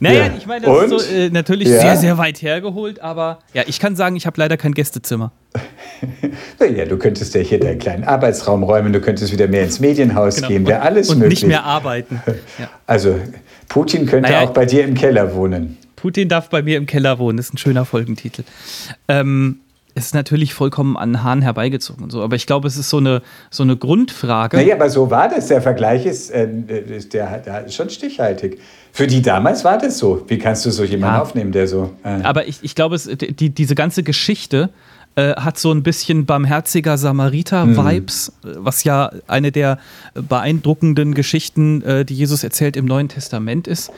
Naja, 0.00 0.26
ja. 0.26 0.32
ich 0.36 0.46
meine, 0.46 0.66
das 0.66 0.76
Und? 0.76 0.92
ist 0.92 1.08
so, 1.08 1.14
äh, 1.14 1.30
natürlich 1.30 1.68
ja. 1.68 1.80
sehr, 1.80 1.96
sehr 1.96 2.18
weit 2.18 2.40
hergeholt, 2.42 3.00
aber 3.00 3.40
ja, 3.54 3.64
ich 3.66 3.80
kann 3.80 3.96
sagen, 3.96 4.16
ich 4.16 4.26
habe 4.26 4.38
leider 4.40 4.56
kein 4.56 4.72
Gästezimmer. 4.72 5.32
ja, 6.76 6.84
du 6.84 6.96
könntest 6.98 7.34
ja 7.34 7.40
hier 7.40 7.58
deinen 7.58 7.78
kleinen 7.78 8.04
Arbeitsraum 8.04 8.62
räumen, 8.62 8.92
du 8.92 9.00
könntest 9.00 9.32
wieder 9.32 9.48
mehr 9.48 9.64
ins 9.64 9.80
Medienhaus 9.80 10.36
genau. 10.36 10.48
gehen, 10.48 10.66
wäre 10.66 10.82
alles 10.82 11.10
und 11.10 11.18
möglich. 11.18 11.42
Und 11.42 11.48
nicht 11.48 11.56
mehr 11.56 11.64
arbeiten. 11.64 12.22
Ja. 12.58 12.68
Also, 12.86 13.20
Putin 13.68 14.06
könnte 14.06 14.30
naja, 14.30 14.48
auch 14.48 14.52
bei 14.52 14.64
dir 14.64 14.84
im 14.84 14.94
Keller 14.94 15.34
wohnen. 15.34 15.76
Putin 15.96 16.28
darf 16.28 16.48
bei 16.48 16.62
mir 16.62 16.76
im 16.76 16.86
Keller 16.86 17.18
wohnen, 17.18 17.36
das 17.36 17.46
ist 17.46 17.54
ein 17.54 17.58
schöner 17.58 17.84
Folgentitel. 17.84 18.42
Ähm, 19.06 19.60
ist 19.94 20.14
natürlich 20.14 20.54
vollkommen 20.54 20.96
an 20.96 21.22
Hahn 21.22 21.42
herbeigezogen 21.42 22.04
und 22.04 22.10
so. 22.10 22.22
Aber 22.22 22.36
ich 22.36 22.46
glaube, 22.46 22.68
es 22.68 22.76
ist 22.76 22.90
so 22.90 22.98
eine, 22.98 23.22
so 23.50 23.62
eine 23.62 23.76
Grundfrage. 23.76 24.56
Naja, 24.56 24.74
aber 24.76 24.90
so 24.90 25.10
war 25.10 25.28
das. 25.28 25.48
Der 25.48 25.60
Vergleich 25.60 26.06
ist, 26.06 26.30
äh, 26.30 26.46
der, 26.48 27.38
der 27.38 27.66
ist 27.66 27.74
schon 27.74 27.90
stichhaltig. 27.90 28.60
Für 28.92 29.06
die 29.06 29.22
damals 29.22 29.64
war 29.64 29.78
das 29.78 29.98
so. 29.98 30.24
Wie 30.28 30.38
kannst 30.38 30.64
du 30.66 30.70
so 30.70 30.84
jemanden 30.84 31.16
ja. 31.16 31.22
aufnehmen, 31.22 31.52
der 31.52 31.66
so. 31.66 31.92
Äh 32.04 32.22
aber 32.22 32.46
ich, 32.46 32.60
ich 32.62 32.74
glaube, 32.74 32.98
die, 32.98 33.50
diese 33.50 33.74
ganze 33.74 34.02
Geschichte 34.02 34.70
äh, 35.18 35.34
hat 35.34 35.58
so 35.58 35.72
ein 35.72 35.82
bisschen 35.82 36.26
barmherziger 36.26 36.96
Samariter-Vibes, 36.96 38.32
mhm. 38.44 38.56
was 38.58 38.84
ja 38.84 39.10
eine 39.26 39.50
der 39.50 39.78
beeindruckenden 40.14 41.14
Geschichten, 41.14 41.82
äh, 41.82 42.04
die 42.04 42.14
Jesus 42.14 42.44
erzählt 42.44 42.76
im 42.76 42.84
Neuen 42.84 43.08
Testament 43.08 43.66
ist. 43.66 43.90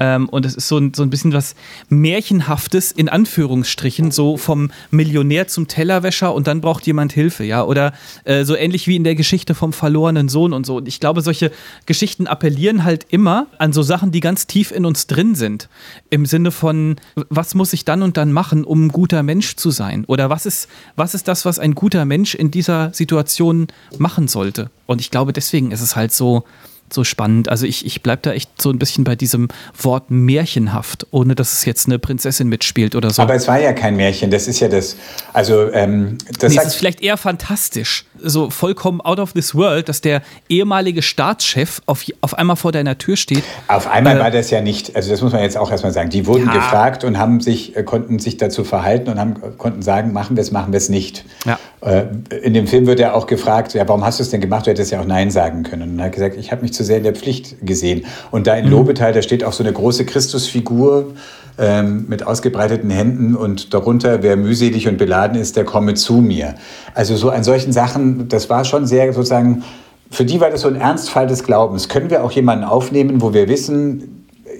Ähm, 0.00 0.28
und 0.28 0.46
es 0.46 0.54
ist 0.54 0.68
so 0.68 0.78
ein, 0.78 0.94
so 0.94 1.02
ein 1.02 1.10
bisschen 1.10 1.32
was 1.32 1.54
Märchenhaftes, 1.88 2.92
in 2.92 3.08
Anführungsstrichen, 3.08 4.10
so 4.10 4.36
vom 4.36 4.70
Millionär 4.90 5.48
zum 5.48 5.68
Tellerwäscher 5.68 6.34
und 6.34 6.46
dann 6.46 6.60
braucht 6.60 6.86
jemand 6.86 7.12
Hilfe, 7.12 7.44
ja. 7.44 7.64
Oder 7.64 7.92
äh, 8.24 8.44
so 8.44 8.54
ähnlich 8.54 8.86
wie 8.86 8.96
in 8.96 9.04
der 9.04 9.14
Geschichte 9.14 9.54
vom 9.54 9.72
verlorenen 9.72 10.28
Sohn 10.28 10.52
und 10.52 10.66
so. 10.66 10.76
Und 10.76 10.88
ich 10.88 11.00
glaube, 11.00 11.20
solche 11.22 11.50
Geschichten 11.86 12.26
appellieren 12.26 12.84
halt 12.84 13.06
immer 13.10 13.46
an 13.58 13.72
so 13.72 13.82
Sachen, 13.82 14.12
die 14.12 14.20
ganz 14.20 14.46
tief 14.46 14.70
in 14.70 14.84
uns 14.84 15.06
drin 15.06 15.34
sind. 15.34 15.68
Im 16.10 16.26
Sinne 16.26 16.50
von, 16.50 16.96
was 17.28 17.54
muss 17.54 17.72
ich 17.72 17.84
dann 17.84 18.02
und 18.02 18.16
dann 18.16 18.32
machen, 18.32 18.64
um 18.64 18.86
ein 18.86 18.88
guter 18.90 19.22
Mensch 19.22 19.56
zu 19.56 19.70
sein? 19.70 20.04
Oder 20.06 20.30
was 20.30 20.46
ist, 20.46 20.68
was 20.96 21.14
ist 21.14 21.28
das, 21.28 21.44
was 21.44 21.58
ein 21.58 21.74
guter 21.74 22.04
Mensch 22.04 22.34
in 22.34 22.50
dieser 22.50 22.92
Situation 22.92 23.66
machen 23.98 24.28
sollte? 24.28 24.70
Und 24.86 25.00
ich 25.00 25.10
glaube, 25.10 25.32
deswegen 25.32 25.70
ist 25.70 25.82
es 25.82 25.96
halt 25.96 26.12
so, 26.12 26.44
so 26.92 27.04
spannend. 27.04 27.48
Also 27.48 27.66
ich, 27.66 27.84
ich 27.86 28.02
bleibe 28.02 28.22
da 28.22 28.32
echt 28.32 28.50
so 28.60 28.70
ein 28.70 28.78
bisschen 28.78 29.04
bei 29.04 29.16
diesem 29.16 29.48
Wort 29.80 30.10
märchenhaft, 30.10 31.06
ohne 31.10 31.34
dass 31.34 31.52
es 31.52 31.64
jetzt 31.64 31.86
eine 31.86 31.98
Prinzessin 31.98 32.48
mitspielt 32.48 32.94
oder 32.94 33.10
so. 33.10 33.22
Aber 33.22 33.34
es 33.34 33.48
war 33.48 33.58
ja 33.60 33.72
kein 33.72 33.96
Märchen, 33.96 34.30
das 34.30 34.48
ist 34.48 34.60
ja 34.60 34.68
das, 34.68 34.96
also 35.32 35.72
ähm, 35.72 36.18
das 36.38 36.52
nee, 36.52 36.58
es 36.60 36.68
ist 36.68 36.74
vielleicht 36.74 37.00
eher 37.00 37.16
fantastisch, 37.16 38.04
so 38.22 38.50
vollkommen 38.50 39.00
out 39.00 39.18
of 39.18 39.32
this 39.32 39.54
world, 39.54 39.88
dass 39.88 40.00
der 40.00 40.22
ehemalige 40.48 41.02
Staatschef 41.02 41.80
auf, 41.86 42.04
auf 42.20 42.34
einmal 42.34 42.56
vor 42.56 42.72
deiner 42.72 42.98
Tür 42.98 43.16
steht. 43.16 43.44
Auf 43.68 43.86
einmal 43.86 44.16
äh, 44.16 44.20
war 44.20 44.30
das 44.30 44.50
ja 44.50 44.60
nicht, 44.60 44.94
also 44.96 45.10
das 45.10 45.20
muss 45.22 45.32
man 45.32 45.42
jetzt 45.42 45.56
auch 45.56 45.70
erstmal 45.70 45.92
sagen, 45.92 46.10
die 46.10 46.26
wurden 46.26 46.46
ja. 46.46 46.54
gefragt 46.54 47.04
und 47.04 47.18
haben 47.18 47.40
sich, 47.40 47.76
äh, 47.76 47.82
konnten 47.82 48.18
sich 48.18 48.36
dazu 48.36 48.64
verhalten 48.64 49.10
und 49.10 49.18
haben, 49.18 49.34
konnten 49.58 49.82
sagen, 49.82 50.12
machen 50.12 50.36
wir 50.36 50.42
es, 50.42 50.50
machen 50.50 50.72
wir 50.72 50.78
es 50.78 50.88
nicht. 50.88 51.24
Ja. 51.44 51.58
Äh, 51.80 52.06
in 52.42 52.54
dem 52.54 52.66
Film 52.66 52.86
wird 52.86 53.00
er 53.00 53.14
auch 53.14 53.26
gefragt, 53.26 53.74
ja, 53.74 53.86
warum 53.88 54.04
hast 54.04 54.18
du 54.18 54.22
es 54.22 54.30
denn 54.30 54.40
gemacht? 54.40 54.66
Du 54.66 54.70
hättest 54.70 54.90
ja 54.90 55.00
auch 55.00 55.06
Nein 55.06 55.30
sagen 55.30 55.62
können. 55.62 55.90
Und 55.90 55.98
er 55.98 56.06
hat 56.06 56.12
gesagt, 56.12 56.36
ich 56.36 56.50
habe 56.50 56.62
mich 56.62 56.72
zu 56.78 56.84
sehr 56.84 56.96
in 56.96 57.02
der 57.02 57.14
Pflicht 57.14 57.56
gesehen. 57.66 58.06
Und 58.30 58.46
da 58.46 58.54
in 58.54 58.64
mhm. 58.64 58.70
Lobetal, 58.70 59.12
da 59.12 59.20
steht 59.20 59.44
auch 59.44 59.52
so 59.52 59.62
eine 59.62 59.72
große 59.72 60.06
Christusfigur 60.06 61.12
ähm, 61.58 62.06
mit 62.08 62.26
ausgebreiteten 62.26 62.88
Händen 62.88 63.34
und 63.34 63.74
darunter, 63.74 64.22
wer 64.22 64.36
mühselig 64.36 64.88
und 64.88 64.96
beladen 64.96 65.38
ist, 65.38 65.56
der 65.56 65.64
komme 65.64 65.94
zu 65.94 66.14
mir. 66.14 66.54
Also 66.94 67.16
so 67.16 67.30
an 67.30 67.44
solchen 67.44 67.72
Sachen, 67.72 68.28
das 68.28 68.48
war 68.48 68.64
schon 68.64 68.86
sehr 68.86 69.12
sozusagen, 69.12 69.64
für 70.10 70.24
die 70.24 70.40
war 70.40 70.50
das 70.50 70.62
so 70.62 70.68
ein 70.68 70.76
Ernstfall 70.76 71.26
des 71.26 71.42
Glaubens. 71.44 71.88
Können 71.88 72.10
wir 72.10 72.24
auch 72.24 72.32
jemanden 72.32 72.64
aufnehmen, 72.64 73.20
wo 73.20 73.34
wir 73.34 73.48
wissen, 73.48 74.17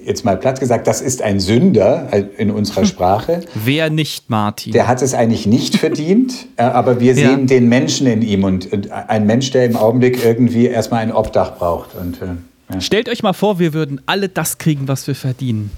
jetzt 0.09 0.25
mal 0.25 0.35
platt 0.35 0.59
gesagt, 0.59 0.87
das 0.87 0.99
ist 0.99 1.21
ein 1.21 1.39
Sünder 1.39 2.09
in 2.37 2.51
unserer 2.51 2.85
Sprache. 2.85 3.41
Wer 3.53 3.89
nicht, 3.89 4.29
Martin? 4.29 4.73
Der 4.73 4.87
hat 4.87 5.01
es 5.01 5.13
eigentlich 5.13 5.45
nicht 5.45 5.77
verdient, 5.77 6.47
äh, 6.57 6.63
aber 6.63 6.99
wir 6.99 7.15
sehen 7.15 7.41
ja. 7.41 7.45
den 7.45 7.69
Menschen 7.69 8.07
in 8.07 8.21
ihm 8.21 8.43
und 8.43 8.69
ein 8.91 9.25
Mensch, 9.25 9.51
der 9.51 9.65
im 9.65 9.77
Augenblick 9.77 10.25
irgendwie 10.25 10.65
erstmal 10.65 11.01
ein 11.01 11.13
Obdach 11.13 11.57
braucht. 11.57 11.95
Und, 11.95 12.21
äh, 12.21 12.73
ja. 12.73 12.81
Stellt 12.81 13.07
euch 13.07 13.23
mal 13.23 13.33
vor, 13.33 13.59
wir 13.59 13.73
würden 13.73 14.01
alle 14.07 14.27
das 14.27 14.57
kriegen, 14.57 14.87
was 14.87 15.07
wir 15.07 15.15
verdienen. 15.15 15.71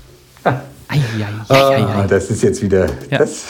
Ah. 0.44 0.62
Ei, 0.88 1.00
ei, 1.48 1.56
ei, 1.56 1.84
ah, 1.84 2.06
das 2.06 2.30
ist 2.30 2.44
jetzt 2.44 2.62
wieder. 2.62 2.88
Ja. 3.10 3.20
Das, 3.20 3.46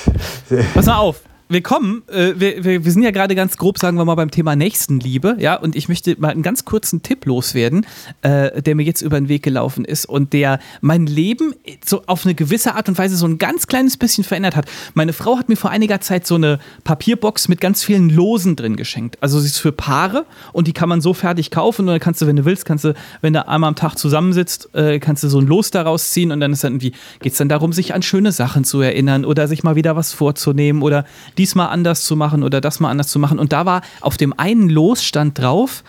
Pass 0.75 0.85
mal 0.85 0.97
auf 0.97 1.21
willkommen. 1.51 2.03
Äh, 2.07 2.33
wir, 2.37 2.63
wir, 2.63 2.85
wir, 2.85 2.91
sind 2.91 3.03
ja 3.03 3.11
gerade 3.11 3.35
ganz 3.35 3.57
grob, 3.57 3.77
sagen 3.77 3.97
wir 3.97 4.05
mal, 4.05 4.15
beim 4.15 4.31
Thema 4.31 4.55
Nächstenliebe, 4.55 5.35
ja, 5.39 5.55
und 5.55 5.75
ich 5.75 5.89
möchte 5.89 6.15
mal 6.19 6.29
einen 6.29 6.43
ganz 6.43 6.65
kurzen 6.65 7.03
Tipp 7.03 7.25
loswerden, 7.25 7.85
äh, 8.21 8.61
der 8.61 8.75
mir 8.75 8.83
jetzt 8.83 9.01
über 9.01 9.19
den 9.19 9.27
Weg 9.27 9.43
gelaufen 9.43 9.83
ist 9.83 10.05
und 10.05 10.33
der 10.33 10.59
mein 10.79 11.05
Leben 11.05 11.53
so 11.83 12.03
auf 12.05 12.25
eine 12.25 12.35
gewisse 12.35 12.75
Art 12.75 12.87
und 12.87 12.97
Weise 12.97 13.17
so 13.17 13.25
ein 13.25 13.37
ganz 13.37 13.67
kleines 13.67 13.97
bisschen 13.97 14.23
verändert 14.23 14.55
hat. 14.55 14.65
Meine 14.93 15.13
Frau 15.13 15.37
hat 15.37 15.49
mir 15.49 15.57
vor 15.57 15.71
einiger 15.71 15.99
Zeit 15.99 16.25
so 16.25 16.35
eine 16.35 16.59
Papierbox 16.83 17.49
mit 17.49 17.59
ganz 17.59 17.83
vielen 17.83 18.09
Losen 18.09 18.55
drin 18.55 18.77
geschenkt. 18.77 19.17
Also 19.21 19.39
sie 19.39 19.47
ist 19.47 19.59
für 19.59 19.71
Paare 19.73 20.25
und 20.53 20.67
die 20.67 20.73
kann 20.73 20.87
man 20.87 21.01
so 21.01 21.13
fertig 21.13 21.51
kaufen 21.51 21.81
und 21.81 21.87
dann 21.87 21.99
kannst 21.99 22.21
du, 22.21 22.27
wenn 22.27 22.37
du 22.37 22.45
willst, 22.45 22.65
kannst 22.65 22.85
du, 22.85 22.93
wenn 23.21 23.33
du 23.33 23.47
einmal 23.47 23.67
am 23.67 23.75
Tag 23.75 23.95
zusammensitzt, 23.95 24.69
äh, 24.73 24.99
kannst 24.99 25.23
du 25.23 25.27
so 25.27 25.39
ein 25.39 25.47
Los 25.47 25.71
daraus 25.71 26.11
ziehen 26.11 26.31
und 26.31 26.39
dann 26.39 26.53
ist 26.53 26.63
dann 26.63 26.73
irgendwie, 26.73 26.93
geht 27.19 27.33
es 27.33 27.37
dann 27.37 27.49
darum, 27.49 27.73
sich 27.73 27.93
an 27.93 28.01
schöne 28.01 28.31
Sachen 28.31 28.63
zu 28.63 28.79
erinnern 28.79 29.25
oder 29.25 29.47
sich 29.47 29.63
mal 29.63 29.75
wieder 29.75 29.95
was 29.95 30.13
vorzunehmen 30.13 30.81
oder 30.81 31.05
diesmal 31.41 31.69
anders 31.69 32.03
zu 32.03 32.15
machen 32.15 32.43
oder 32.43 32.61
das 32.61 32.79
mal 32.79 32.91
anders 32.91 33.07
zu 33.07 33.17
machen. 33.17 33.39
Und 33.39 33.51
da 33.51 33.65
war 33.65 33.81
auf 33.99 34.15
dem 34.15 34.37
einen 34.37 34.69
Los 34.69 35.03
stand 35.03 35.39
drauf, 35.39 35.83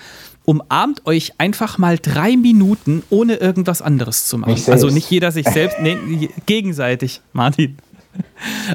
umarmt 0.46 1.04
euch 1.06 1.34
einfach 1.36 1.76
mal 1.76 1.98
drei 1.98 2.38
Minuten, 2.38 3.02
ohne 3.10 3.34
irgendwas 3.34 3.82
anderes 3.82 4.26
zu 4.26 4.38
machen. 4.38 4.56
Also 4.68 4.88
nicht 4.88 5.10
jeder 5.10 5.30
sich 5.30 5.46
selbst, 5.46 5.76
nee, 5.80 6.30
gegenseitig, 6.46 7.20
Martin. 7.34 7.76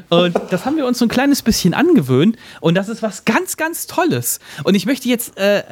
Und 0.08 0.36
das 0.50 0.66
haben 0.66 0.76
wir 0.76 0.86
uns 0.86 0.98
so 0.98 1.04
ein 1.04 1.08
kleines 1.08 1.42
bisschen 1.42 1.74
angewöhnt. 1.74 2.36
Und 2.60 2.76
das 2.76 2.88
ist 2.88 3.02
was 3.02 3.24
ganz, 3.24 3.56
ganz 3.56 3.88
Tolles. 3.88 4.38
Und 4.62 4.76
ich 4.76 4.86
möchte 4.86 5.08
jetzt 5.08 5.36
äh, 5.36 5.62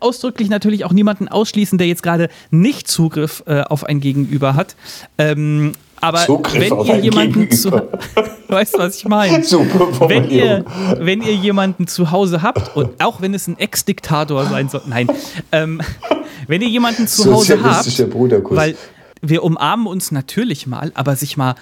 ausdrücklich 0.00 0.48
natürlich 0.48 0.84
auch 0.84 0.92
niemanden 0.92 1.28
ausschließen, 1.28 1.78
der 1.78 1.86
jetzt 1.86 2.02
gerade 2.02 2.28
nicht 2.50 2.88
Zugriff 2.88 3.44
äh, 3.46 3.62
auf 3.62 3.84
ein 3.84 4.00
Gegenüber 4.00 4.54
hat. 4.54 4.74
Ähm, 5.18 5.72
aber 6.00 6.18
Zugriff 6.18 6.70
wenn 6.70 6.86
ihr 6.86 6.96
jemanden 6.98 7.50
zu, 7.50 7.70
weißt 8.48 8.74
du, 8.74 8.78
was 8.78 8.96
ich 8.96 9.04
meine? 9.06 9.44
Super 9.44 10.08
wenn 10.08 10.30
ihr, 10.30 10.64
wenn 10.98 11.22
ihr 11.22 11.34
jemanden 11.34 11.86
zu 11.86 12.10
Hause 12.10 12.42
habt 12.42 12.76
und 12.76 13.02
auch 13.02 13.20
wenn 13.20 13.34
es 13.34 13.46
ein 13.46 13.58
Ex-Diktator 13.58 14.46
sein 14.46 14.68
soll, 14.68 14.82
nein, 14.86 15.08
ähm, 15.52 15.80
wenn 16.46 16.62
ihr 16.62 16.68
jemanden 16.68 17.06
zu 17.06 17.32
Hause 17.32 17.62
habt, 17.62 17.98
weil 18.50 18.76
wir 19.20 19.42
umarmen 19.42 19.86
uns 19.86 20.12
natürlich 20.12 20.66
mal, 20.66 20.92
aber 20.94 21.16
sich 21.16 21.36
mal, 21.36 21.54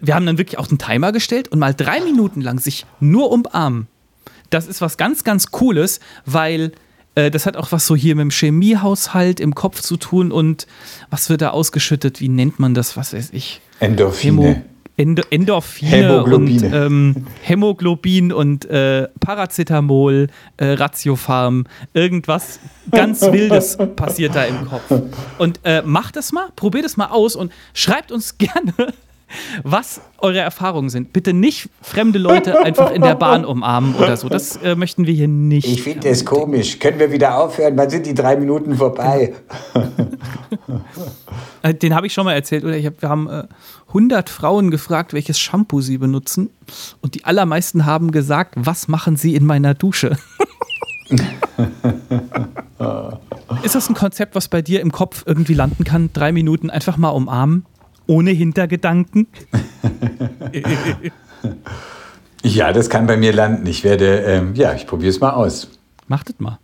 wir 0.00 0.14
haben 0.14 0.26
dann 0.26 0.38
wirklich 0.38 0.58
auch 0.58 0.68
einen 0.68 0.78
Timer 0.78 1.12
gestellt 1.12 1.48
und 1.48 1.58
mal 1.58 1.74
drei 1.74 2.00
Minuten 2.00 2.40
lang 2.40 2.58
sich 2.58 2.86
nur 3.00 3.30
umarmen. 3.30 3.88
Das 4.50 4.66
ist 4.66 4.80
was 4.80 4.96
ganz, 4.96 5.24
ganz 5.24 5.50
Cooles, 5.50 6.00
weil 6.26 6.72
äh, 7.14 7.30
das 7.30 7.46
hat 7.46 7.56
auch 7.56 7.72
was 7.72 7.86
so 7.86 7.96
hier 7.96 8.14
mit 8.14 8.22
dem 8.22 8.30
Chemiehaushalt 8.30 9.40
im 9.40 9.54
Kopf 9.54 9.80
zu 9.80 9.96
tun 9.96 10.32
und 10.32 10.66
was 11.10 11.30
wird 11.30 11.42
da 11.42 11.50
ausgeschüttet? 11.50 12.20
Wie 12.20 12.28
nennt 12.28 12.58
man 12.58 12.74
das? 12.74 12.96
Was 12.96 13.12
weiß 13.12 13.30
ich? 13.32 13.60
Endorphine. 13.80 14.42
Hemo 14.42 14.62
Endo 15.00 15.22
Endorphine 15.30 15.90
Hämoglobine. 15.90 16.66
und 16.66 16.74
ähm, 16.74 17.26
Hämoglobin 17.40 18.32
und 18.34 18.66
äh, 18.66 19.08
Paracetamol, 19.18 20.26
äh, 20.58 20.66
Ratiofarm, 20.66 21.64
irgendwas 21.94 22.60
ganz 22.90 23.22
Wildes 23.22 23.78
passiert 23.96 24.36
da 24.36 24.44
im 24.44 24.68
Kopf. 24.68 24.92
Und 25.38 25.60
äh, 25.64 25.80
macht 25.80 26.16
das 26.16 26.32
mal, 26.32 26.48
probiert 26.54 26.84
es 26.84 26.98
mal 26.98 27.06
aus 27.06 27.34
und 27.34 27.50
schreibt 27.72 28.12
uns 28.12 28.36
gerne 28.38 28.92
was 29.62 30.00
eure 30.18 30.40
Erfahrungen 30.40 30.90
sind. 30.90 31.12
Bitte 31.12 31.32
nicht 31.32 31.68
fremde 31.82 32.18
Leute 32.18 32.60
einfach 32.64 32.90
in 32.90 33.00
der 33.00 33.14
Bahn 33.14 33.44
umarmen 33.44 33.94
oder 33.94 34.16
so. 34.16 34.28
Das 34.28 34.56
äh, 34.56 34.74
möchten 34.74 35.06
wir 35.06 35.14
hier 35.14 35.28
nicht. 35.28 35.68
Ich 35.68 35.82
finde 35.82 36.08
das 36.08 36.24
komisch. 36.24 36.78
Können 36.78 36.98
wir 36.98 37.12
wieder 37.12 37.38
aufhören? 37.38 37.76
Wann 37.76 37.90
sind 37.90 38.06
die 38.06 38.14
drei 38.14 38.36
Minuten 38.36 38.74
vorbei? 38.74 39.34
Äh, 41.62 41.74
Den 41.74 41.94
habe 41.94 42.06
ich 42.06 42.12
schon 42.12 42.24
mal 42.24 42.32
erzählt. 42.34 42.64
Oder 42.64 42.76
ich 42.76 42.86
hab, 42.86 43.00
wir 43.02 43.08
haben 43.08 43.28
äh, 43.28 43.44
100 43.88 44.28
Frauen 44.30 44.70
gefragt, 44.70 45.12
welches 45.12 45.38
Shampoo 45.38 45.80
sie 45.80 45.98
benutzen. 45.98 46.50
Und 47.00 47.14
die 47.14 47.24
allermeisten 47.24 47.86
haben 47.86 48.10
gesagt, 48.12 48.54
was 48.56 48.88
machen 48.88 49.16
sie 49.16 49.34
in 49.34 49.44
meiner 49.46 49.74
Dusche? 49.74 50.16
Ist 53.62 53.74
das 53.74 53.88
ein 53.88 53.94
Konzept, 53.94 54.34
was 54.34 54.48
bei 54.48 54.62
dir 54.62 54.80
im 54.80 54.92
Kopf 54.92 55.24
irgendwie 55.26 55.54
landen 55.54 55.84
kann? 55.84 56.10
Drei 56.12 56.32
Minuten 56.32 56.70
einfach 56.70 56.96
mal 56.96 57.10
umarmen, 57.10 57.66
ohne 58.06 58.30
Hintergedanken? 58.30 59.26
Ja, 62.42 62.72
das 62.72 62.88
kann 62.88 63.06
bei 63.06 63.16
mir 63.18 63.32
landen. 63.34 63.66
Ich 63.66 63.84
werde, 63.84 64.20
ähm, 64.20 64.54
ja, 64.54 64.72
ich 64.74 64.86
probiere 64.86 65.10
es 65.10 65.20
mal 65.20 65.30
aus. 65.30 65.68
Machtet 66.08 66.40
mal. 66.40 66.58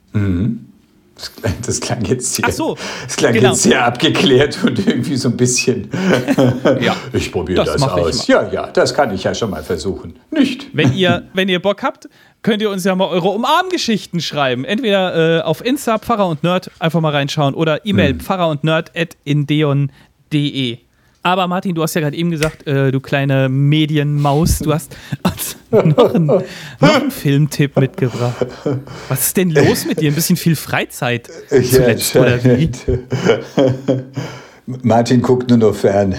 Das, 1.16 1.32
das 1.66 1.80
klang 1.80 2.04
jetzt 2.04 2.34
sehr, 2.34 2.52
so, 2.52 2.76
das 3.04 3.16
klang 3.16 3.32
genau. 3.32 3.50
jetzt 3.52 3.62
sehr 3.62 3.84
abgeklärt 3.84 4.62
und 4.62 4.86
irgendwie 4.86 5.16
so 5.16 5.30
ein 5.30 5.36
bisschen. 5.36 5.90
Ja, 6.78 6.94
ich 7.14 7.32
probiere 7.32 7.64
das 7.64 7.80
das, 7.80 7.82
aus. 7.82 8.26
Ja, 8.26 8.46
ja, 8.52 8.66
das 8.66 8.92
kann 8.92 9.14
ich 9.14 9.24
ja 9.24 9.34
schon 9.34 9.48
mal 9.48 9.62
versuchen. 9.62 10.18
Nicht? 10.30 10.66
Wenn 10.74 10.92
ihr, 10.92 11.24
wenn 11.32 11.48
ihr 11.48 11.60
Bock 11.60 11.82
habt, 11.82 12.08
könnt 12.42 12.60
ihr 12.60 12.68
uns 12.68 12.84
ja 12.84 12.94
mal 12.94 13.08
eure 13.08 13.28
Umarmgeschichten 13.28 14.20
schreiben. 14.20 14.66
Entweder 14.66 15.38
äh, 15.38 15.40
auf 15.40 15.64
Insta, 15.64 15.98
Pfarrer 15.98 16.28
und 16.28 16.42
Nerd, 16.42 16.70
einfach 16.78 17.00
mal 17.00 17.12
reinschauen 17.12 17.54
oder 17.54 17.86
E-Mail 17.86 18.10
Hm. 18.10 18.20
pfarrer 18.20 18.48
und 18.48 18.62
nerd 18.62 18.92
at 18.94 19.16
indeon.de. 19.24 20.78
Aber 21.26 21.48
Martin, 21.48 21.74
du 21.74 21.82
hast 21.82 21.92
ja 21.94 22.02
gerade 22.02 22.16
eben 22.16 22.30
gesagt, 22.30 22.68
äh, 22.68 22.92
du 22.92 23.00
kleine 23.00 23.48
Medienmaus, 23.48 24.60
du 24.60 24.72
hast 24.72 24.96
noch 25.72 26.14
einen, 26.14 26.26
noch 26.26 26.44
einen 26.80 27.10
Filmtipp 27.10 27.76
mitgebracht. 27.76 28.46
Was 29.08 29.26
ist 29.26 29.36
denn 29.36 29.50
los 29.50 29.86
mit 29.86 30.00
dir? 30.00 30.12
Ein 30.12 30.14
bisschen 30.14 30.36
viel 30.36 30.54
Freizeit 30.54 31.28
zuletzt, 31.48 32.14
oder 32.14 32.44
wie? 32.44 32.70
Martin 34.66 35.22
guckt 35.22 35.48
nur 35.48 35.58
noch 35.58 35.74
fern. 35.74 36.16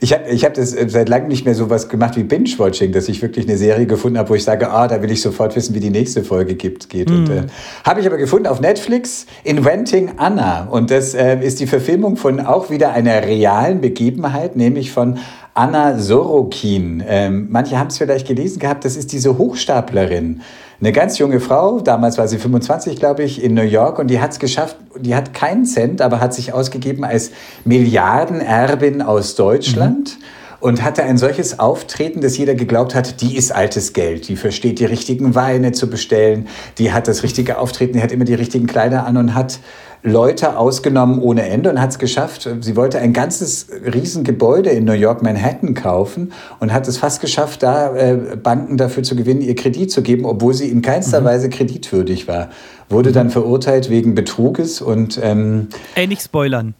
Ich 0.00 0.12
habe 0.12 0.28
ich 0.28 0.44
hab 0.44 0.52
das 0.52 0.72
seit 0.72 1.08
langem 1.08 1.28
nicht 1.28 1.46
mehr 1.46 1.54
so 1.54 1.70
was 1.70 1.88
gemacht 1.88 2.16
wie 2.16 2.24
Binge-Watching, 2.24 2.92
dass 2.92 3.08
ich 3.08 3.22
wirklich 3.22 3.48
eine 3.48 3.56
Serie 3.56 3.86
gefunden 3.86 4.18
habe, 4.18 4.28
wo 4.28 4.34
ich 4.34 4.44
sage, 4.44 4.70
ah, 4.70 4.86
da 4.86 5.00
will 5.00 5.10
ich 5.10 5.22
sofort 5.22 5.56
wissen, 5.56 5.74
wie 5.74 5.80
die 5.80 5.88
nächste 5.88 6.22
Folge 6.22 6.56
gibt, 6.56 6.90
geht. 6.90 7.10
Und, 7.10 7.30
äh, 7.30 7.44
habe 7.84 8.00
ich 8.00 8.06
aber 8.06 8.18
gefunden 8.18 8.46
auf 8.46 8.60
Netflix, 8.60 9.24
Inventing 9.44 10.12
Anna. 10.18 10.68
Und 10.70 10.90
das 10.90 11.14
äh, 11.14 11.42
ist 11.42 11.58
die 11.58 11.66
Verfilmung 11.66 12.16
von 12.16 12.38
auch 12.40 12.68
wieder 12.68 12.92
einer 12.92 13.22
realen 13.22 13.80
Begebenheit, 13.80 14.56
nämlich 14.56 14.92
von 14.92 15.18
Anna 15.54 15.98
Sorokin. 15.98 17.02
Ähm, 17.06 17.46
manche 17.50 17.78
haben 17.78 17.86
es 17.88 17.96
vielleicht 17.96 18.28
gelesen 18.28 18.58
gehabt, 18.58 18.84
das 18.84 18.96
ist 18.96 19.10
diese 19.12 19.38
Hochstaplerin. 19.38 20.42
Eine 20.80 20.92
ganz 20.92 21.18
junge 21.18 21.40
Frau, 21.40 21.80
damals 21.80 22.18
war 22.18 22.28
sie 22.28 22.38
25, 22.38 22.98
glaube 22.98 23.22
ich, 23.22 23.42
in 23.42 23.54
New 23.54 23.62
York 23.62 23.98
und 23.98 24.08
die 24.08 24.20
hat 24.20 24.32
es 24.32 24.38
geschafft, 24.38 24.76
die 24.98 25.14
hat 25.14 25.32
keinen 25.32 25.64
Cent, 25.64 26.02
aber 26.02 26.20
hat 26.20 26.34
sich 26.34 26.52
ausgegeben 26.52 27.04
als 27.04 27.30
Milliardenerbin 27.64 29.00
aus 29.02 29.34
Deutschland. 29.34 30.18
Und 30.60 30.82
hatte 30.82 31.02
ein 31.02 31.18
solches 31.18 31.58
Auftreten, 31.58 32.22
dass 32.22 32.38
jeder 32.38 32.54
geglaubt 32.54 32.94
hat, 32.94 33.20
die 33.20 33.36
ist 33.36 33.52
altes 33.52 33.92
Geld, 33.92 34.28
die 34.28 34.36
versteht 34.36 34.78
die 34.78 34.86
richtigen 34.86 35.34
Weine 35.34 35.72
zu 35.72 35.90
bestellen, 35.90 36.48
die 36.78 36.90
hat 36.90 37.06
das 37.06 37.22
richtige 37.22 37.58
Auftreten, 37.58 37.92
die 37.92 38.02
hat 38.02 38.12
immer 38.12 38.24
die 38.24 38.32
richtigen 38.32 38.66
Kleider 38.66 39.04
an 39.04 39.18
und 39.18 39.34
hat 39.34 39.58
Leute 40.06 40.58
ausgenommen 40.58 41.18
ohne 41.18 41.48
Ende 41.48 41.70
und 41.70 41.80
hat 41.80 41.90
es 41.90 41.98
geschafft. 41.98 42.46
Sie 42.60 42.76
wollte 42.76 42.98
ein 42.98 43.14
ganzes 43.14 43.68
Riesengebäude 43.92 44.68
in 44.68 44.84
New 44.84 44.92
York, 44.92 45.22
Manhattan 45.22 45.72
kaufen 45.72 46.32
und 46.60 46.74
hat 46.74 46.86
es 46.86 46.98
fast 46.98 47.22
geschafft, 47.22 47.62
da 47.62 47.96
äh, 47.96 48.36
Banken 48.36 48.76
dafür 48.76 49.02
zu 49.02 49.16
gewinnen, 49.16 49.40
ihr 49.40 49.54
Kredit 49.54 49.90
zu 49.90 50.02
geben, 50.02 50.26
obwohl 50.26 50.52
sie 50.52 50.68
in 50.68 50.82
keinster 50.82 51.24
Weise 51.24 51.48
kreditwürdig 51.48 52.28
war. 52.28 52.50
Wurde 52.90 53.12
dann 53.12 53.30
verurteilt 53.30 53.88
wegen 53.88 54.14
Betruges 54.14 54.82
und 54.82 55.18
ähm, 55.22 55.68
Ey, 55.94 56.06
nicht 56.06 56.20
spoilern. 56.22 56.74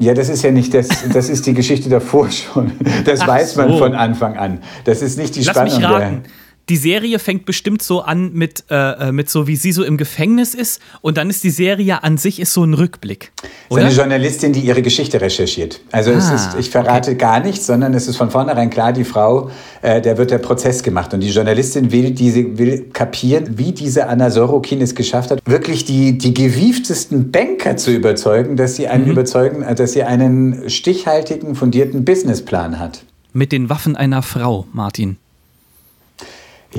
ja, 0.00 0.12
das 0.12 0.28
ist 0.28 0.42
ja 0.42 0.50
nicht 0.50 0.74
das, 0.74 0.88
das 1.12 1.28
ist 1.28 1.46
die 1.46 1.54
Geschichte 1.54 1.88
davor 1.88 2.28
schon. 2.32 2.72
Das 3.04 3.20
Ach 3.20 3.28
weiß 3.28 3.54
man 3.54 3.68
so. 3.70 3.78
von 3.78 3.94
Anfang 3.94 4.36
an. 4.36 4.58
Das 4.84 5.00
ist 5.00 5.16
nicht 5.16 5.36
die 5.36 5.42
Lass 5.44 5.54
Spannung 5.54 5.76
mich 5.76 5.84
raten. 5.88 6.22
der. 6.24 6.30
Die 6.68 6.76
Serie 6.76 7.20
fängt 7.20 7.46
bestimmt 7.46 7.80
so 7.80 8.00
an 8.02 8.32
mit, 8.32 8.64
äh, 8.70 9.08
äh, 9.08 9.12
mit 9.12 9.30
so, 9.30 9.46
wie 9.46 9.54
sie 9.54 9.70
so 9.70 9.84
im 9.84 9.96
Gefängnis 9.96 10.52
ist. 10.52 10.82
Und 11.00 11.16
dann 11.16 11.30
ist 11.30 11.44
die 11.44 11.50
Serie 11.50 12.02
an 12.02 12.18
sich 12.18 12.40
ist 12.40 12.52
so 12.52 12.64
ein 12.64 12.74
Rückblick. 12.74 13.30
Das 13.36 13.44
ist 13.48 13.70
Oder? 13.70 13.84
eine 13.86 13.94
Journalistin, 13.94 14.52
die 14.52 14.60
ihre 14.60 14.82
Geschichte 14.82 15.20
recherchiert. 15.20 15.80
Also 15.92 16.10
es 16.10 16.24
Ah, 16.28 16.34
ist, 16.34 16.48
ich 16.58 16.70
verrate 16.70 17.14
gar 17.14 17.38
nichts, 17.38 17.66
sondern 17.66 17.94
es 17.94 18.08
ist 18.08 18.16
von 18.16 18.30
vornherein 18.32 18.68
klar, 18.70 18.92
die 18.92 19.04
Frau, 19.04 19.48
äh, 19.82 20.00
der 20.00 20.18
wird 20.18 20.32
der 20.32 20.38
Prozess 20.38 20.82
gemacht. 20.82 21.14
Und 21.14 21.20
die 21.20 21.28
Journalistin 21.30 21.92
will, 21.92 22.10
diese, 22.10 22.58
will 22.58 22.86
kapieren, 22.92 23.58
wie 23.58 23.70
diese 23.70 24.08
Anna 24.08 24.30
Sorokin 24.30 24.80
es 24.80 24.96
geschafft 24.96 25.30
hat, 25.30 25.38
wirklich 25.46 25.84
die, 25.84 26.18
die 26.18 26.34
gewieftesten 26.34 27.30
Banker 27.30 27.76
zu 27.76 27.92
überzeugen, 27.92 28.56
dass 28.56 28.74
sie 28.74 28.86
Mhm. 28.86 28.90
einen 28.90 29.06
überzeugen, 29.06 29.62
äh, 29.62 29.74
dass 29.76 29.92
sie 29.92 30.02
einen 30.02 30.68
stichhaltigen, 30.68 31.54
fundierten 31.54 32.04
Businessplan 32.04 32.80
hat. 32.80 33.04
Mit 33.32 33.52
den 33.52 33.68
Waffen 33.70 33.94
einer 33.94 34.22
Frau, 34.22 34.66
Martin. 34.72 35.16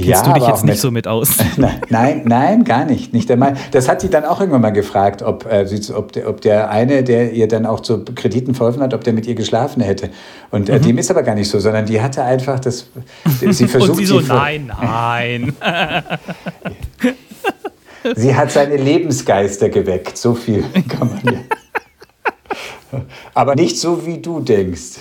Kennst 0.03 0.25
ja, 0.25 0.33
du 0.33 0.39
dich 0.39 0.47
jetzt 0.47 0.63
nicht 0.63 0.73
mit- 0.73 0.79
so 0.79 0.91
mit 0.91 1.07
aus? 1.07 1.29
Nein, 1.57 1.81
nein, 1.89 2.21
nein, 2.25 2.63
gar 2.63 2.85
nicht. 2.85 3.13
nicht 3.13 3.29
einmal. 3.31 3.55
Das 3.71 3.87
hat 3.89 4.01
sie 4.01 4.09
dann 4.09 4.25
auch 4.25 4.39
irgendwann 4.39 4.61
mal 4.61 4.71
gefragt, 4.71 5.21
ob, 5.21 5.45
äh, 5.45 5.65
ob, 5.93 6.11
der, 6.11 6.29
ob 6.29 6.41
der 6.41 6.69
eine, 6.69 7.03
der 7.03 7.33
ihr 7.33 7.47
dann 7.47 7.65
auch 7.65 7.79
zu 7.81 8.03
Krediten 8.05 8.53
verholfen 8.55 8.81
hat, 8.81 8.93
ob 8.93 9.03
der 9.03 9.13
mit 9.13 9.25
ihr 9.27 9.35
geschlafen 9.35 9.81
hätte. 9.81 10.09
Und 10.51 10.69
äh, 10.69 10.79
dem 10.79 10.97
ist 10.97 11.09
aber 11.11 11.23
gar 11.23 11.35
nicht 11.35 11.49
so, 11.49 11.59
sondern 11.59 11.85
die 11.85 12.01
hatte 12.01 12.23
einfach 12.23 12.59
das. 12.59 12.87
Sie 13.39 13.67
versucht 13.67 13.89
Und 13.91 13.97
sie 13.97 14.05
so, 14.05 14.19
nein, 14.21 14.71
nein. 14.81 15.53
Sie 18.15 18.33
hat 18.33 18.51
seine 18.51 18.77
Lebensgeister 18.77 19.67
geweckt. 19.69 20.17
So 20.17 20.33
viel 20.33 20.63
kann 20.87 21.09
man 21.09 21.33
ja. 21.33 23.01
Aber 23.33 23.55
nicht 23.55 23.77
so, 23.77 24.05
wie 24.05 24.19
du 24.19 24.39
denkst. 24.39 24.97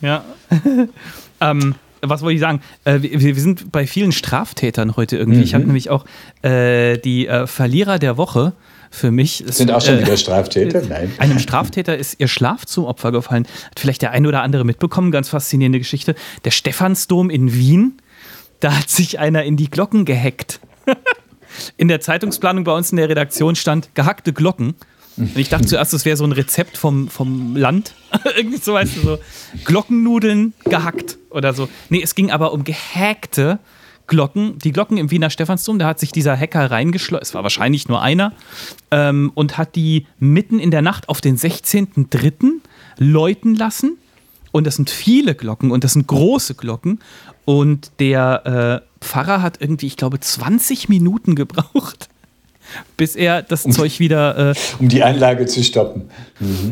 ja. 0.00 0.24
ähm, 1.40 1.76
was 2.02 2.22
wollte 2.22 2.34
ich 2.34 2.40
sagen? 2.40 2.60
Äh, 2.84 3.00
wir, 3.02 3.20
wir 3.20 3.34
sind 3.34 3.72
bei 3.72 3.86
vielen 3.86 4.12
Straftätern 4.12 4.96
heute 4.96 5.16
irgendwie. 5.16 5.42
Ich 5.42 5.54
habe 5.54 5.62
Mhm. 5.64 5.68
nämlich 5.68 5.90
auch 5.90 6.04
äh, 6.42 6.98
die 6.98 7.26
äh, 7.26 7.46
Verlierer 7.46 7.98
der 7.98 8.16
Woche 8.16 8.52
für 8.90 9.10
mich. 9.10 9.42
ist, 9.44 9.58
Sind 9.58 9.70
auch 9.70 9.82
schon 9.82 9.98
äh, 9.98 10.02
wieder 10.02 10.16
Straftäter? 10.16 10.82
Nein. 10.88 11.12
Einem 11.18 11.38
Straftäter 11.38 11.96
ist 11.96 12.16
ihr 12.18 12.28
Schlaf 12.28 12.64
zum 12.66 12.84
Opfer 12.84 13.12
gefallen. 13.12 13.46
Hat 13.70 13.78
vielleicht 13.80 14.02
der 14.02 14.12
ein 14.12 14.26
oder 14.26 14.42
andere 14.42 14.64
mitbekommen, 14.64 15.10
ganz 15.10 15.28
faszinierende 15.28 15.78
Geschichte. 15.78 16.14
Der 16.44 16.50
Stephansdom 16.50 17.28
in 17.30 17.52
Wien, 17.54 17.98
da 18.60 18.76
hat 18.78 18.88
sich 18.88 19.18
einer 19.18 19.44
in 19.44 19.56
die 19.56 19.68
Glocken 19.70 20.04
gehackt. 20.04 20.60
In 21.76 21.88
der 21.88 22.00
Zeitungsplanung 22.00 22.62
bei 22.64 22.72
uns 22.72 22.90
in 22.92 22.98
der 22.98 23.08
Redaktion 23.08 23.56
stand 23.56 23.94
gehackte 23.94 24.32
Glocken. 24.32 24.74
Und 25.18 25.36
ich 25.36 25.48
dachte 25.48 25.66
zuerst, 25.66 25.92
das 25.92 26.04
wäre 26.04 26.16
so 26.16 26.24
ein 26.24 26.32
Rezept 26.32 26.76
vom, 26.76 27.08
vom 27.08 27.56
Land. 27.56 27.94
Irgendwie 28.36 28.58
so, 28.58 28.74
weißt 28.74 28.96
du, 28.96 29.00
so 29.00 29.18
Glockennudeln 29.64 30.54
gehackt 30.64 31.18
oder 31.30 31.52
so. 31.52 31.68
Nee, 31.88 32.02
es 32.02 32.14
ging 32.14 32.30
aber 32.30 32.52
um 32.52 32.64
gehackte 32.64 33.58
Glocken. 34.06 34.58
Die 34.58 34.72
Glocken 34.72 34.96
im 34.96 35.10
Wiener 35.10 35.30
Stephansdom, 35.30 35.78
da 35.78 35.86
hat 35.86 36.00
sich 36.00 36.12
dieser 36.12 36.36
Hacker 36.36 36.70
reingeschleust. 36.70 37.24
Es 37.24 37.34
war 37.34 37.42
wahrscheinlich 37.42 37.88
nur 37.88 38.00
einer. 38.00 38.32
Ähm, 38.90 39.32
und 39.34 39.58
hat 39.58 39.76
die 39.76 40.06
mitten 40.18 40.58
in 40.58 40.70
der 40.70 40.82
Nacht 40.82 41.08
auf 41.08 41.20
den 41.20 41.36
16.03. 41.36 42.60
läuten 42.98 43.54
lassen. 43.54 43.98
Und 44.50 44.66
das 44.66 44.76
sind 44.76 44.88
viele 44.88 45.34
Glocken 45.34 45.70
und 45.70 45.84
das 45.84 45.92
sind 45.92 46.06
große 46.06 46.54
Glocken. 46.54 47.00
Und 47.44 47.92
der 47.98 48.82
äh, 48.82 49.04
Pfarrer 49.04 49.42
hat 49.42 49.60
irgendwie, 49.60 49.86
ich 49.86 49.96
glaube, 49.96 50.20
20 50.20 50.88
Minuten 50.88 51.34
gebraucht, 51.34 52.08
bis 52.96 53.16
er 53.16 53.42
das 53.42 53.62
Zeug 53.64 53.98
wieder 53.98 54.50
äh, 54.50 54.54
Um 54.78 54.88
die 54.88 55.02
Anlage 55.02 55.46
zu 55.46 55.62
stoppen. 55.64 56.10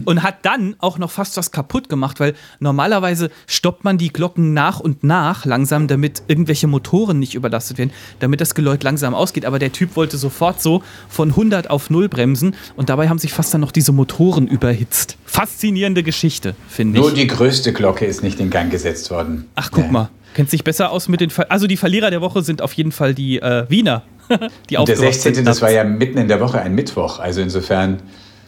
und 0.05 0.23
hat 0.23 0.45
dann 0.45 0.77
auch 0.79 0.99
noch 0.99 1.11
fast 1.11 1.37
was 1.37 1.51
kaputt 1.51 1.89
gemacht, 1.89 2.21
weil 2.21 2.35
normalerweise 2.61 3.31
stoppt 3.47 3.85
man 3.85 3.99
die 3.99 4.13
Glocken 4.13 4.55
nach 4.55 4.81
und 4.81 5.05
nach 5.05 5.45
langsam, 5.45 5.89
damit 5.89 6.23
irgendwelche 6.29 6.67
Motoren 6.67 7.19
nicht 7.19 7.35
überlastet 7.35 7.79
werden, 7.79 7.91
damit 8.21 8.41
das 8.41 8.55
Geläut 8.55 8.83
langsam 8.83 9.15
ausgeht. 9.15 9.45
Aber 9.45 9.59
der 9.59 9.73
Typ 9.73 9.97
wollte 9.97 10.17
sofort 10.19 10.61
so 10.63 10.83
von 11.09 11.31
100 11.31 11.71
auf 11.71 11.91
0 11.91 12.09
bremsen 12.09 12.55
und 12.77 12.89
dabei 12.89 13.09
haben 13.09 13.19
sich 13.19 13.33
fast 13.33 13.53
dann 13.55 13.61
noch 13.61 13.73
diese 13.73 13.93
Motoren 13.93 14.47
überhitzt. 14.47 15.17
Faszinierende 15.25 16.03
Geschichte, 16.03 16.55
finde 16.69 16.99
Nur 17.01 17.09
ich. 17.09 17.15
die 17.15 17.27
größte 17.27 17.73
Glocke 17.73 18.05
ist 18.07 18.23
nicht 18.23 18.41
in 18.41 18.51
Gang 18.51 18.71
gesetzt 18.71 19.11
worden. 19.11 19.47
Ach, 19.55 19.71
guck 19.71 19.85
Ja. 19.85 19.91
mal. 19.91 20.09
Kennt 20.35 20.51
sich 20.51 20.65
besser 20.65 20.91
aus 20.91 21.09
mit 21.09 21.21
den. 21.23 21.31
Ver 21.31 21.51
also, 21.51 21.67
die 21.67 21.79
Verlierer 21.79 22.11
der 22.11 22.21
Woche 22.21 22.43
sind 22.43 22.61
auf 22.61 22.75
jeden 22.75 22.93
Fall 22.93 23.15
die 23.15 23.39
äh, 23.41 23.65
Wiener. 23.71 24.03
Die 24.71 24.77
Und 24.77 24.89
der 24.89 24.95
aufgewacht 24.97 25.13
16. 25.15 25.35
sind 25.35 25.45
das 25.49 25.63
war 25.63 25.71
ja 25.71 25.85
mitten 25.85 26.19
in 26.19 26.29
der 26.29 26.41
Woche 26.41 26.61
ein 26.61 26.75
Mittwoch. 26.75 27.19
Also 27.19 27.41
insofern 27.41 27.99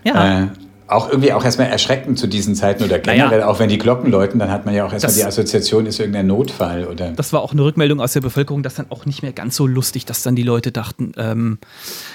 Ja. 0.05 0.43
äh, 0.43 0.47
auch 0.88 1.11
irgendwie 1.11 1.33
auch 1.35 1.45
erstmal 1.45 1.69
erschreckend 1.69 2.19
zu 2.19 2.27
diesen 2.27 2.55
Zeiten 2.55 2.83
oder 2.83 2.99
generell, 2.99 3.29
naja. 3.41 3.47
auch 3.47 3.59
wenn 3.59 3.69
die 3.69 3.77
Glocken 3.77 4.11
läuten, 4.11 4.38
dann 4.38 4.51
hat 4.51 4.64
man 4.64 4.75
ja 4.75 4.87
auch 4.87 4.93
erstmal 4.93 5.11
das, 5.11 5.17
die 5.17 5.25
Assoziation, 5.25 5.85
ist 5.85 6.01
irgendein 6.01 6.27
Notfall 6.29 6.87
oder. 6.87 7.11
Das 7.11 7.33
war 7.35 7.43
auch 7.43 7.53
eine 7.53 7.62
Rückmeldung 7.62 8.01
aus 8.01 8.14
der 8.14 8.23
Bevölkerung, 8.23 8.62
dass 8.62 8.77
dann 8.77 8.87
auch 8.88 9.05
nicht 9.05 9.23
mehr 9.23 9.33
ganz 9.33 9.57
so 9.57 9.67
lustig, 9.67 10.07
dass 10.07 10.23
dann 10.23 10.35
die 10.35 10.43
Leute 10.43 10.73
dachten, 10.73 11.12
ähm, 11.19 11.59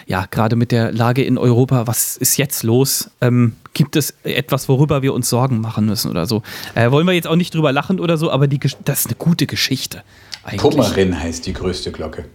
ja, 0.08 0.26
gerade 0.30 0.56
mit 0.56 0.72
der 0.72 0.92
Lage 0.92 1.24
in 1.24 1.38
Europa, 1.38 1.86
was 1.86 2.18
ist 2.18 2.38
jetzt 2.38 2.64
los? 2.64 3.12
Ähm, 3.22 3.54
gibt 3.76 3.96
es 3.96 4.16
etwas, 4.24 4.68
worüber 4.68 5.04
wir 5.04 5.14
uns 5.14 5.30
Sorgen 5.30 5.62
machen 5.62 5.86
müssen 5.86 6.10
oder 6.10 6.26
so? 6.26 6.42
Äh, 6.74 6.90
wollen 6.90 7.06
wir 7.06 7.14
jetzt 7.14 7.28
auch 7.28 7.36
nicht 7.36 7.54
drüber 7.54 7.72
lachen 7.72 8.00
oder 8.00 8.18
so, 8.18 8.32
aber 8.32 8.48
die, 8.48 8.60
das 8.86 9.02
ist 9.02 9.08
eine 9.08 9.16
gute 9.18 9.46
Geschichte. 9.46 10.02
Eigentlich. 10.44 10.62
Pummerin 10.62 11.22
heißt 11.22 11.46
die 11.46 11.54
größte 11.54 11.92
Glocke. 11.92 12.26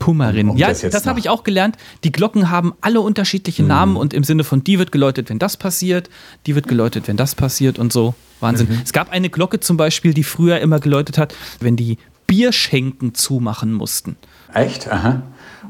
Pumarin. 0.00 0.48
Um 0.48 0.56
ja, 0.56 0.68
das, 0.68 0.80
das 0.80 1.06
habe 1.06 1.20
ich 1.20 1.28
auch 1.28 1.44
gelernt. 1.44 1.76
Die 2.02 2.10
Glocken 2.10 2.50
haben 2.50 2.74
alle 2.80 3.00
unterschiedliche 3.00 3.62
mhm. 3.62 3.68
Namen 3.68 3.96
und 3.96 4.12
im 4.12 4.24
Sinne 4.24 4.42
von 4.42 4.64
die 4.64 4.80
wird 4.80 4.90
geläutet, 4.90 5.30
wenn 5.30 5.38
das 5.38 5.56
passiert, 5.56 6.10
die 6.46 6.56
wird 6.56 6.66
geläutet, 6.66 7.06
wenn 7.06 7.16
das 7.16 7.36
passiert 7.36 7.78
und 7.78 7.92
so. 7.92 8.14
Wahnsinn. 8.40 8.68
Mhm. 8.68 8.80
Es 8.82 8.92
gab 8.92 9.12
eine 9.12 9.30
Glocke 9.30 9.60
zum 9.60 9.76
Beispiel, 9.76 10.12
die 10.12 10.24
früher 10.24 10.58
immer 10.58 10.80
geläutet 10.80 11.18
hat, 11.18 11.36
wenn 11.60 11.76
die 11.76 11.98
Bierschenken 12.26 13.14
zumachen 13.14 13.72
mussten. 13.72 14.16
Echt? 14.54 14.90
Aha. 14.90 15.22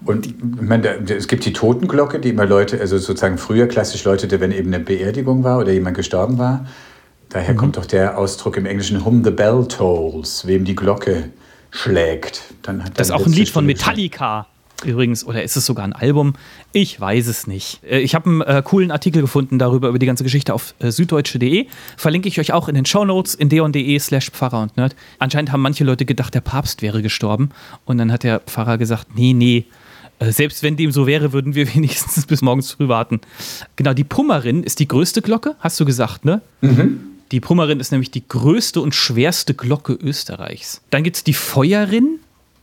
Und 0.04 0.26
ich 0.26 0.34
meine, 0.40 0.88
es 1.08 1.26
gibt 1.26 1.44
die 1.44 1.52
Totenglocke, 1.52 2.20
die 2.20 2.30
immer 2.30 2.46
Leute, 2.46 2.80
also 2.80 2.96
sozusagen 2.96 3.36
früher 3.36 3.66
klassisch 3.66 4.04
läutete, 4.04 4.40
wenn 4.40 4.52
eben 4.52 4.72
eine 4.72 4.82
Beerdigung 4.82 5.42
war 5.44 5.58
oder 5.58 5.72
jemand 5.72 5.96
gestorben 5.96 6.38
war. 6.38 6.66
Daher 7.30 7.54
mhm. 7.54 7.58
kommt 7.58 7.76
doch 7.76 7.86
der 7.86 8.16
Ausdruck 8.16 8.56
im 8.56 8.66
Englischen, 8.66 9.04
whom 9.04 9.24
the 9.24 9.30
bell 9.30 9.66
tolls, 9.66 10.46
wem 10.46 10.64
die 10.64 10.76
Glocke 10.76 11.30
schlägt. 11.70 12.42
Dann 12.62 12.84
hat 12.84 12.98
das 12.98 13.08
ist 13.08 13.12
auch 13.12 13.24
ein 13.24 13.32
Lied 13.32 13.48
von 13.48 13.66
Metallica. 13.66 14.46
Übrigens, 14.84 15.24
oder 15.24 15.42
ist 15.42 15.56
es 15.56 15.66
sogar 15.66 15.84
ein 15.84 15.92
Album? 15.92 16.34
Ich 16.72 16.98
weiß 16.98 17.26
es 17.26 17.46
nicht. 17.46 17.84
Äh, 17.84 18.00
ich 18.00 18.14
habe 18.14 18.30
einen 18.30 18.40
äh, 18.40 18.62
coolen 18.64 18.90
Artikel 18.90 19.20
gefunden 19.20 19.58
darüber, 19.58 19.88
über 19.88 19.98
die 19.98 20.06
ganze 20.06 20.24
Geschichte 20.24 20.54
auf 20.54 20.74
äh, 20.78 20.90
süddeutsche.de. 20.90 21.66
Verlinke 21.96 22.28
ich 22.28 22.40
euch 22.40 22.52
auch 22.52 22.68
in 22.68 22.74
den 22.74 22.86
Shownotes 22.86 23.34
in 23.34 23.48
deon.de 23.50 23.98
slash 23.98 24.30
Pfarrer 24.30 24.62
und 24.62 24.76
Nerd. 24.76 24.96
Anscheinend 25.18 25.52
haben 25.52 25.60
manche 25.60 25.84
Leute 25.84 26.06
gedacht, 26.06 26.34
der 26.34 26.40
Papst 26.40 26.80
wäre 26.80 27.02
gestorben. 27.02 27.50
Und 27.84 27.98
dann 27.98 28.10
hat 28.10 28.22
der 28.22 28.40
Pfarrer 28.40 28.78
gesagt, 28.78 29.08
nee, 29.14 29.34
nee, 29.34 29.66
äh, 30.18 30.32
selbst 30.32 30.62
wenn 30.62 30.76
dem 30.76 30.92
so 30.92 31.06
wäre, 31.06 31.32
würden 31.32 31.54
wir 31.54 31.74
wenigstens 31.74 32.26
bis 32.26 32.40
morgens 32.40 32.70
früh 32.70 32.88
warten. 32.88 33.20
Genau, 33.76 33.92
die 33.92 34.04
Pummerin 34.04 34.62
ist 34.62 34.78
die 34.78 34.88
größte 34.88 35.20
Glocke, 35.20 35.56
hast 35.58 35.78
du 35.80 35.84
gesagt, 35.84 36.24
ne? 36.24 36.40
Mhm. 36.62 37.09
Die 37.32 37.40
Pummerin 37.40 37.78
ist 37.78 37.92
nämlich 37.92 38.10
die 38.10 38.26
größte 38.26 38.80
und 38.80 38.94
schwerste 38.94 39.54
Glocke 39.54 39.92
Österreichs. 39.92 40.82
Dann 40.90 41.04
gibt 41.04 41.16
es 41.16 41.24
die 41.24 41.34
Feuerin. 41.34 42.18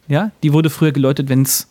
Ja, 0.07 0.31
die 0.43 0.53
wurde 0.53 0.69
früher 0.69 0.91
geläutet, 0.91 1.29
wenn 1.29 1.43
es. 1.43 1.67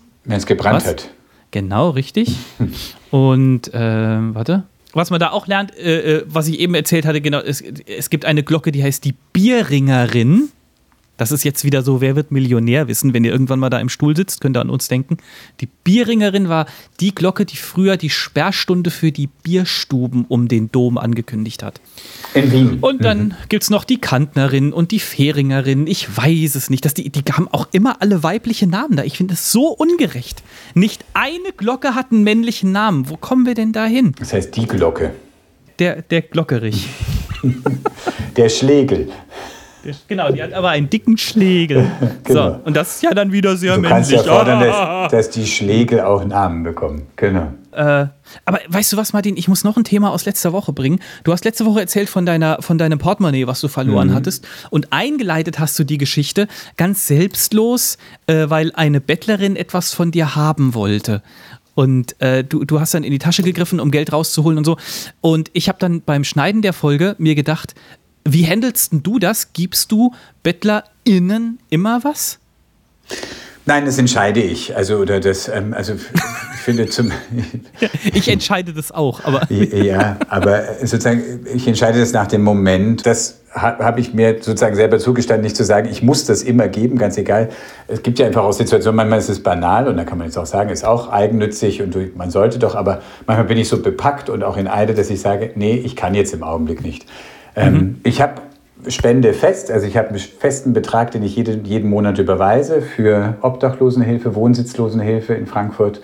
Gebrannt 0.47 0.77
was? 0.77 0.87
hat. 0.87 1.11
Genau, 1.51 1.91
richtig. 1.91 2.37
und, 3.11 3.73
äh, 3.73 3.81
warte. 3.81 4.65
Was 4.93 5.11
man 5.11 5.21
da 5.21 5.31
auch 5.31 5.47
lernt, 5.47 5.77
äh, 5.77 6.19
äh, 6.19 6.25
was 6.27 6.49
ich 6.49 6.59
eben 6.59 6.75
erzählt 6.75 7.05
hatte, 7.05 7.21
genau, 7.21 7.39
es, 7.39 7.61
es 7.61 8.09
gibt 8.09 8.25
eine 8.25 8.43
Glocke, 8.43 8.73
die 8.73 8.83
heißt 8.83 9.05
die 9.05 9.15
Bierringerin. 9.33 10.49
Das 11.17 11.33
ist 11.33 11.45
jetzt 11.45 11.65
wieder 11.65 11.83
so, 11.83 12.01
wer 12.01 12.17
wird 12.17 12.31
Millionär 12.31 12.89
wissen, 12.89 13.15
wenn 13.15 13.25
ihr 13.25 13.33
irgendwann 13.33 13.59
mal 13.59 13.71
da 13.71 13.79
im 13.79 13.89
Stuhl 13.89 14.17
sitzt, 14.17 14.41
könnt 14.41 14.57
ihr 14.57 14.61
an 14.61 14.71
uns 14.71 14.89
denken. 14.89 15.17
Die 15.61 15.67
Bierringerin 15.67 16.49
war 16.49 16.67
die 17.01 17.15
Glocke, 17.15 17.47
die 17.47 17.57
früher 17.57 17.97
die 17.97 18.11
Sperrstunde 18.11 18.91
für 18.91 19.13
die 19.13 19.29
Bierstuben 19.43 20.27
um 20.29 20.49
den 20.49 20.71
Dom 20.71 20.99
angekündigt 20.99 21.63
hat. 21.63 21.81
In 22.35 22.53
Wien. 22.53 22.79
Und 22.81 23.03
dann 23.05 23.19
mhm. 23.19 23.35
gibt 23.49 23.63
es 23.63 23.71
noch 23.71 23.85
die 23.85 23.99
Kantnerin 23.99 24.73
und 24.73 24.91
die 24.91 25.01
Fähringerin. 25.01 25.87
Ich 25.87 26.17
weiß 26.17 26.55
es 26.55 26.71
nicht. 26.71 26.85
Das, 26.85 26.95
die, 26.95 27.11
die 27.11 27.23
haben 27.33 27.49
auch 27.49 27.69
immer 27.73 28.03
alle 28.03 28.23
weibliche 28.23 28.67
Namen 28.67 28.97
da. 28.97 29.05
Ich 29.05 29.17
finde 29.17 29.35
es 29.35 29.51
so 29.53 29.69
ungerecht. 29.69 30.43
Nicht 30.75 31.05
eine 31.15 31.53
Glocke 31.57 31.95
hat 31.95 32.13
einen 32.13 32.25
männlichen 32.25 32.73
Namen. 32.73 33.09
Wo 33.09 33.17
kommen 33.17 33.47
wir 33.47 33.55
denn 33.55 33.73
da 33.73 33.87
hin? 33.87 34.15
Das 34.19 34.33
heißt 34.33 34.55
die 34.57 34.67
Glocke. 34.67 35.15
Der, 35.79 36.03
der 36.03 36.23
Glockerich. 36.23 36.89
der 38.37 38.49
Schlegel. 38.49 39.11
Genau, 40.09 40.31
die 40.31 40.43
hat 40.43 40.53
aber 40.53 40.71
einen 40.71 40.91
dicken 40.91 41.19
Schlegel. 41.19 41.91
genau. 42.25 42.51
So, 42.51 42.61
und 42.65 42.77
das 42.77 42.97
ist 42.97 43.03
ja 43.03 43.15
dann 43.15 43.33
wieder 43.33 43.57
sehr 43.57 43.77
du 43.77 43.81
männlich. 43.81 44.09
Du 44.09 44.15
kannst 44.15 44.27
ja 44.27 44.33
fordern, 44.33 44.61
dass, 45.11 45.11
dass, 45.11 45.31
die 45.31 45.47
Schlegel 45.47 46.01
auch 46.01 46.25
Namen 46.25 46.63
bekommen. 46.63 47.03
Genau. 47.17 47.53
Äh, 47.73 48.07
aber 48.45 48.61
weißt 48.69 48.93
du 48.93 48.97
was, 48.97 49.13
Martin? 49.13 49.37
Ich 49.37 49.49
muss 49.49 49.63
noch 49.63 49.77
ein 49.77 49.85
Thema 49.85 50.11
aus 50.11 50.25
letzter 50.25 50.53
Woche 50.53 50.73
bringen. 50.73 50.99
Du 51.25 51.33
hast 51.33 51.45
letzte 51.45 51.67
Woche 51.67 51.81
erzählt 51.81 52.09
von, 52.09 52.25
deiner, 52.25 52.63
von 52.63 52.79
deinem 52.79 52.99
Portemonnaie, 52.99 53.47
was 53.47 53.61
du 53.61 53.69
verloren 53.69 54.09
mhm. 54.09 54.15
hattest. 54.15 54.47
Und 54.71 54.93
eingeleitet 54.93 55.59
hast 55.59 55.79
du 55.79 55.85
die 55.85 55.99
Geschichte 55.99 56.49
ganz 56.77 57.07
selbstlos, 57.07 57.99
äh, 58.27 58.49
weil 58.49 58.73
eine 58.75 59.01
Bettlerin 59.01 59.57
etwas 59.57 59.93
von 59.93 60.11
dir 60.11 60.35
haben 60.35 60.75
wollte. 60.75 61.23
Und 61.75 62.19
äh, 62.23 62.43
du, 62.43 62.65
du 62.65 62.81
hast 62.81 62.95
dann 62.95 63.05
in 63.05 63.11
die 63.11 63.19
Tasche 63.19 63.43
gegriffen, 63.43 63.81
um 63.81 63.91
Geld 63.91 64.11
rauszuholen 64.11 64.57
und 64.57 64.65
so. 64.65 64.79
Und 65.21 65.51
ich 65.53 65.69
habe 65.69 65.79
dann 65.79 66.01
beim 66.01 66.25
Schneiden 66.25 66.63
der 66.63 66.73
Folge 66.73 67.15
mir 67.19 67.35
gedacht, 67.35 67.75
wie 68.33 68.47
handelst 68.47 68.91
du 68.93 69.19
das? 69.19 69.53
Gibst 69.53 69.93
du 69.93 70.13
BettlerInnen 70.43 71.59
immer 71.71 72.05
was? 72.05 72.39
Nein, 73.69 73.85
das 73.85 73.99
entscheide 73.99 74.41
ich. 74.41 74.77
Also, 74.77 74.99
oder 74.99 75.19
das, 75.19 75.49
ähm, 75.49 75.75
also 75.75 75.95
ich 75.95 76.61
finde 76.61 76.87
zum. 76.87 77.11
ich 78.15 78.29
entscheide 78.29 78.73
das 78.73 78.93
auch, 78.93 79.25
aber. 79.25 79.53
ja, 79.53 80.19
aber 80.29 80.63
sozusagen, 80.81 81.45
ich 81.53 81.67
entscheide 81.67 81.99
das 81.99 82.13
nach 82.13 82.29
dem 82.29 82.45
Moment. 82.45 83.05
Das 83.05 83.41
habe 83.53 83.85
hab 83.85 83.99
ich 83.99 84.15
mir 84.15 84.35
sozusagen 84.35 84.77
selber 84.77 85.01
zugestanden, 85.01 85.43
nicht 85.43 85.57
zu 85.57 85.65
sagen, 85.65 85.89
ich 85.91 86.01
muss 86.01 86.27
das 86.27 86.43
immer 86.43 86.69
geben, 86.69 86.97
ganz 86.97 87.19
egal. 87.19 87.49
Es 87.89 88.05
gibt 88.05 88.21
ja 88.21 88.27
einfach 88.27 88.45
auch 88.45 88.53
Situationen, 88.53 88.97
manchmal 88.97 89.19
ist 89.19 89.31
es 89.31 89.43
banal 89.43 89.89
und 89.89 89.97
da 89.97 90.05
kann 90.05 90.19
man 90.19 90.29
jetzt 90.29 90.37
auch 90.37 90.47
sagen, 90.47 90.71
ist 90.71 90.85
auch 90.85 91.11
eigennützig 91.11 91.83
und 91.83 92.17
man 92.17 92.31
sollte 92.31 92.61
doch, 92.61 92.77
aber 92.77 93.03
manchmal 93.27 93.47
bin 93.47 93.59
ich 93.59 93.69
so 93.69 93.83
bepackt 93.83 94.31
und 94.31 94.45
auch 94.45 94.57
in 94.57 94.69
Eide, 94.69 94.95
dass 94.95 95.11
ich 95.11 95.21
sage, 95.21 95.51
nee, 95.57 95.75
ich 95.75 95.97
kann 95.97 96.15
jetzt 96.15 96.33
im 96.35 96.45
Augenblick 96.45 96.83
nicht. 96.83 97.07
Ähm, 97.57 97.75
mhm. 97.75 98.01
Ich 98.05 98.21
habe 98.21 98.43
Spende 98.89 99.33
fest, 99.33 99.71
also 99.71 99.87
ich 99.87 99.97
habe 99.97 100.11
einen 100.11 100.19
festen 100.19 100.73
Betrag, 100.73 101.11
den 101.11 101.23
ich 101.23 101.35
jeden, 101.35 101.65
jeden 101.65 101.91
Monat 101.91 102.19
überweise 102.19 102.83
für 102.83 103.37
Obdachlosenhilfe, 103.41 104.35
Wohnsitzlosenhilfe 104.35 105.35
in 105.35 105.47
Frankfurt. 105.47 106.01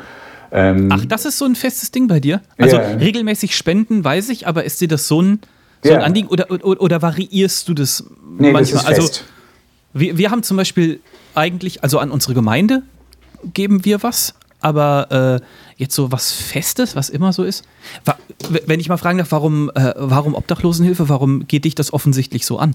Ähm, 0.50 0.88
Ach, 0.90 1.04
das 1.06 1.24
ist 1.24 1.38
so 1.38 1.44
ein 1.44 1.54
festes 1.54 1.92
Ding 1.92 2.08
bei 2.08 2.18
dir? 2.18 2.40
Also 2.58 2.76
ja. 2.76 2.82
regelmäßig 2.82 3.54
spenden, 3.54 4.02
weiß 4.04 4.30
ich, 4.30 4.46
aber 4.46 4.64
ist 4.64 4.80
dir 4.80 4.88
das 4.88 5.06
so 5.06 5.22
ein, 5.22 5.40
so 5.82 5.90
ja. 5.90 5.98
ein 5.98 6.02
Anliegen 6.02 6.28
oder, 6.28 6.50
oder, 6.50 6.80
oder, 6.80 7.02
variierst 7.02 7.68
du 7.68 7.74
das 7.74 8.04
nee, 8.38 8.50
manchmal? 8.50 8.82
Das. 8.84 8.98
Also 8.98 9.22
wir, 9.92 10.18
wir 10.18 10.30
haben 10.30 10.42
zum 10.42 10.56
Beispiel 10.56 11.00
eigentlich, 11.34 11.82
also 11.84 11.98
an 11.98 12.10
unsere 12.10 12.34
Gemeinde 12.34 12.82
geben 13.54 13.84
wir 13.84 14.02
was, 14.02 14.34
aber 14.60 15.40
äh, 15.40 15.44
jetzt 15.82 15.94
so 15.94 16.10
was 16.10 16.32
Festes, 16.32 16.96
was 16.96 17.10
immer 17.10 17.32
so 17.32 17.44
ist. 17.44 17.64
Wenn 18.66 18.80
ich 18.80 18.88
mal 18.88 18.96
fragen 18.96 19.18
darf, 19.18 19.32
warum, 19.32 19.70
äh, 19.74 19.92
warum 19.96 20.34
Obdachlosenhilfe, 20.34 21.08
warum 21.08 21.46
geht 21.46 21.64
dich 21.64 21.74
das 21.74 21.92
offensichtlich 21.92 22.46
so 22.46 22.58
an? 22.58 22.74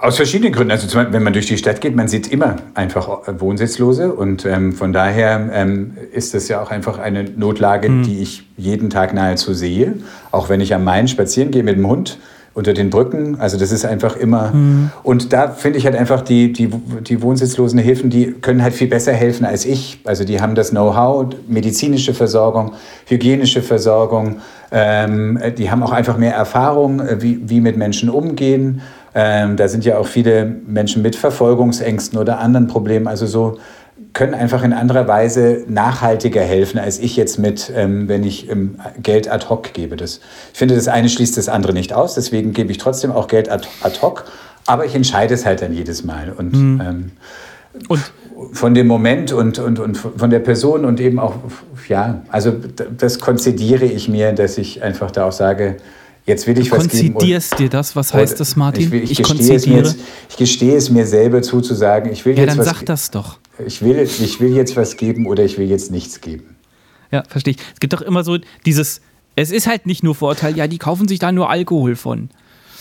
Aus 0.00 0.16
verschiedenen 0.16 0.52
Gründen. 0.52 0.70
Also 0.70 0.86
Beispiel, 0.86 1.12
wenn 1.12 1.24
man 1.24 1.32
durch 1.32 1.46
die 1.46 1.58
Stadt 1.58 1.80
geht, 1.80 1.96
man 1.96 2.06
sieht 2.06 2.28
immer 2.28 2.56
einfach 2.74 3.22
Wohnsitzlose 3.26 4.12
und 4.12 4.44
ähm, 4.46 4.72
von 4.72 4.92
daher 4.92 5.50
ähm, 5.52 5.96
ist 6.12 6.34
das 6.34 6.46
ja 6.46 6.62
auch 6.62 6.70
einfach 6.70 6.98
eine 6.98 7.24
Notlage, 7.24 7.88
mhm. 7.88 8.04
die 8.04 8.20
ich 8.20 8.44
jeden 8.56 8.90
Tag 8.90 9.12
nahezu 9.12 9.54
sehe. 9.54 9.96
Auch 10.30 10.48
wenn 10.48 10.60
ich 10.60 10.72
am 10.74 10.84
Main 10.84 11.08
spazieren 11.08 11.50
gehe 11.50 11.64
mit 11.64 11.76
dem 11.76 11.88
Hund, 11.88 12.18
unter 12.54 12.74
den 12.74 12.90
Brücken. 12.90 13.40
Also 13.40 13.58
das 13.58 13.72
ist 13.72 13.84
einfach 13.84 14.16
immer. 14.16 14.52
Mhm. 14.52 14.90
Und 15.02 15.32
da 15.32 15.48
finde 15.48 15.78
ich 15.78 15.86
halt 15.86 15.96
einfach, 15.96 16.20
die, 16.20 16.52
die, 16.52 16.68
die 16.68 17.22
wohnsitzlosen 17.22 17.78
Hilfen, 17.78 18.10
die 18.10 18.32
können 18.32 18.62
halt 18.62 18.74
viel 18.74 18.88
besser 18.88 19.12
helfen 19.12 19.44
als 19.44 19.64
ich. 19.64 20.00
Also 20.04 20.24
die 20.24 20.40
haben 20.40 20.54
das 20.54 20.70
Know-how, 20.70 21.26
medizinische 21.48 22.14
Versorgung, 22.14 22.72
hygienische 23.06 23.62
Versorgung. 23.62 24.36
Ähm, 24.70 25.38
die 25.56 25.70
haben 25.70 25.82
auch 25.82 25.92
einfach 25.92 26.16
mehr 26.18 26.34
Erfahrung, 26.34 27.00
äh, 27.00 27.22
wie, 27.22 27.40
wie 27.48 27.60
mit 27.60 27.76
Menschen 27.76 28.10
umgehen. 28.10 28.82
Ähm, 29.14 29.56
da 29.56 29.68
sind 29.68 29.84
ja 29.84 29.98
auch 29.98 30.06
viele 30.06 30.44
Menschen 30.44 31.02
mit 31.02 31.16
Verfolgungsängsten 31.16 32.18
oder 32.18 32.38
anderen 32.38 32.66
Problemen. 32.66 33.06
Also 33.06 33.26
so 33.26 33.58
können 34.12 34.34
einfach 34.34 34.62
in 34.62 34.72
anderer 34.72 35.08
Weise 35.08 35.64
nachhaltiger 35.68 36.42
helfen, 36.42 36.78
als 36.78 36.98
ich 36.98 37.16
jetzt 37.16 37.38
mit, 37.38 37.72
ähm, 37.74 38.08
wenn 38.08 38.24
ich 38.24 38.50
ähm, 38.50 38.76
Geld 39.02 39.30
ad 39.30 39.46
hoc 39.48 39.72
gebe. 39.72 39.96
Das, 39.96 40.20
ich 40.52 40.58
finde, 40.58 40.74
das 40.74 40.88
eine 40.88 41.08
schließt 41.08 41.36
das 41.36 41.48
andere 41.48 41.72
nicht 41.72 41.92
aus, 41.92 42.14
deswegen 42.14 42.52
gebe 42.52 42.70
ich 42.70 42.78
trotzdem 42.78 43.10
auch 43.10 43.28
Geld 43.28 43.50
ad, 43.50 43.66
ad 43.82 44.00
hoc, 44.02 44.24
aber 44.66 44.84
ich 44.84 44.94
entscheide 44.94 45.34
es 45.34 45.46
halt 45.46 45.62
dann 45.62 45.72
jedes 45.72 46.04
Mal. 46.04 46.32
Und, 46.32 46.52
mhm. 46.52 46.80
ähm, 46.80 47.10
und 47.88 48.00
von 48.52 48.74
dem 48.74 48.86
Moment 48.86 49.32
und, 49.32 49.58
und, 49.58 49.78
und 49.78 49.96
von 49.96 50.30
der 50.30 50.40
Person 50.40 50.84
und 50.84 51.00
eben 51.00 51.18
auch, 51.18 51.34
ja, 51.88 52.22
also 52.28 52.52
das 52.98 53.18
konzidiere 53.18 53.84
ich 53.84 54.08
mir, 54.08 54.32
dass 54.32 54.58
ich 54.58 54.82
einfach 54.82 55.10
da 55.10 55.26
auch 55.26 55.32
sage, 55.32 55.76
Jetzt 56.24 56.46
will 56.46 56.56
ich 56.58 56.70
du 56.70 56.76
was 56.76 56.88
geben. 56.88 57.14
Konzidierst 57.14 57.58
dir 57.58 57.68
das? 57.68 57.96
Was 57.96 58.14
heißt 58.14 58.38
das, 58.38 58.54
Martin? 58.54 58.84
Ich, 58.84 58.90
will, 58.92 59.02
ich, 59.02 59.10
ich, 59.12 59.22
gestehe 59.22 59.56
es 59.56 59.66
mir 59.66 59.78
jetzt, 59.78 59.96
ich 60.30 60.36
gestehe 60.36 60.76
es 60.76 60.88
mir 60.88 61.04
selber 61.04 61.42
zu, 61.42 61.60
zu 61.60 61.74
sagen, 61.74 62.10
ich 62.12 62.24
will 62.24 62.34
ja, 62.34 62.44
jetzt 62.44 62.50
dann 62.52 62.58
was. 62.58 62.66
sag 62.66 62.86
das 62.86 63.10
doch. 63.10 63.38
Ich 63.66 63.82
will, 63.82 63.98
ich 63.98 64.40
will 64.40 64.54
jetzt 64.54 64.76
was 64.76 64.96
geben 64.96 65.26
oder 65.26 65.44
ich 65.44 65.58
will 65.58 65.68
jetzt 65.68 65.90
nichts 65.90 66.20
geben. 66.20 66.56
Ja, 67.10 67.22
verstehe 67.28 67.54
ich. 67.54 67.60
Es 67.74 67.80
gibt 67.80 67.92
doch 67.92 68.00
immer 68.00 68.24
so 68.24 68.38
dieses, 68.64 69.02
es 69.36 69.50
ist 69.50 69.66
halt 69.66 69.86
nicht 69.86 70.02
nur 70.02 70.14
Vorteil, 70.14 70.56
ja, 70.56 70.66
die 70.66 70.78
kaufen 70.78 71.08
sich 71.08 71.18
da 71.18 71.32
nur 71.32 71.50
Alkohol 71.50 71.96
von. 71.96 72.30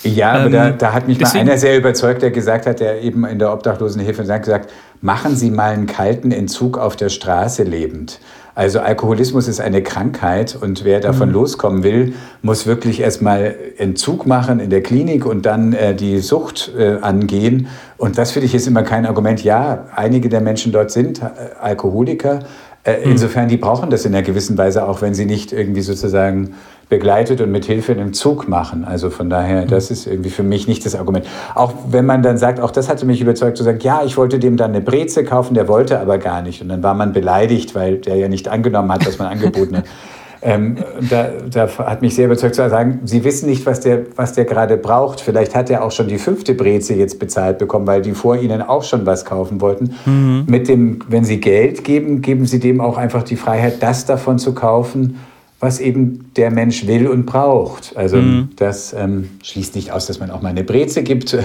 Ja, 0.03 0.31
aber 0.31 0.45
ähm, 0.45 0.51
da, 0.51 0.71
da, 0.71 0.93
hat 0.93 1.07
mich 1.07 1.17
deswegen, 1.17 1.45
mal 1.45 1.51
einer 1.51 1.59
sehr 1.59 1.77
überzeugt, 1.77 2.21
der 2.21 2.31
gesagt 2.31 2.65
hat, 2.65 2.79
der 2.79 3.01
eben 3.01 3.25
in 3.25 3.37
der 3.37 3.53
Obdachlosenhilfe 3.53 4.27
hat 4.27 4.43
gesagt, 4.43 4.71
machen 5.01 5.35
Sie 5.35 5.51
mal 5.51 5.73
einen 5.73 5.85
kalten 5.85 6.31
Entzug 6.31 6.77
auf 6.77 6.95
der 6.95 7.09
Straße 7.09 7.63
lebend. 7.63 8.19
Also 8.53 8.79
Alkoholismus 8.79 9.47
ist 9.47 9.61
eine 9.61 9.81
Krankheit 9.81 10.57
und 10.59 10.83
wer 10.83 10.99
davon 10.99 11.29
mhm. 11.29 11.35
loskommen 11.35 11.83
will, 11.83 12.13
muss 12.41 12.65
wirklich 12.65 12.99
erstmal 12.99 13.55
Entzug 13.77 14.25
machen 14.25 14.59
in 14.59 14.69
der 14.69 14.83
Klinik 14.83 15.25
und 15.25 15.45
dann 15.45 15.73
äh, 15.73 15.95
die 15.95 16.19
Sucht 16.19 16.71
äh, 16.77 16.97
angehen. 17.01 17.67
Und 18.01 18.17
das 18.17 18.31
finde 18.31 18.47
ich 18.47 18.55
ist 18.55 18.65
immer 18.65 18.81
kein 18.81 19.05
Argument. 19.05 19.43
Ja, 19.43 19.85
einige 19.95 20.27
der 20.27 20.41
Menschen 20.41 20.71
dort 20.71 20.89
sind 20.89 21.21
äh, 21.21 21.25
Alkoholiker. 21.61 22.39
Äh, 22.83 23.05
mhm. 23.05 23.11
Insofern, 23.11 23.47
die 23.47 23.57
brauchen 23.57 23.91
das 23.91 24.05
in 24.05 24.15
einer 24.15 24.23
gewissen 24.23 24.57
Weise, 24.57 24.87
auch 24.87 25.03
wenn 25.03 25.13
sie 25.13 25.25
nicht 25.25 25.53
irgendwie 25.53 25.81
sozusagen 25.81 26.55
begleitet 26.89 27.41
und 27.41 27.51
mit 27.51 27.65
Hilfe 27.65 27.91
einen 27.91 28.13
Zug 28.13 28.49
machen. 28.49 28.85
Also 28.85 29.11
von 29.11 29.29
daher, 29.29 29.67
das 29.67 29.91
ist 29.91 30.07
irgendwie 30.07 30.31
für 30.31 30.41
mich 30.41 30.67
nicht 30.67 30.83
das 30.83 30.95
Argument. 30.95 31.27
Auch 31.53 31.73
wenn 31.91 32.07
man 32.07 32.23
dann 32.23 32.39
sagt, 32.39 32.59
auch 32.59 32.71
das 32.71 32.89
hatte 32.89 33.05
mich 33.05 33.21
überzeugt, 33.21 33.55
zu 33.55 33.63
sagen, 33.63 33.77
ja, 33.83 34.01
ich 34.03 34.17
wollte 34.17 34.39
dem 34.39 34.57
dann 34.57 34.71
eine 34.71 34.81
Breze 34.81 35.23
kaufen, 35.23 35.53
der 35.53 35.67
wollte 35.67 35.99
aber 35.99 36.17
gar 36.17 36.41
nicht. 36.41 36.59
Und 36.63 36.69
dann 36.69 36.81
war 36.81 36.95
man 36.95 37.13
beleidigt, 37.13 37.75
weil 37.75 37.97
der 37.97 38.15
ja 38.15 38.29
nicht 38.29 38.47
angenommen 38.47 38.91
hat, 38.91 39.05
was 39.05 39.19
man 39.19 39.27
angeboten 39.27 39.77
hat. 39.77 39.85
Ähm, 40.43 40.77
da, 41.09 41.29
da, 41.51 41.67
hat 41.77 42.01
mich 42.01 42.15
sehr 42.15 42.25
überzeugt 42.25 42.55
zu 42.55 42.67
sagen, 42.67 43.01
Sie 43.05 43.23
wissen 43.23 43.47
nicht, 43.47 43.65
was 43.65 43.79
der, 43.79 44.01
was 44.15 44.33
der 44.33 44.45
gerade 44.45 44.75
braucht. 44.75 45.21
Vielleicht 45.21 45.53
hat 45.53 45.69
er 45.69 45.83
auch 45.83 45.91
schon 45.91 46.07
die 46.07 46.17
fünfte 46.17 46.55
Breze 46.55 46.95
jetzt 46.95 47.19
bezahlt 47.19 47.59
bekommen, 47.59 47.85
weil 47.85 48.01
die 48.01 48.13
vor 48.13 48.35
Ihnen 48.37 48.61
auch 48.61 48.83
schon 48.83 49.05
was 49.05 49.23
kaufen 49.23 49.61
wollten. 49.61 49.93
Mhm. 50.05 50.45
Mit 50.47 50.67
dem, 50.67 50.99
wenn 51.07 51.23
Sie 51.25 51.39
Geld 51.39 51.83
geben, 51.83 52.21
geben 52.21 52.47
Sie 52.47 52.59
dem 52.59 52.81
auch 52.81 52.97
einfach 52.97 53.21
die 53.21 53.35
Freiheit, 53.35 53.83
das 53.83 54.05
davon 54.05 54.39
zu 54.39 54.53
kaufen, 54.53 55.19
was 55.59 55.79
eben 55.79 56.31
der 56.35 56.49
Mensch 56.49 56.87
will 56.87 57.07
und 57.07 57.27
braucht. 57.27 57.95
Also 57.95 58.17
mhm. 58.17 58.49
das 58.55 58.93
ähm, 58.93 59.29
schließt 59.43 59.75
nicht 59.75 59.91
aus, 59.91 60.07
dass 60.07 60.19
man 60.19 60.31
auch 60.31 60.41
mal 60.41 60.49
eine 60.49 60.63
Breze 60.63 61.03
gibt, 61.03 61.37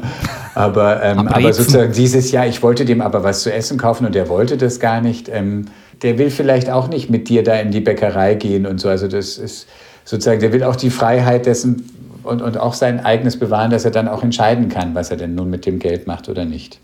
aber, 0.54 1.02
ähm, 1.02 1.28
aber 1.28 1.52
sozusagen 1.52 1.92
dieses 1.92 2.32
Jahr, 2.32 2.46
ich 2.46 2.62
wollte 2.62 2.86
dem 2.86 3.02
aber 3.02 3.22
was 3.22 3.42
zu 3.42 3.52
essen 3.52 3.76
kaufen 3.76 4.06
und 4.06 4.14
der 4.14 4.30
wollte 4.30 4.56
das 4.56 4.80
gar 4.80 5.02
nicht. 5.02 5.28
Ähm, 5.28 5.66
der 6.02 6.18
will 6.18 6.30
vielleicht 6.30 6.70
auch 6.70 6.88
nicht 6.88 7.10
mit 7.10 7.28
dir 7.28 7.42
da 7.42 7.56
in 7.56 7.70
die 7.70 7.80
Bäckerei 7.80 8.34
gehen 8.34 8.66
und 8.66 8.80
so. 8.80 8.88
Also 8.88 9.08
das 9.08 9.38
ist 9.38 9.68
sozusagen, 10.04 10.40
der 10.40 10.52
will 10.52 10.62
auch 10.62 10.76
die 10.76 10.90
Freiheit 10.90 11.46
dessen 11.46 11.84
und, 12.22 12.42
und 12.42 12.58
auch 12.58 12.74
sein 12.74 13.00
eigenes 13.00 13.38
bewahren, 13.38 13.70
dass 13.70 13.84
er 13.84 13.90
dann 13.90 14.08
auch 14.08 14.22
entscheiden 14.22 14.68
kann, 14.68 14.94
was 14.94 15.10
er 15.10 15.16
denn 15.16 15.34
nun 15.34 15.50
mit 15.50 15.66
dem 15.66 15.78
Geld 15.78 16.06
macht 16.06 16.28
oder 16.28 16.44
nicht. 16.44 16.78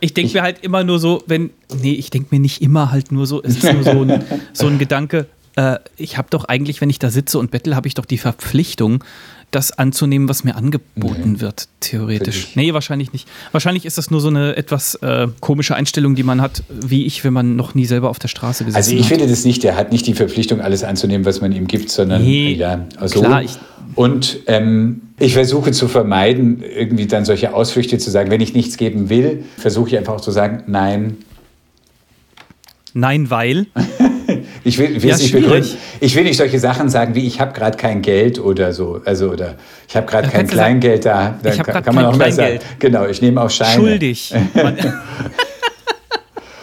Ich 0.00 0.12
denke 0.12 0.34
mir 0.34 0.42
halt 0.42 0.62
immer 0.62 0.84
nur 0.84 0.98
so, 0.98 1.22
wenn, 1.26 1.50
nee, 1.80 1.92
ich 1.92 2.10
denke 2.10 2.28
mir 2.30 2.40
nicht 2.40 2.60
immer 2.60 2.92
halt 2.92 3.12
nur 3.12 3.26
so, 3.26 3.42
es 3.42 3.56
ist 3.56 3.72
nur 3.72 3.82
so 3.82 4.02
ein, 4.02 4.22
so 4.52 4.66
ein 4.66 4.78
Gedanke, 4.78 5.26
äh, 5.56 5.78
ich 5.96 6.16
habe 6.18 6.28
doch 6.30 6.44
eigentlich, 6.44 6.80
wenn 6.80 6.90
ich 6.90 6.98
da 6.98 7.10
sitze 7.10 7.38
und 7.38 7.50
bettel, 7.50 7.74
habe 7.74 7.88
ich 7.88 7.94
doch 7.94 8.04
die 8.04 8.18
Verpflichtung, 8.18 9.02
das 9.50 9.76
anzunehmen, 9.78 10.28
was 10.28 10.44
mir 10.44 10.56
angeboten 10.56 11.32
nee. 11.32 11.40
wird, 11.40 11.68
theoretisch. 11.80 12.56
Nee, 12.56 12.74
wahrscheinlich 12.74 13.12
nicht. 13.12 13.28
Wahrscheinlich 13.52 13.86
ist 13.86 13.96
das 13.96 14.10
nur 14.10 14.20
so 14.20 14.28
eine 14.28 14.56
etwas 14.56 14.96
äh, 14.96 15.28
komische 15.40 15.74
Einstellung, 15.76 16.14
die 16.14 16.24
man 16.24 16.40
hat, 16.40 16.64
wie 16.68 17.06
ich, 17.06 17.24
wenn 17.24 17.32
man 17.32 17.56
noch 17.56 17.74
nie 17.74 17.86
selber 17.86 18.10
auf 18.10 18.18
der 18.18 18.28
Straße 18.28 18.64
gesessen 18.64 18.74
hat. 18.74 18.84
Also 18.84 18.96
ich 18.96 19.02
hat. 19.02 19.08
finde 19.08 19.28
das 19.28 19.44
nicht, 19.44 19.62
der 19.62 19.76
hat 19.76 19.92
nicht 19.92 20.06
die 20.06 20.14
Verpflichtung, 20.14 20.60
alles 20.60 20.82
anzunehmen, 20.82 21.24
was 21.24 21.40
man 21.40 21.52
ihm 21.52 21.68
gibt, 21.68 21.90
sondern 21.90 22.22
nee, 22.22 22.54
ja, 22.54 22.86
also 22.96 23.20
klar, 23.20 23.42
ich, 23.42 23.56
und 23.94 24.40
ähm, 24.46 25.02
ich 25.18 25.32
versuche 25.34 25.72
zu 25.72 25.88
vermeiden, 25.88 26.62
irgendwie 26.62 27.06
dann 27.06 27.24
solche 27.24 27.54
Ausflüchte 27.54 27.98
zu 27.98 28.10
sagen, 28.10 28.30
wenn 28.30 28.40
ich 28.40 28.52
nichts 28.52 28.76
geben 28.76 29.08
will, 29.08 29.44
versuche 29.56 29.88
ich 29.90 29.96
einfach 29.96 30.14
auch 30.14 30.20
zu 30.20 30.32
sagen, 30.32 30.64
nein. 30.66 31.18
Nein, 32.92 33.30
weil. 33.30 33.66
Ich 34.66 34.78
will, 34.78 35.00
will 35.00 35.10
ja, 35.10 35.16
nicht 35.16 35.30
begründen. 35.32 35.76
Ich 36.00 36.16
will 36.16 36.24
nicht 36.24 36.36
solche 36.36 36.58
Sachen 36.58 36.88
sagen 36.88 37.14
wie 37.14 37.24
ich 37.24 37.40
habe 37.40 37.52
gerade 37.52 37.76
kein 37.76 38.02
Geld 38.02 38.40
oder 38.40 38.72
so. 38.72 39.00
Also 39.04 39.30
oder 39.30 39.54
ich 39.88 39.94
habe 39.94 40.06
gerade 40.06 40.28
kein 40.28 40.48
Kleingeld 40.48 41.04
da. 41.04 41.38
Da 41.40 41.50
kann, 41.52 41.84
kann 41.84 41.94
man 41.94 42.06
auch 42.06 42.16
mal 42.16 42.32
sagen. 42.32 42.58
Genau, 42.80 43.06
ich 43.06 43.22
nehme 43.22 43.40
auch 43.40 43.50
Scheine. 43.50 43.74
Schuldig. 43.74 44.34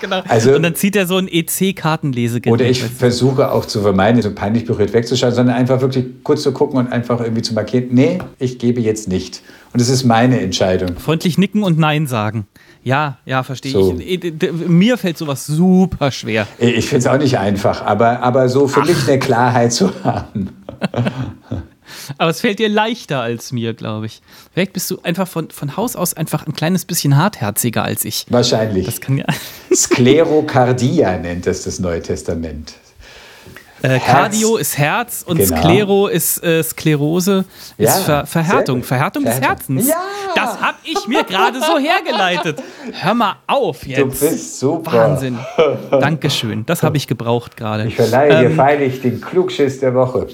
genau. 0.04 0.22
Also, 0.28 0.56
und 0.56 0.64
dann 0.64 0.76
zieht 0.76 0.96
er 0.96 1.08
so 1.08 1.18
ein 1.18 1.28
EC-Kartenlesegerät. 1.28 2.54
Oder 2.54 2.66
ich 2.66 2.84
versuche 2.84 3.52
auch 3.52 3.66
zu 3.66 3.82
vermeiden, 3.82 4.22
so 4.22 4.32
peinlich 4.32 4.66
berührt 4.66 4.94
wegzuschauen, 4.94 5.34
sondern 5.34 5.56
einfach 5.56 5.82
wirklich 5.82 6.06
kurz 6.24 6.44
zu 6.44 6.52
gucken 6.52 6.78
und 6.78 6.92
einfach 6.92 7.20
irgendwie 7.22 7.42
zu 7.42 7.54
markieren, 7.54 7.88
nee, 7.92 8.20
ich 8.40 8.60
gebe 8.60 8.82
jetzt 8.82 9.08
nicht. 9.08 9.42
Und 9.74 9.80
es 9.80 9.90
ist 9.90 10.04
meine 10.04 10.40
Entscheidung. 10.40 10.98
Freundlich 10.98 11.38
nicken 11.38 11.64
und 11.64 11.80
Nein 11.80 12.06
sagen. 12.06 12.46
Ja, 12.84 13.18
ja, 13.26 13.44
verstehe 13.44 13.72
so. 13.72 13.98
ich. 13.98 14.22
Mir 14.68 14.98
fällt 14.98 15.18
sowas 15.18 15.48
super 15.48 16.12
schwer. 16.12 16.48
Ich 16.60 16.88
finde 16.88 17.00
es 17.00 17.08
auch 17.08 17.18
nicht 17.18 17.40
einfach, 17.40 17.82
aber, 17.82 18.22
aber 18.22 18.50
so 18.50 18.68
für 18.68 18.82
Ach. 18.82 18.88
mich 18.88 19.08
eine 19.08 19.20
Klarheit 19.20 19.72
zu 19.72 19.92
haben. 20.04 20.50
aber 22.18 22.30
es 22.30 22.42
fällt 22.42 22.60
dir 22.60 22.70
leichter 22.70 23.22
als 23.22 23.52
mir, 23.52 23.74
glaube 23.74 24.06
ich. 24.06 24.22
Vielleicht 24.54 24.74
bist 24.74 24.90
du 24.92 25.00
einfach 25.04 25.28
von, 25.28 25.50
von 25.50 25.78
Haus 25.78 25.96
aus 25.96 26.14
einfach 26.14 26.48
ein 26.48 26.54
kleines 26.54 26.86
bisschen 26.86 27.18
hartherziger 27.18 27.84
als 27.84 28.06
ich. 28.06 28.26
Wahrscheinlich. 28.30 28.86
Das 28.86 29.02
kann 29.02 29.18
ja. 29.18 29.26
Sklerokardia 29.74 31.18
nennt 31.18 31.48
es 31.48 31.64
das 31.64 31.80
Neue 31.80 32.02
Testament. 32.02 32.74
Äh, 33.84 34.00
Cardio 34.00 34.56
ist 34.56 34.78
Herz 34.78 35.26
und 35.28 35.40
genau. 35.40 35.58
Sklero 35.58 36.08
ist 36.08 36.42
äh, 36.42 36.64
Sklerose, 36.64 37.44
ist 37.78 38.08
ja, 38.08 38.24
Ver 38.24 38.26
Verhärtung. 38.26 38.82
Verhärtung 38.82 39.26
des 39.26 39.42
Herzens. 39.42 39.90
Ja. 39.90 39.98
Das 40.36 40.62
habe 40.62 40.78
ich 40.86 41.06
mir 41.06 41.26
gerade 41.26 41.60
so 41.60 41.78
hergeleitet. 41.78 42.64
Hör 42.94 43.14
mal 43.14 43.36
auf 43.46 43.86
jetzt. 43.86 44.00
Du 44.00 44.06
bist 44.06 44.58
super. 44.58 44.94
Wahnsinn. 44.94 45.38
Dankeschön. 45.92 46.66
Das 46.66 46.82
habe 46.82 46.96
ich 46.96 47.08
gebraucht 47.08 47.58
gerade. 47.58 47.86
Ich 47.86 47.98
verleihe 47.98 48.32
ähm, 48.32 48.50
dir 48.50 48.56
feilig 48.56 49.02
den 49.02 49.20
Klugschiss 49.20 49.82
der 49.82 49.94
Woche. 49.94 50.28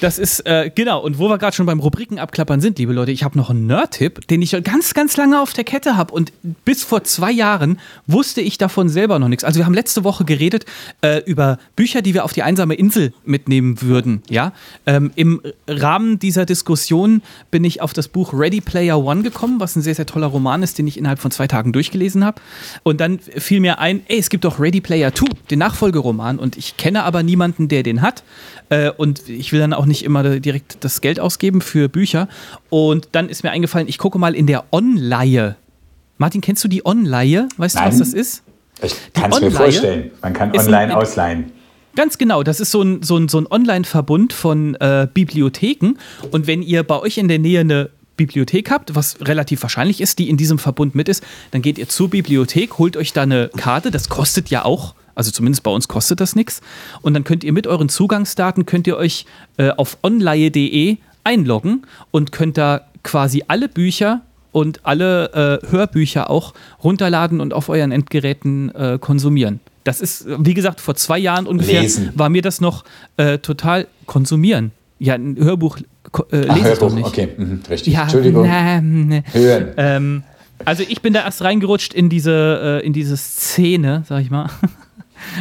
Das 0.00 0.20
ist, 0.20 0.46
äh, 0.46 0.70
genau, 0.72 1.00
und 1.00 1.18
wo 1.18 1.28
wir 1.28 1.38
gerade 1.38 1.56
schon 1.56 1.66
beim 1.66 1.80
Rubriken 1.80 2.20
abklappern 2.20 2.60
sind, 2.60 2.78
liebe 2.78 2.92
Leute, 2.92 3.10
ich 3.10 3.24
habe 3.24 3.36
noch 3.36 3.50
einen 3.50 3.66
Nerd-Tipp, 3.66 4.28
den 4.28 4.42
ich 4.42 4.52
ganz, 4.62 4.94
ganz 4.94 5.16
lange 5.16 5.40
auf 5.40 5.52
der 5.54 5.64
Kette 5.64 5.96
habe. 5.96 6.14
Und 6.14 6.32
bis 6.64 6.84
vor 6.84 7.02
zwei 7.02 7.32
Jahren 7.32 7.80
wusste 8.06 8.40
ich 8.40 8.58
davon 8.58 8.88
selber 8.88 9.18
noch 9.18 9.26
nichts. 9.26 9.42
Also 9.42 9.58
wir 9.58 9.66
haben 9.66 9.74
letzte 9.74 10.04
Woche 10.04 10.24
geredet 10.24 10.66
äh, 11.00 11.22
über 11.24 11.58
Bücher, 11.74 12.00
die 12.00 12.14
wir 12.14 12.24
auf 12.24 12.32
die 12.32 12.44
einsame 12.44 12.74
Insel 12.74 13.12
mitnehmen 13.24 13.82
würden. 13.82 14.22
Ja? 14.30 14.52
Ähm, 14.86 15.10
Im 15.16 15.42
Rahmen 15.66 16.20
dieser 16.20 16.46
Diskussion 16.46 17.20
bin 17.50 17.64
ich 17.64 17.80
auf 17.80 17.92
das 17.92 18.06
Buch 18.06 18.32
Ready 18.32 18.60
Player 18.60 19.02
One 19.02 19.22
gekommen, 19.22 19.58
was 19.58 19.74
ein 19.74 19.82
sehr, 19.82 19.96
sehr 19.96 20.06
toller 20.06 20.28
Roman 20.28 20.62
ist, 20.62 20.78
den 20.78 20.86
ich 20.86 20.96
innerhalb 20.96 21.18
von 21.18 21.32
zwei 21.32 21.48
Tagen 21.48 21.72
durchgelesen 21.72 22.24
habe. 22.24 22.40
Und 22.84 23.00
dann 23.00 23.18
fiel 23.18 23.58
mir 23.58 23.80
ein, 23.80 24.02
ey, 24.06 24.18
es 24.18 24.30
gibt 24.30 24.44
doch 24.44 24.60
Ready 24.60 24.80
Player 24.80 25.12
Two, 25.12 25.26
den 25.50 25.58
Nachfolgeroman. 25.58 26.38
Und 26.38 26.56
ich 26.56 26.76
kenne 26.76 27.02
aber 27.02 27.24
niemanden, 27.24 27.66
der 27.66 27.82
den 27.82 28.00
hat. 28.00 28.22
Äh, 28.70 28.90
und 28.90 29.28
ich 29.28 29.52
will 29.52 29.58
dann 29.58 29.72
auch 29.72 29.86
nicht 29.88 30.04
immer 30.04 30.38
direkt 30.38 30.84
das 30.84 31.00
Geld 31.00 31.18
ausgeben 31.18 31.60
für 31.60 31.88
Bücher. 31.88 32.28
Und 32.70 33.08
dann 33.12 33.28
ist 33.28 33.42
mir 33.42 33.50
eingefallen, 33.50 33.88
ich 33.88 33.98
gucke 33.98 34.18
mal 34.18 34.34
in 34.34 34.46
der 34.46 34.64
Online. 34.72 35.56
Martin, 36.18 36.40
kennst 36.40 36.62
du 36.64 36.68
die 36.68 36.84
Online? 36.84 37.48
Weißt 37.56 37.76
Nein. 37.76 37.84
du, 37.84 37.90
was 37.90 37.98
das 37.98 38.12
ist? 38.12 38.42
Ich 38.82 38.94
kann 39.12 39.32
es 39.32 39.40
mir 39.40 39.50
vorstellen. 39.50 40.10
Man 40.22 40.32
kann 40.32 40.50
online 40.56 40.76
ein, 40.78 40.92
ausleihen. 40.92 41.52
Ganz 41.96 42.18
genau, 42.18 42.42
das 42.42 42.60
ist 42.60 42.70
so 42.70 42.82
ein, 42.82 43.02
so 43.02 43.16
ein, 43.16 43.28
so 43.28 43.40
ein 43.40 43.46
Online-Verbund 43.50 44.32
von 44.32 44.76
äh, 44.76 45.08
Bibliotheken. 45.12 45.94
Und 46.30 46.46
wenn 46.46 46.62
ihr 46.62 46.82
bei 46.84 46.98
euch 47.00 47.18
in 47.18 47.28
der 47.28 47.38
Nähe 47.38 47.60
eine 47.60 47.90
Bibliothek 48.16 48.70
habt, 48.70 48.94
was 48.94 49.16
relativ 49.20 49.62
wahrscheinlich 49.62 50.00
ist, 50.00 50.18
die 50.18 50.28
in 50.28 50.36
diesem 50.36 50.58
Verbund 50.58 50.94
mit 50.94 51.08
ist, 51.08 51.24
dann 51.50 51.62
geht 51.62 51.78
ihr 51.78 51.88
zur 51.88 52.10
Bibliothek, 52.10 52.78
holt 52.78 52.96
euch 52.96 53.12
da 53.12 53.22
eine 53.22 53.48
Karte, 53.56 53.90
das 53.90 54.08
kostet 54.08 54.50
ja 54.50 54.64
auch 54.64 54.94
also 55.18 55.32
zumindest 55.32 55.64
bei 55.64 55.70
uns 55.72 55.88
kostet 55.88 56.20
das 56.20 56.36
nichts. 56.36 56.60
Und 57.02 57.14
dann 57.14 57.24
könnt 57.24 57.42
ihr 57.42 57.52
mit 57.52 57.66
euren 57.66 57.88
Zugangsdaten, 57.88 58.66
könnt 58.66 58.86
ihr 58.86 58.96
euch 58.96 59.26
äh, 59.56 59.70
auf 59.70 59.98
online.de 60.04 60.96
einloggen 61.24 61.82
und 62.12 62.30
könnt 62.30 62.56
da 62.56 62.82
quasi 63.02 63.42
alle 63.48 63.68
Bücher 63.68 64.22
und 64.52 64.86
alle 64.86 65.60
äh, 65.64 65.70
Hörbücher 65.70 66.30
auch 66.30 66.54
runterladen 66.82 67.40
und 67.40 67.52
auf 67.52 67.68
euren 67.68 67.90
Endgeräten 67.90 68.72
äh, 68.74 68.98
konsumieren. 69.00 69.58
Das 69.82 70.00
ist, 70.00 70.26
wie 70.38 70.54
gesagt, 70.54 70.80
vor 70.80 70.94
zwei 70.94 71.18
Jahren 71.18 71.46
ungefähr 71.46 71.82
Lesen. 71.82 72.12
war 72.14 72.28
mir 72.28 72.42
das 72.42 72.60
noch 72.60 72.84
äh, 73.16 73.38
total 73.38 73.88
konsumieren. 74.06 74.70
Ja, 75.00 75.14
ein 75.14 75.36
Hörbuch 75.36 75.78
äh, 75.78 76.36
lese 76.36 76.48
Ach, 76.48 76.72
ich 76.72 76.78
doch 76.78 76.94
nicht. 76.94 77.06
Okay, 77.06 77.28
mhm, 77.36 77.60
richtig. 77.68 77.92
Ja, 77.92 78.02
Entschuldigung. 78.02 78.46
Na, 78.46 78.80
na. 78.80 79.22
Hören. 79.32 79.68
Ähm, 79.76 80.22
also 80.64 80.84
ich 80.88 81.02
bin 81.02 81.12
da 81.12 81.24
erst 81.24 81.42
reingerutscht 81.42 81.92
in 81.92 82.08
diese, 82.08 82.80
äh, 82.82 82.86
in 82.86 82.92
diese 82.92 83.16
Szene, 83.16 84.04
sag 84.08 84.22
ich 84.22 84.30
mal. 84.30 84.48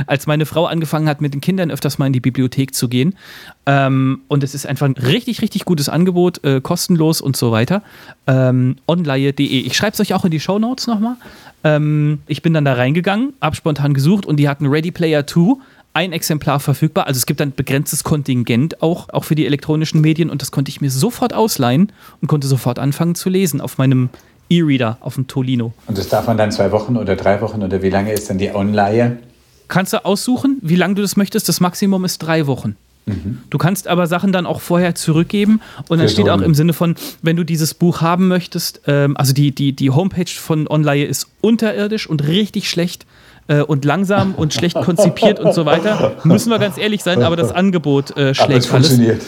als 0.06 0.28
meine 0.28 0.46
Frau 0.46 0.66
angefangen 0.66 1.08
hat, 1.08 1.22
mit 1.22 1.34
den 1.34 1.42
Kindern 1.42 1.72
öfters 1.72 1.98
mal 1.98 2.08
in 2.08 2.14
die 2.14 2.20
Bibliothek 2.20 2.74
zu 2.74 2.88
gehen. 2.88 3.16
Ähm, 3.66 4.22
und 4.28 4.44
es 4.44 4.54
ist 4.54 4.66
einfach 4.66 4.86
ein 4.86 4.94
richtig, 4.94 5.42
richtig 5.42 5.66
gutes 5.66 5.90
Angebot, 5.90 6.44
äh, 6.44 6.62
kostenlos 6.62 7.22
und 7.22 7.36
so 7.38 7.52
weiter. 7.52 7.82
Ähm, 8.28 8.78
Onleihe.de. 8.88 9.46
Ich 9.46 9.76
schreibe 9.76 9.94
es 9.94 10.00
euch 10.00 10.14
auch 10.14 10.26
in 10.26 10.32
die 10.32 10.40
Show 10.40 10.60
Notes 10.60 10.88
nochmal. 10.88 11.16
Ähm, 11.64 12.20
ich 12.28 12.42
bin 12.42 12.54
dann 12.54 12.66
da 12.66 12.74
reingegangen, 12.74 13.34
habe 13.42 13.56
spontan 13.56 13.94
gesucht 13.94 14.26
und 14.26 14.38
die 14.38 14.48
hatten 14.48 14.68
Ready 14.68 14.92
Player 14.92 15.26
2 15.26 15.56
ein 15.94 16.14
Exemplar 16.14 16.60
verfügbar. 16.60 17.08
Also 17.08 17.18
es 17.18 17.26
gibt 17.26 17.42
ein 17.42 17.54
begrenztes 17.56 18.04
Kontingent 18.04 18.84
auch, 18.84 19.10
auch 19.10 19.24
für 19.24 19.34
die 19.34 19.48
elektronischen 19.48 20.00
Medien 20.00 20.30
und 20.30 20.44
das 20.44 20.52
konnte 20.52 20.70
ich 20.70 20.80
mir 20.80 20.92
sofort 20.92 21.34
ausleihen 21.34 21.92
und 22.22 22.28
konnte 22.28 22.48
sofort 22.48 22.78
anfangen 22.78 23.16
zu 23.16 23.30
lesen 23.30 23.62
auf 23.62 23.80
meinem 23.80 24.10
E-Reader, 24.50 24.98
auf 25.02 25.16
dem 25.16 25.28
Tolino. 25.28 25.74
Und 25.88 25.98
das 25.98 26.08
darf 26.08 26.28
man 26.28 26.38
dann 26.38 26.52
zwei 26.52 26.72
Wochen 26.72 26.98
oder 26.98 27.16
drei 27.16 27.42
Wochen 27.42 27.64
oder 27.64 27.82
wie 27.82 27.90
lange 27.90 28.14
ist 28.14 28.30
dann 28.30 28.38
die 28.38 28.54
Online? 28.54 29.18
Kannst 29.68 29.94
du 29.94 30.04
aussuchen, 30.06 30.58
wie 30.62 30.76
lange 30.76 30.96
du 30.96 31.02
das 31.02 31.18
möchtest. 31.18 31.48
Das 31.50 31.60
Maximum 31.60 32.06
ist 32.06 32.20
drei 32.20 32.48
Wochen. 32.48 32.76
Mhm. 33.06 33.40
Du 33.50 33.58
kannst 33.58 33.88
aber 33.88 34.06
Sachen 34.08 34.32
dann 34.34 34.46
auch 34.46 34.60
vorher 34.60 34.94
zurückgeben 34.96 35.62
und 35.88 36.00
dann 36.00 36.10
steht 36.10 36.28
auch 36.30 36.42
im 36.42 36.54
Sinne 36.54 36.74
von, 36.74 36.96
wenn 37.22 37.38
du 37.38 37.44
dieses 37.46 37.74
Buch 37.74 38.02
haben 38.02 38.28
möchtest, 38.28 38.82
ähm, 38.86 39.16
also 39.16 39.32
die, 39.34 39.52
die, 39.52 39.72
die 39.72 39.92
Homepage 39.92 40.30
von 40.30 40.68
Online 40.68 41.06
ist 41.06 41.28
unterirdisch 41.42 42.08
und 42.10 42.28
richtig 42.28 42.70
schlecht. 42.70 43.06
äh, 43.50 43.62
und 43.62 43.86
langsam 43.86 44.36
und 44.36 44.54
schlecht 44.54 44.76
konzipiert 44.76 45.40
und 45.40 45.54
so 45.54 45.66
weiter. 45.66 46.18
Müssen 46.26 46.50
wir 46.50 46.60
ganz 46.60 46.78
ehrlich 46.78 47.02
sein, 47.02 47.24
aber 47.24 47.38
das 47.38 47.54
Angebot 47.54 48.12
äh, 48.18 48.36
schlägt 48.36 48.42
Aber 48.42 48.58
es 48.58 48.72
alles. 48.74 48.88
funktioniert. 48.90 49.22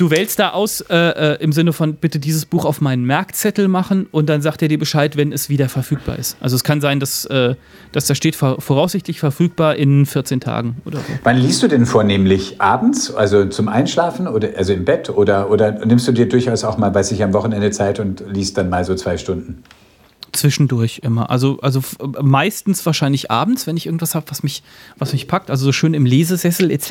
Du 0.00 0.10
wählst 0.10 0.38
da 0.38 0.52
aus 0.52 0.80
äh, 0.88 0.96
äh, 0.96 1.42
im 1.42 1.52
Sinne 1.52 1.74
von 1.74 1.96
bitte 1.96 2.18
dieses 2.18 2.46
Buch 2.46 2.64
auf 2.64 2.80
meinen 2.80 3.04
Merkzettel 3.04 3.68
machen 3.68 4.06
und 4.10 4.30
dann 4.30 4.40
sagt 4.40 4.62
er 4.62 4.68
dir 4.68 4.78
Bescheid, 4.78 5.18
wenn 5.18 5.30
es 5.30 5.50
wieder 5.50 5.68
verfügbar 5.68 6.18
ist. 6.18 6.38
Also 6.40 6.56
es 6.56 6.64
kann 6.64 6.80
sein, 6.80 7.00
dass, 7.00 7.26
äh, 7.26 7.54
dass 7.92 8.06
da 8.06 8.14
steht 8.14 8.34
vor, 8.34 8.62
voraussichtlich 8.62 9.20
verfügbar 9.20 9.76
in 9.76 10.06
14 10.06 10.40
Tagen 10.40 10.76
oder 10.86 11.00
so. 11.00 11.04
Wann 11.22 11.36
liest 11.36 11.62
du 11.62 11.68
denn 11.68 11.84
vornehmlich? 11.84 12.62
Abends, 12.62 13.14
also 13.14 13.44
zum 13.44 13.68
Einschlafen 13.68 14.26
oder 14.26 14.48
also 14.56 14.72
im 14.72 14.86
Bett 14.86 15.10
oder, 15.10 15.50
oder 15.50 15.84
nimmst 15.84 16.08
du 16.08 16.12
dir 16.12 16.26
durchaus 16.26 16.64
auch 16.64 16.78
mal, 16.78 16.94
weiß 16.94 17.12
ich, 17.12 17.22
am 17.22 17.34
Wochenende 17.34 17.70
Zeit 17.70 18.00
und 18.00 18.24
liest 18.32 18.56
dann 18.56 18.70
mal 18.70 18.86
so 18.86 18.94
zwei 18.94 19.18
Stunden? 19.18 19.62
Zwischendurch 20.32 21.00
immer. 21.04 21.28
Also, 21.28 21.58
also 21.60 21.82
meistens 22.22 22.86
wahrscheinlich 22.86 23.30
abends, 23.30 23.66
wenn 23.66 23.76
ich 23.76 23.84
irgendwas 23.84 24.14
habe, 24.14 24.24
was 24.30 24.42
mich, 24.42 24.62
was 24.96 25.12
mich 25.12 25.28
packt. 25.28 25.50
Also 25.50 25.66
so 25.66 25.72
schön 25.72 25.92
im 25.92 26.06
Lesesessel 26.06 26.70
etc. 26.70 26.90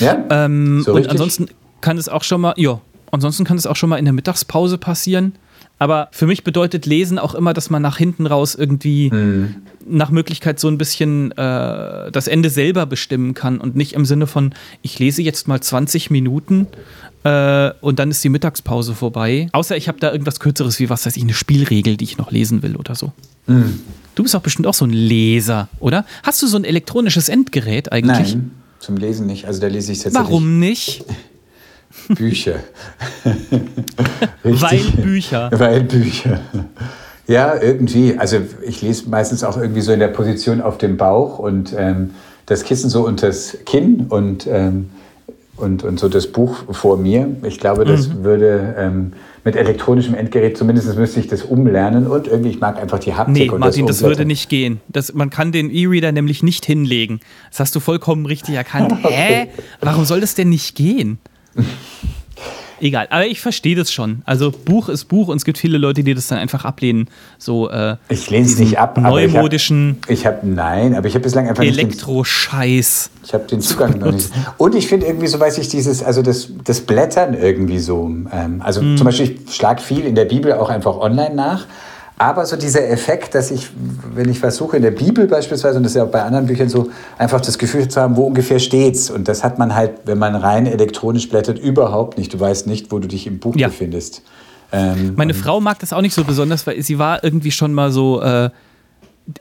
Ja? 0.00 0.24
Ähm, 0.28 0.82
So 0.84 0.92
und 0.92 1.08
ansonsten 1.08 1.50
kann 1.86 1.98
es 1.98 2.08
auch 2.08 2.24
schon 2.24 2.40
mal, 2.40 2.54
ja, 2.56 2.80
ansonsten 3.12 3.44
kann 3.44 3.56
es 3.56 3.64
auch 3.64 3.76
schon 3.76 3.88
mal 3.88 3.96
in 3.98 4.04
der 4.04 4.12
Mittagspause 4.12 4.76
passieren. 4.76 5.34
Aber 5.78 6.08
für 6.10 6.26
mich 6.26 6.42
bedeutet 6.42 6.84
Lesen 6.84 7.16
auch 7.16 7.36
immer, 7.36 7.54
dass 7.54 7.70
man 7.70 7.80
nach 7.80 7.96
hinten 7.96 8.26
raus 8.26 8.56
irgendwie 8.56 9.08
Hm. 9.08 9.54
nach 9.86 10.10
Möglichkeit 10.10 10.58
so 10.58 10.66
ein 10.66 10.78
bisschen 10.78 11.30
äh, 11.32 12.10
das 12.10 12.26
Ende 12.26 12.50
selber 12.50 12.86
bestimmen 12.86 13.34
kann 13.34 13.58
und 13.58 13.76
nicht 13.76 13.92
im 13.92 14.04
Sinne 14.04 14.26
von, 14.26 14.52
ich 14.82 14.98
lese 14.98 15.22
jetzt 15.22 15.46
mal 15.46 15.60
20 15.60 16.10
Minuten 16.10 16.66
äh, 17.22 17.70
und 17.80 18.00
dann 18.00 18.10
ist 18.10 18.24
die 18.24 18.30
Mittagspause 18.30 18.94
vorbei. 18.94 19.48
Außer 19.52 19.76
ich 19.76 19.86
habe 19.86 20.00
da 20.00 20.10
irgendwas 20.10 20.40
Kürzeres 20.40 20.80
wie, 20.80 20.90
was 20.90 21.06
weiß 21.06 21.16
ich, 21.16 21.22
eine 21.22 21.34
Spielregel, 21.34 21.96
die 21.96 22.04
ich 22.04 22.18
noch 22.18 22.32
lesen 22.32 22.64
will 22.64 22.74
oder 22.74 22.96
so. 22.96 23.12
Hm. 23.46 23.78
Du 24.16 24.24
bist 24.24 24.34
doch 24.34 24.42
bestimmt 24.42 24.66
auch 24.66 24.74
so 24.74 24.86
ein 24.86 24.90
Leser, 24.90 25.68
oder? 25.78 26.04
Hast 26.24 26.42
du 26.42 26.48
so 26.48 26.56
ein 26.56 26.64
elektronisches 26.64 27.28
Endgerät 27.28 27.92
eigentlich? 27.92 28.34
Nein, 28.34 28.50
zum 28.80 28.96
Lesen 28.96 29.28
nicht. 29.28 29.46
Also 29.46 29.60
da 29.60 29.68
lese 29.68 29.92
ich 29.92 29.98
tatsächlich 29.98 30.28
Warum 30.28 30.58
nicht? 30.58 31.04
Bücher. 32.08 32.56
Weil. 34.42 34.78
Bücher. 35.02 35.50
Weil 35.52 35.82
Bücher. 35.82 36.40
Ja, 37.26 37.60
irgendwie. 37.60 38.16
Also 38.18 38.38
ich 38.62 38.82
lese 38.82 39.08
meistens 39.08 39.42
auch 39.44 39.56
irgendwie 39.56 39.80
so 39.80 39.92
in 39.92 39.98
der 40.00 40.08
Position 40.08 40.60
auf 40.60 40.78
dem 40.78 40.96
Bauch 40.96 41.38
und 41.38 41.74
ähm, 41.76 42.10
das 42.46 42.62
Kissen 42.62 42.88
so 42.90 43.04
unters 43.06 43.58
Kinn 43.66 44.06
und, 44.08 44.46
ähm, 44.46 44.90
und, 45.56 45.82
und 45.82 45.98
so 45.98 46.08
das 46.08 46.28
Buch 46.28 46.72
vor 46.72 46.96
mir. 46.96 47.28
Ich 47.42 47.58
glaube, 47.58 47.84
das 47.84 48.08
Mhm. 48.08 48.24
würde 48.24 48.74
ähm, 48.78 49.12
mit 49.42 49.56
elektronischem 49.56 50.14
Endgerät, 50.14 50.56
zumindest 50.56 50.96
müsste 50.96 51.18
ich 51.20 51.26
das 51.28 51.42
umlernen 51.42 52.06
und 52.06 52.26
irgendwie, 52.28 52.50
ich 52.50 52.60
mag 52.60 52.80
einfach 52.80 52.98
die 52.98 53.14
Haptik 53.14 53.34
Nee, 53.36 53.50
und 53.50 53.60
Martin, 53.60 53.86
das, 53.86 53.98
das 53.98 54.08
würde 54.08 54.24
nicht 54.24 54.48
gehen. 54.48 54.80
Das, 54.88 55.12
man 55.14 55.30
kann 55.30 55.50
den 55.52 55.70
E-Reader 55.70 56.12
nämlich 56.12 56.42
nicht 56.42 56.64
hinlegen. 56.66 57.20
Das 57.50 57.60
hast 57.60 57.74
du 57.74 57.80
vollkommen 57.80 58.26
richtig 58.26 58.54
erkannt. 58.54 58.92
Hä? 59.02 59.48
Warum 59.80 60.04
soll 60.04 60.20
das 60.20 60.34
denn 60.36 60.48
nicht 60.48 60.76
gehen? 60.76 61.18
Egal, 62.78 63.06
aber 63.08 63.26
ich 63.26 63.40
verstehe 63.40 63.74
das 63.74 63.90
schon. 63.90 64.20
Also 64.26 64.50
Buch 64.50 64.90
ist 64.90 65.06
Buch 65.06 65.28
und 65.28 65.38
es 65.38 65.46
gibt 65.46 65.56
viele 65.56 65.78
Leute, 65.78 66.04
die 66.04 66.12
das 66.12 66.26
dann 66.28 66.36
einfach 66.38 66.66
ablehnen. 66.66 67.08
So 67.38 67.70
äh, 67.70 67.96
Ich 68.10 68.28
lehne 68.28 68.44
es 68.44 68.58
nicht 68.58 68.78
ab, 68.78 68.98
hab- 68.98 69.02
neumodischen 69.02 69.96
ich 70.08 70.26
habe, 70.26 70.46
nein, 70.46 70.94
aber 70.94 71.08
ich 71.08 71.14
habe 71.14 71.22
bislang 71.22 71.48
einfach 71.48 71.62
nicht 71.64 71.78
den 71.78 71.86
Elektroscheiß. 71.88 73.10
Ich 73.24 73.32
habe 73.32 73.44
den 73.46 73.62
Zugang 73.62 73.98
noch 73.98 74.12
nicht. 74.12 74.28
Und 74.58 74.74
ich 74.74 74.88
finde 74.88 75.06
irgendwie 75.06 75.26
so, 75.26 75.40
weiß 75.40 75.56
ich, 75.56 75.68
dieses, 75.70 76.02
also 76.02 76.20
das, 76.20 76.48
das 76.64 76.82
Blättern 76.82 77.32
irgendwie 77.32 77.78
so. 77.78 78.04
Ähm, 78.30 78.60
also 78.62 78.82
Mhm. 78.82 78.98
zum 78.98 79.06
Beispiel, 79.06 79.38
ich 79.46 79.54
schlage 79.54 79.80
viel 79.80 80.00
in 80.04 80.14
der 80.14 80.26
Bibel 80.26 80.52
auch 80.52 80.68
einfach 80.68 80.98
online 80.98 81.34
nach. 81.34 81.64
Aber 82.18 82.46
so 82.46 82.56
dieser 82.56 82.88
Effekt, 82.88 83.34
dass 83.34 83.50
ich, 83.50 83.68
wenn 84.14 84.28
ich 84.30 84.42
was 84.42 84.56
suche 84.56 84.76
in 84.78 84.82
der 84.82 84.90
Bibel 84.90 85.26
beispielsweise, 85.26 85.76
und 85.76 85.82
das 85.82 85.92
ist 85.92 85.96
ja 85.96 86.04
auch 86.04 86.10
bei 86.10 86.22
anderen 86.22 86.46
Büchern 86.46 86.68
so, 86.70 86.88
einfach 87.18 87.42
das 87.42 87.58
Gefühl 87.58 87.88
zu 87.88 88.00
haben, 88.00 88.16
wo 88.16 88.22
ungefähr 88.22 88.58
steht's. 88.58 89.10
Und 89.10 89.28
das 89.28 89.44
hat 89.44 89.58
man 89.58 89.74
halt, 89.74 89.92
wenn 90.06 90.16
man 90.18 90.34
rein 90.34 90.66
elektronisch 90.66 91.28
blättert, 91.28 91.58
überhaupt 91.58 92.16
nicht. 92.16 92.32
Du 92.32 92.40
weißt 92.40 92.66
nicht, 92.68 92.90
wo 92.90 92.98
du 92.98 93.06
dich 93.08 93.26
im 93.26 93.38
Buch 93.38 93.54
Ja. 93.56 93.68
befindest. 93.68 94.22
Ähm, 94.72 95.12
Meine 95.16 95.34
Frau 95.34 95.60
mag 95.60 95.78
das 95.80 95.92
auch 95.92 96.00
nicht 96.00 96.14
so 96.14 96.24
besonders, 96.24 96.66
weil 96.66 96.80
sie 96.82 96.98
war 96.98 97.22
irgendwie 97.22 97.50
schon 97.50 97.74
mal 97.74 97.92
so. 97.92 98.22
Äh, 98.22 98.48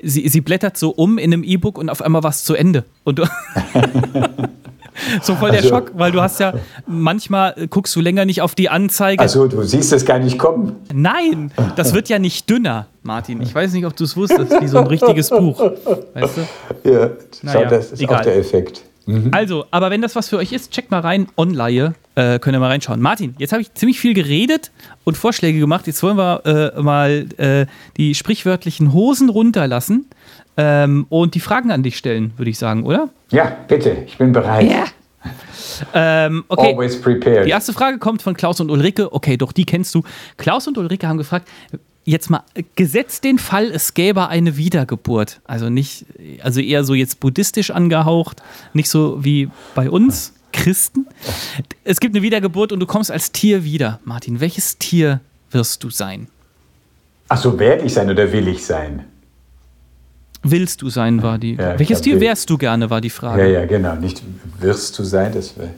sie, 0.01 0.28
sie 0.28 0.41
blättert 0.41 0.78
so 0.78 0.89
um 0.89 1.17
in 1.17 1.32
einem 1.32 1.43
E-Book 1.43 1.78
und 1.78 1.89
auf 1.89 2.01
einmal 2.01 2.23
war 2.23 2.30
es 2.32 2.43
zu 2.43 2.55
Ende. 2.55 2.84
Und 3.05 3.19
du 3.19 3.23
so 5.21 5.35
voll 5.35 5.51
der 5.51 5.59
Also- 5.59 5.69
Schock, 5.69 5.91
weil 5.95 6.11
du 6.11 6.21
hast 6.21 6.39
ja 6.39 6.53
manchmal 6.87 7.53
äh, 7.57 7.67
guckst 7.67 7.95
du 7.95 8.01
länger 8.01 8.25
nicht 8.25 8.41
auf 8.41 8.55
die 8.55 8.69
Anzeige. 8.69 9.21
also 9.21 9.47
du 9.47 9.61
siehst 9.63 9.91
es 9.93 10.05
gar 10.05 10.19
nicht 10.19 10.37
kommen. 10.37 10.75
Nein, 10.93 11.51
das 11.75 11.93
wird 11.93 12.09
ja 12.09 12.19
nicht 12.19 12.49
dünner, 12.49 12.87
Martin. 13.03 13.41
Ich 13.41 13.53
weiß 13.53 13.73
nicht, 13.73 13.85
ob 13.85 13.95
du 13.95 14.03
es 14.03 14.15
wusstest, 14.15 14.51
wie 14.61 14.67
so 14.67 14.77
ein 14.79 14.87
richtiges 14.87 15.29
Buch. 15.29 15.59
Weißt 16.13 16.37
du? 16.37 16.89
Ja, 16.89 17.09
Naja, 17.41 17.59
schau, 17.63 17.65
das 17.69 17.91
ist 17.91 18.01
egal. 18.01 18.17
auch 18.19 18.21
der 18.23 18.37
Effekt. 18.37 18.81
Also, 19.31 19.65
aber 19.69 19.91
wenn 19.91 20.01
das 20.01 20.15
was 20.15 20.29
für 20.29 20.37
euch 20.37 20.51
ist, 20.51 20.71
checkt 20.71 20.89
mal 20.89 20.99
rein, 21.01 21.27
online, 21.37 21.93
äh, 22.15 22.39
könnt 22.39 22.55
ihr 22.55 22.59
mal 22.59 22.69
reinschauen. 22.69 22.99
Martin, 22.99 23.35
jetzt 23.37 23.51
habe 23.53 23.61
ich 23.61 23.71
ziemlich 23.75 23.99
viel 23.99 24.15
geredet 24.15 24.71
und 25.03 25.15
Vorschläge 25.15 25.59
gemacht. 25.59 25.85
Jetzt 25.85 26.01
wollen 26.01 26.17
wir 26.17 26.73
äh, 26.75 26.81
mal 26.81 27.27
äh, 27.37 27.67
die 27.97 28.15
sprichwörtlichen 28.15 28.93
Hosen 28.93 29.29
runterlassen 29.29 30.07
ähm, 30.57 31.05
und 31.09 31.35
die 31.35 31.39
Fragen 31.39 31.71
an 31.71 31.83
dich 31.83 31.97
stellen, 31.97 32.33
würde 32.37 32.51
ich 32.51 32.57
sagen, 32.57 32.83
oder? 32.83 33.09
Ja, 33.31 33.55
bitte, 33.67 33.97
ich 34.05 34.17
bin 34.17 34.31
bereit. 34.31 34.93
Ähm, 35.93 36.45
okay. 36.47 36.73
Always 36.73 37.01
prepared. 37.01 37.45
Die 37.45 37.49
erste 37.49 37.73
Frage 37.73 37.97
kommt 37.97 38.21
von 38.21 38.35
Klaus 38.35 38.59
und 38.59 38.69
Ulrike. 38.69 39.11
Okay, 39.11 39.37
doch, 39.37 39.51
die 39.51 39.65
kennst 39.65 39.93
du. 39.95 40.03
Klaus 40.37 40.67
und 40.67 40.77
Ulrike 40.77 41.07
haben 41.07 41.17
gefragt, 41.17 41.49
jetzt 42.05 42.29
mal, 42.29 42.43
gesetzt 42.75 43.23
den 43.23 43.39
Fall, 43.39 43.65
es 43.65 43.93
gäbe 43.93 44.27
eine 44.29 44.57
Wiedergeburt. 44.57 45.41
Also 45.43 45.69
nicht, 45.69 46.05
also 46.41 46.61
eher 46.61 46.83
so 46.83 46.93
jetzt 46.93 47.19
buddhistisch 47.19 47.71
angehaucht, 47.71 48.41
nicht 48.73 48.89
so 48.89 49.23
wie 49.23 49.49
bei 49.73 49.89
uns 49.89 50.33
Christen. 50.53 51.07
Es 51.83 51.99
gibt 51.99 52.15
eine 52.15 52.23
Wiedergeburt 52.23 52.71
und 52.71 52.79
du 52.79 52.85
kommst 52.85 53.11
als 53.11 53.31
Tier 53.31 53.63
wieder. 53.63 53.99
Martin, 54.05 54.39
welches 54.39 54.77
Tier 54.77 55.19
wirst 55.51 55.83
du 55.83 55.89
sein? 55.89 56.27
Ach 57.27 57.37
so, 57.37 57.59
werde 57.59 57.83
ich 57.83 57.93
sein 57.93 58.09
oder 58.09 58.31
will 58.31 58.47
ich 58.47 58.63
sein? 58.65 59.05
Willst 60.47 60.81
du 60.81 60.89
sein, 60.89 61.23
war 61.23 61.37
die. 61.37 61.55
Ja, 61.55 61.79
welches 61.79 62.01
Tier 62.01 62.19
wärst 62.19 62.49
du 62.49 62.57
gerne, 62.57 62.89
war 62.89 63.01
die 63.01 63.09
Frage. 63.09 63.41
Ja, 63.43 63.61
ja, 63.61 63.65
genau. 63.65 63.95
Nicht 63.95 64.21
wirst 64.59 64.97
du 64.99 65.03
sein, 65.03 65.33
das 65.33 65.55
wäre. 65.57 65.71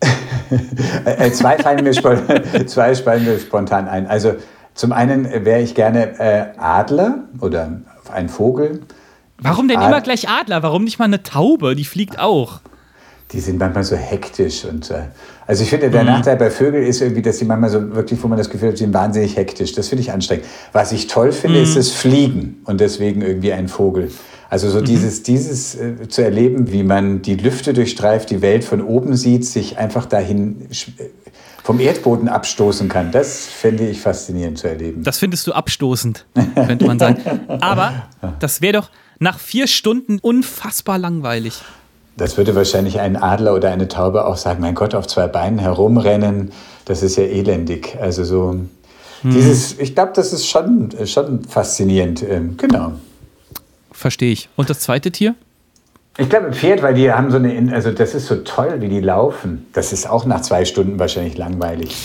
äh, 1.04 1.30
zwei, 1.32 1.58
fallen 1.58 1.82
mir 1.82 1.92
zwei 2.66 2.94
fallen 2.94 3.24
mir 3.24 3.38
spontan 3.38 3.88
ein. 3.88 4.06
Also 4.06 4.36
zum 4.74 4.92
einen 4.92 5.24
wäre 5.44 5.60
ich 5.60 5.74
gerne 5.74 6.18
äh, 6.20 6.46
Adler 6.58 7.24
oder 7.40 7.80
ein 8.12 8.28
Vogel. 8.28 8.82
Warum 9.40 9.66
denn 9.68 9.78
Ad- 9.78 9.86
immer 9.86 10.00
gleich 10.00 10.28
Adler? 10.28 10.62
Warum 10.62 10.84
nicht 10.84 10.98
mal 10.98 11.06
eine 11.06 11.22
Taube? 11.22 11.74
Die 11.74 11.84
fliegt 11.84 12.18
auch. 12.18 12.60
Die 13.32 13.40
sind 13.40 13.58
manchmal 13.58 13.84
so 13.84 13.94
hektisch 13.94 14.64
und 14.64 14.90
äh, 14.90 15.02
also 15.46 15.62
ich 15.62 15.68
finde, 15.70 15.90
der 15.90 16.00
Mhm. 16.02 16.06
Nachteil 16.08 16.36
bei 16.36 16.50
Vögeln 16.50 16.86
ist 16.86 17.00
irgendwie, 17.02 17.20
dass 17.22 17.38
die 17.38 17.44
manchmal 17.44 17.68
so 17.70 17.94
wirklich, 17.94 18.22
wo 18.22 18.28
man 18.28 18.38
das 18.38 18.48
Gefühl 18.48 18.70
hat, 18.70 18.78
sie 18.78 18.84
sind 18.84 18.94
wahnsinnig 18.94 19.36
hektisch. 19.36 19.72
Das 19.74 19.88
finde 19.88 20.00
ich 20.02 20.12
anstrengend. 20.12 20.46
Was 20.72 20.92
ich 20.92 21.08
toll 21.08 21.32
finde, 21.32 21.58
Mhm. 21.58 21.64
ist 21.64 21.76
das 21.76 21.90
Fliegen 21.90 22.62
und 22.64 22.80
deswegen 22.80 23.20
irgendwie 23.22 23.52
ein 23.52 23.68
Vogel. 23.68 24.10
Also 24.50 24.68
Mhm. 24.68 24.72
so 24.72 24.80
dieses, 24.80 25.22
dieses 25.22 25.74
äh, 25.74 26.08
zu 26.08 26.22
erleben, 26.24 26.72
wie 26.72 26.82
man 26.82 27.20
die 27.20 27.34
Lüfte 27.36 27.74
durchstreift, 27.74 28.30
die 28.30 28.40
Welt 28.40 28.64
von 28.64 28.80
oben 28.80 29.14
sieht, 29.14 29.44
sich 29.44 29.76
einfach 29.76 30.06
dahin 30.06 30.62
äh, 30.70 31.04
vom 31.62 31.80
Erdboden 31.80 32.28
abstoßen 32.28 32.88
kann. 32.88 33.12
Das 33.12 33.44
finde 33.44 33.86
ich 33.88 34.00
faszinierend 34.00 34.56
zu 34.56 34.68
erleben. 34.68 35.02
Das 35.02 35.18
findest 35.18 35.46
du 35.46 35.52
abstoßend, 35.52 36.24
könnte 36.54 36.86
man 36.86 36.98
sagen. 36.98 37.18
Aber 37.60 38.08
das 38.40 38.62
wäre 38.62 38.72
doch 38.74 38.90
nach 39.18 39.38
vier 39.38 39.66
Stunden 39.66 40.18
unfassbar 40.18 40.96
langweilig. 40.96 41.60
Das 42.18 42.36
würde 42.36 42.54
wahrscheinlich 42.54 43.00
ein 43.00 43.16
Adler 43.16 43.54
oder 43.54 43.70
eine 43.70 43.88
Taube 43.88 44.26
auch 44.26 44.36
sagen, 44.36 44.60
mein 44.60 44.74
Gott, 44.74 44.94
auf 44.94 45.06
zwei 45.06 45.26
Beinen 45.28 45.58
herumrennen, 45.58 46.50
das 46.84 47.02
ist 47.02 47.16
ja 47.16 47.24
elendig. 47.24 47.96
Also 48.00 48.24
so 48.24 48.50
Hm. 49.22 49.30
dieses, 49.32 49.78
ich 49.78 49.94
glaube, 49.94 50.12
das 50.14 50.32
ist 50.32 50.46
schon, 50.46 50.90
schon 51.06 51.44
faszinierend. 51.44 52.22
Ähm, 52.22 52.56
Genau. 52.56 52.92
Verstehe 53.92 54.30
ich. 54.32 54.48
Und 54.56 54.70
das 54.70 54.80
zweite 54.80 55.10
Tier? 55.10 55.34
Ich 56.18 56.28
glaube, 56.28 56.52
Pferd, 56.52 56.82
weil 56.82 56.94
die 56.94 57.10
haben 57.12 57.30
so 57.30 57.36
eine, 57.36 57.52
In- 57.54 57.72
also 57.72 57.90
das 57.92 58.14
ist 58.14 58.26
so 58.26 58.36
toll, 58.36 58.76
wie 58.80 58.88
die 58.88 59.00
laufen. 59.00 59.66
Das 59.72 59.92
ist 59.92 60.08
auch 60.08 60.24
nach 60.24 60.40
zwei 60.42 60.64
Stunden 60.64 60.98
wahrscheinlich 60.98 61.36
langweilig. 61.38 61.96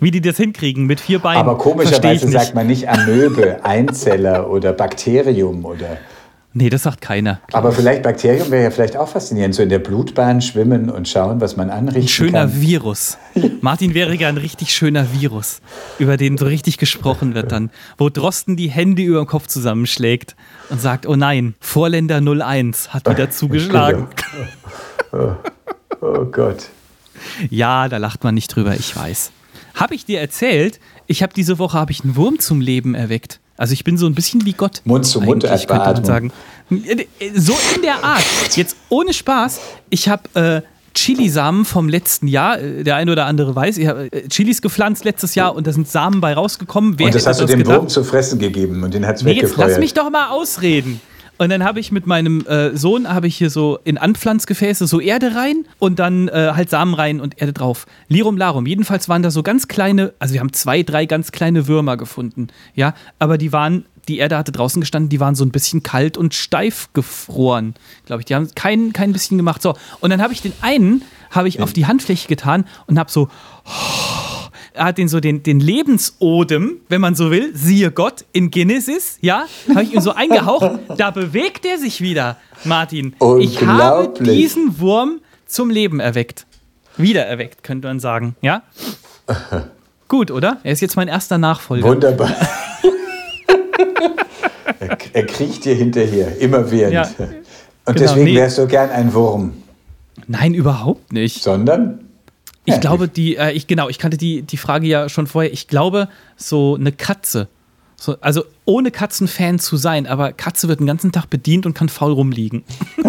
Wie 0.00 0.10
die 0.10 0.20
das 0.20 0.36
hinkriegen 0.36 0.84
mit 0.86 1.00
vier 1.00 1.18
Beinen. 1.18 1.40
Aber 1.40 1.56
komischerweise 1.58 2.28
sagt 2.28 2.54
man 2.54 2.66
nicht 2.66 2.88
Amöbe, 2.88 3.64
Einzeller 3.64 4.50
oder 4.50 4.72
Bakterium 4.72 5.64
oder. 5.64 5.98
Nee, 6.54 6.68
das 6.68 6.82
sagt 6.82 7.00
keiner. 7.00 7.40
Aber 7.52 7.72
vielleicht 7.72 8.02
Bakterium 8.02 8.50
wäre 8.50 8.64
ja 8.64 8.70
vielleicht 8.70 8.96
auch 8.96 9.08
faszinierend, 9.08 9.54
so 9.54 9.62
in 9.62 9.70
der 9.70 9.78
Blutbahn 9.78 10.42
schwimmen 10.42 10.90
und 10.90 11.08
schauen, 11.08 11.40
was 11.40 11.56
man 11.56 11.70
anrichten 11.70 12.02
Ein 12.02 12.08
schöner 12.08 12.40
kann. 12.40 12.60
Virus. 12.60 13.16
Martin 13.62 13.94
wäre 13.94 14.18
gern 14.18 14.34
ein 14.36 14.38
richtig 14.38 14.74
schöner 14.74 15.12
Virus, 15.14 15.60
über 15.98 16.18
den 16.18 16.36
so 16.36 16.44
richtig 16.44 16.76
gesprochen 16.76 17.34
wird 17.34 17.52
dann. 17.52 17.70
Wo 17.96 18.10
Drosten 18.10 18.56
die 18.56 18.68
Hände 18.68 19.02
über 19.02 19.18
dem 19.20 19.26
Kopf 19.26 19.46
zusammenschlägt 19.46 20.36
und 20.68 20.80
sagt, 20.80 21.06
oh 21.06 21.16
nein, 21.16 21.54
Vorländer 21.60 22.20
01 22.20 22.92
hat 22.92 23.08
wieder 23.08 23.30
zugeschlagen. 23.30 24.08
Oh 25.12 26.24
Gott. 26.26 26.68
Ja, 27.48 27.88
da 27.88 27.96
lacht 27.96 28.24
man 28.24 28.34
nicht 28.34 28.48
drüber, 28.54 28.74
ich 28.74 28.94
weiß. 28.94 29.30
Habe 29.74 29.94
ich 29.94 30.04
dir 30.04 30.20
erzählt, 30.20 30.80
ich 31.06 31.22
habe 31.22 31.32
diese 31.32 31.58
Woche 31.58 31.78
habe 31.78 31.92
ich 31.92 32.04
einen 32.04 32.16
Wurm 32.16 32.38
zum 32.38 32.60
Leben 32.60 32.94
erweckt. 32.94 33.40
Also 33.56 33.72
ich 33.74 33.84
bin 33.84 33.96
so 33.96 34.06
ein 34.06 34.14
bisschen 34.14 34.44
wie 34.44 34.52
Gott. 34.52 34.80
Mund 34.84 35.06
zu 35.06 35.20
Mund 35.20 35.44
eigentlich, 35.44 35.66
könnte 35.68 35.92
man 35.92 36.04
sagen. 36.04 36.32
So 36.70 37.56
in 37.74 37.82
der 37.82 38.02
Art. 38.02 38.24
Jetzt 38.54 38.76
ohne 38.88 39.12
Spaß. 39.12 39.60
Ich 39.90 40.08
habe 40.08 40.22
äh, 40.34 40.62
Chilisamen 40.94 41.64
vom 41.64 41.88
letzten 41.88 42.28
Jahr. 42.28 42.58
Äh, 42.58 42.84
der 42.84 42.96
eine 42.96 43.12
oder 43.12 43.26
andere 43.26 43.54
weiß, 43.54 43.78
ich 43.78 43.86
habe 43.86 44.12
äh, 44.12 44.28
Chilis 44.28 44.62
gepflanzt 44.62 45.04
letztes 45.04 45.34
Jahr 45.34 45.54
und 45.54 45.66
da 45.66 45.72
sind 45.72 45.88
Samen 45.88 46.20
bei 46.20 46.34
rausgekommen. 46.34 46.98
Wer 46.98 47.06
und 47.06 47.14
das 47.14 47.26
hast 47.26 47.40
du 47.40 47.46
dem 47.46 47.66
Wurm 47.66 47.88
zu 47.88 48.04
fressen 48.04 48.38
gegeben 48.38 48.82
und 48.82 48.94
den 48.94 49.06
hat 49.06 49.16
es 49.16 49.22
nee, 49.22 49.30
weggefeuert. 49.30 49.58
Jetzt 49.58 49.68
lass 49.68 49.78
mich 49.78 49.94
doch 49.94 50.10
mal 50.10 50.30
ausreden. 50.30 51.00
Und 51.38 51.50
dann 51.50 51.64
habe 51.64 51.80
ich 51.80 51.90
mit 51.90 52.06
meinem 52.06 52.46
äh, 52.46 52.76
Sohn 52.76 53.08
habe 53.08 53.26
ich 53.26 53.36
hier 53.36 53.50
so 53.50 53.78
in 53.84 53.98
Anpflanzgefäße 53.98 54.86
so 54.86 55.00
Erde 55.00 55.34
rein 55.34 55.64
und 55.78 55.98
dann 55.98 56.28
äh, 56.28 56.52
halt 56.54 56.70
Samen 56.70 56.94
rein 56.94 57.20
und 57.20 57.40
Erde 57.40 57.52
drauf. 57.52 57.86
Lirum 58.08 58.36
Larum. 58.36 58.66
Jedenfalls 58.66 59.08
waren 59.08 59.22
da 59.22 59.30
so 59.30 59.42
ganz 59.42 59.66
kleine, 59.66 60.12
also 60.18 60.34
wir 60.34 60.40
haben 60.40 60.52
zwei, 60.52 60.82
drei 60.82 61.06
ganz 61.06 61.32
kleine 61.32 61.66
Würmer 61.66 61.96
gefunden. 61.96 62.48
Ja, 62.74 62.94
aber 63.18 63.38
die 63.38 63.52
waren 63.52 63.86
die 64.08 64.18
Erde 64.18 64.36
hatte 64.36 64.52
draußen 64.52 64.80
gestanden, 64.80 65.08
die 65.08 65.20
waren 65.20 65.34
so 65.34 65.44
ein 65.44 65.52
bisschen 65.52 65.82
kalt 65.82 66.16
und 66.16 66.34
steif 66.34 66.88
gefroren, 66.92 67.74
glaube 68.06 68.22
ich. 68.22 68.26
Die 68.26 68.34
haben 68.34 68.48
kein, 68.54 68.92
kein 68.92 69.12
bisschen 69.12 69.36
gemacht. 69.36 69.62
So, 69.62 69.74
und 70.00 70.10
dann 70.10 70.20
habe 70.20 70.32
ich 70.32 70.42
den 70.42 70.52
einen, 70.60 71.02
habe 71.30 71.48
ich 71.48 71.60
auf 71.60 71.72
die 71.72 71.86
Handfläche 71.86 72.28
getan 72.28 72.64
und 72.86 72.98
habe 72.98 73.10
so, 73.10 73.28
er 74.74 74.84
hat 74.86 74.98
den 74.98 75.08
so 75.08 75.20
den, 75.20 75.42
den 75.42 75.60
Lebensodem, 75.60 76.80
wenn 76.88 77.00
man 77.00 77.14
so 77.14 77.30
will, 77.30 77.54
siehe 77.54 77.90
Gott 77.90 78.24
in 78.32 78.50
Genesis, 78.50 79.18
ja, 79.20 79.46
habe 79.68 79.82
ich 79.82 79.94
ihm 79.94 80.00
so 80.00 80.12
eingehaucht, 80.14 80.78
da 80.96 81.10
bewegt 81.10 81.64
er 81.64 81.78
sich 81.78 82.00
wieder, 82.00 82.36
Martin. 82.64 83.14
Ich 83.40 83.64
habe 83.64 84.12
diesen 84.22 84.78
Wurm 84.80 85.20
zum 85.46 85.70
Leben 85.70 86.00
erweckt. 86.00 86.46
Wieder 86.96 87.24
erweckt, 87.24 87.62
könnte 87.62 87.88
man 87.88 88.00
sagen, 88.00 88.36
ja? 88.42 88.62
Gut, 90.08 90.30
oder? 90.30 90.58
Er 90.62 90.72
ist 90.72 90.80
jetzt 90.80 90.96
mein 90.96 91.08
erster 91.08 91.38
Nachfolger. 91.38 91.88
Wunderbar. 91.88 92.30
er, 94.80 94.98
er, 95.12 95.26
kriecht 95.26 95.64
dir 95.64 95.74
hinterher, 95.74 96.38
immer 96.38 96.70
während. 96.70 96.92
Ja, 96.92 97.02
Und 97.02 97.16
genau, 97.18 97.98
deswegen 97.98 98.24
nee. 98.24 98.36
wärst 98.36 98.58
du 98.58 98.66
gern 98.66 98.90
ein 98.90 99.14
Wurm. 99.14 99.54
Nein, 100.26 100.52
überhaupt 100.52 101.12
nicht. 101.12 101.42
Sondern? 101.42 102.11
Ich 102.64 102.74
ja, 102.74 102.80
glaube, 102.80 103.08
die, 103.08 103.36
äh, 103.36 103.52
ich, 103.52 103.66
genau, 103.66 103.88
ich 103.88 103.98
kannte 103.98 104.16
die, 104.16 104.42
die 104.42 104.56
Frage 104.56 104.86
ja 104.86 105.08
schon 105.08 105.26
vorher. 105.26 105.52
Ich 105.52 105.66
glaube, 105.66 106.08
so 106.36 106.76
eine 106.76 106.92
Katze. 106.92 107.48
So, 107.96 108.16
also 108.20 108.44
ohne 108.64 108.90
Katzenfan 108.90 109.60
zu 109.60 109.76
sein, 109.76 110.08
aber 110.08 110.32
Katze 110.32 110.66
wird 110.66 110.80
den 110.80 110.86
ganzen 110.86 111.12
Tag 111.12 111.30
bedient 111.30 111.66
und 111.66 111.74
kann 111.74 111.88
faul 111.88 112.12
rumliegen. 112.12 112.64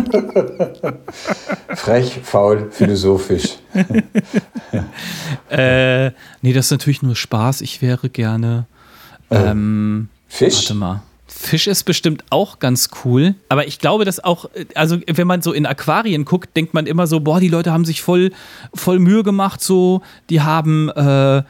Frech, 1.69 2.19
faul, 2.23 2.69
philosophisch. 2.69 3.57
äh, 5.49 6.11
nee, 6.41 6.53
das 6.53 6.65
ist 6.65 6.71
natürlich 6.71 7.01
nur 7.01 7.15
Spaß. 7.15 7.61
Ich 7.61 7.81
wäre 7.81 8.09
gerne. 8.09 8.67
Ähm, 9.31 10.09
Fisch? 10.27 10.57
Warte 10.57 10.73
mal. 10.75 11.03
Fisch 11.43 11.67
ist 11.67 11.83
bestimmt 11.83 12.23
auch 12.29 12.59
ganz 12.59 12.89
cool, 13.03 13.35
aber 13.49 13.67
ich 13.67 13.79
glaube, 13.79 14.05
dass 14.05 14.23
auch, 14.23 14.49
also 14.75 14.97
wenn 15.05 15.27
man 15.27 15.41
so 15.41 15.51
in 15.51 15.65
Aquarien 15.65 16.23
guckt, 16.23 16.55
denkt 16.55 16.73
man 16.73 16.85
immer 16.85 17.05
so, 17.05 17.19
boah, 17.19 17.39
die 17.41 17.49
Leute 17.49 17.71
haben 17.71 17.83
sich 17.83 18.01
voll, 18.01 18.31
voll 18.73 18.99
Mühe 18.99 19.23
gemacht, 19.23 19.61
so, 19.61 20.01
die 20.29 20.41
haben 20.41 20.89
äh, 20.89 21.37
äh, 21.37 21.43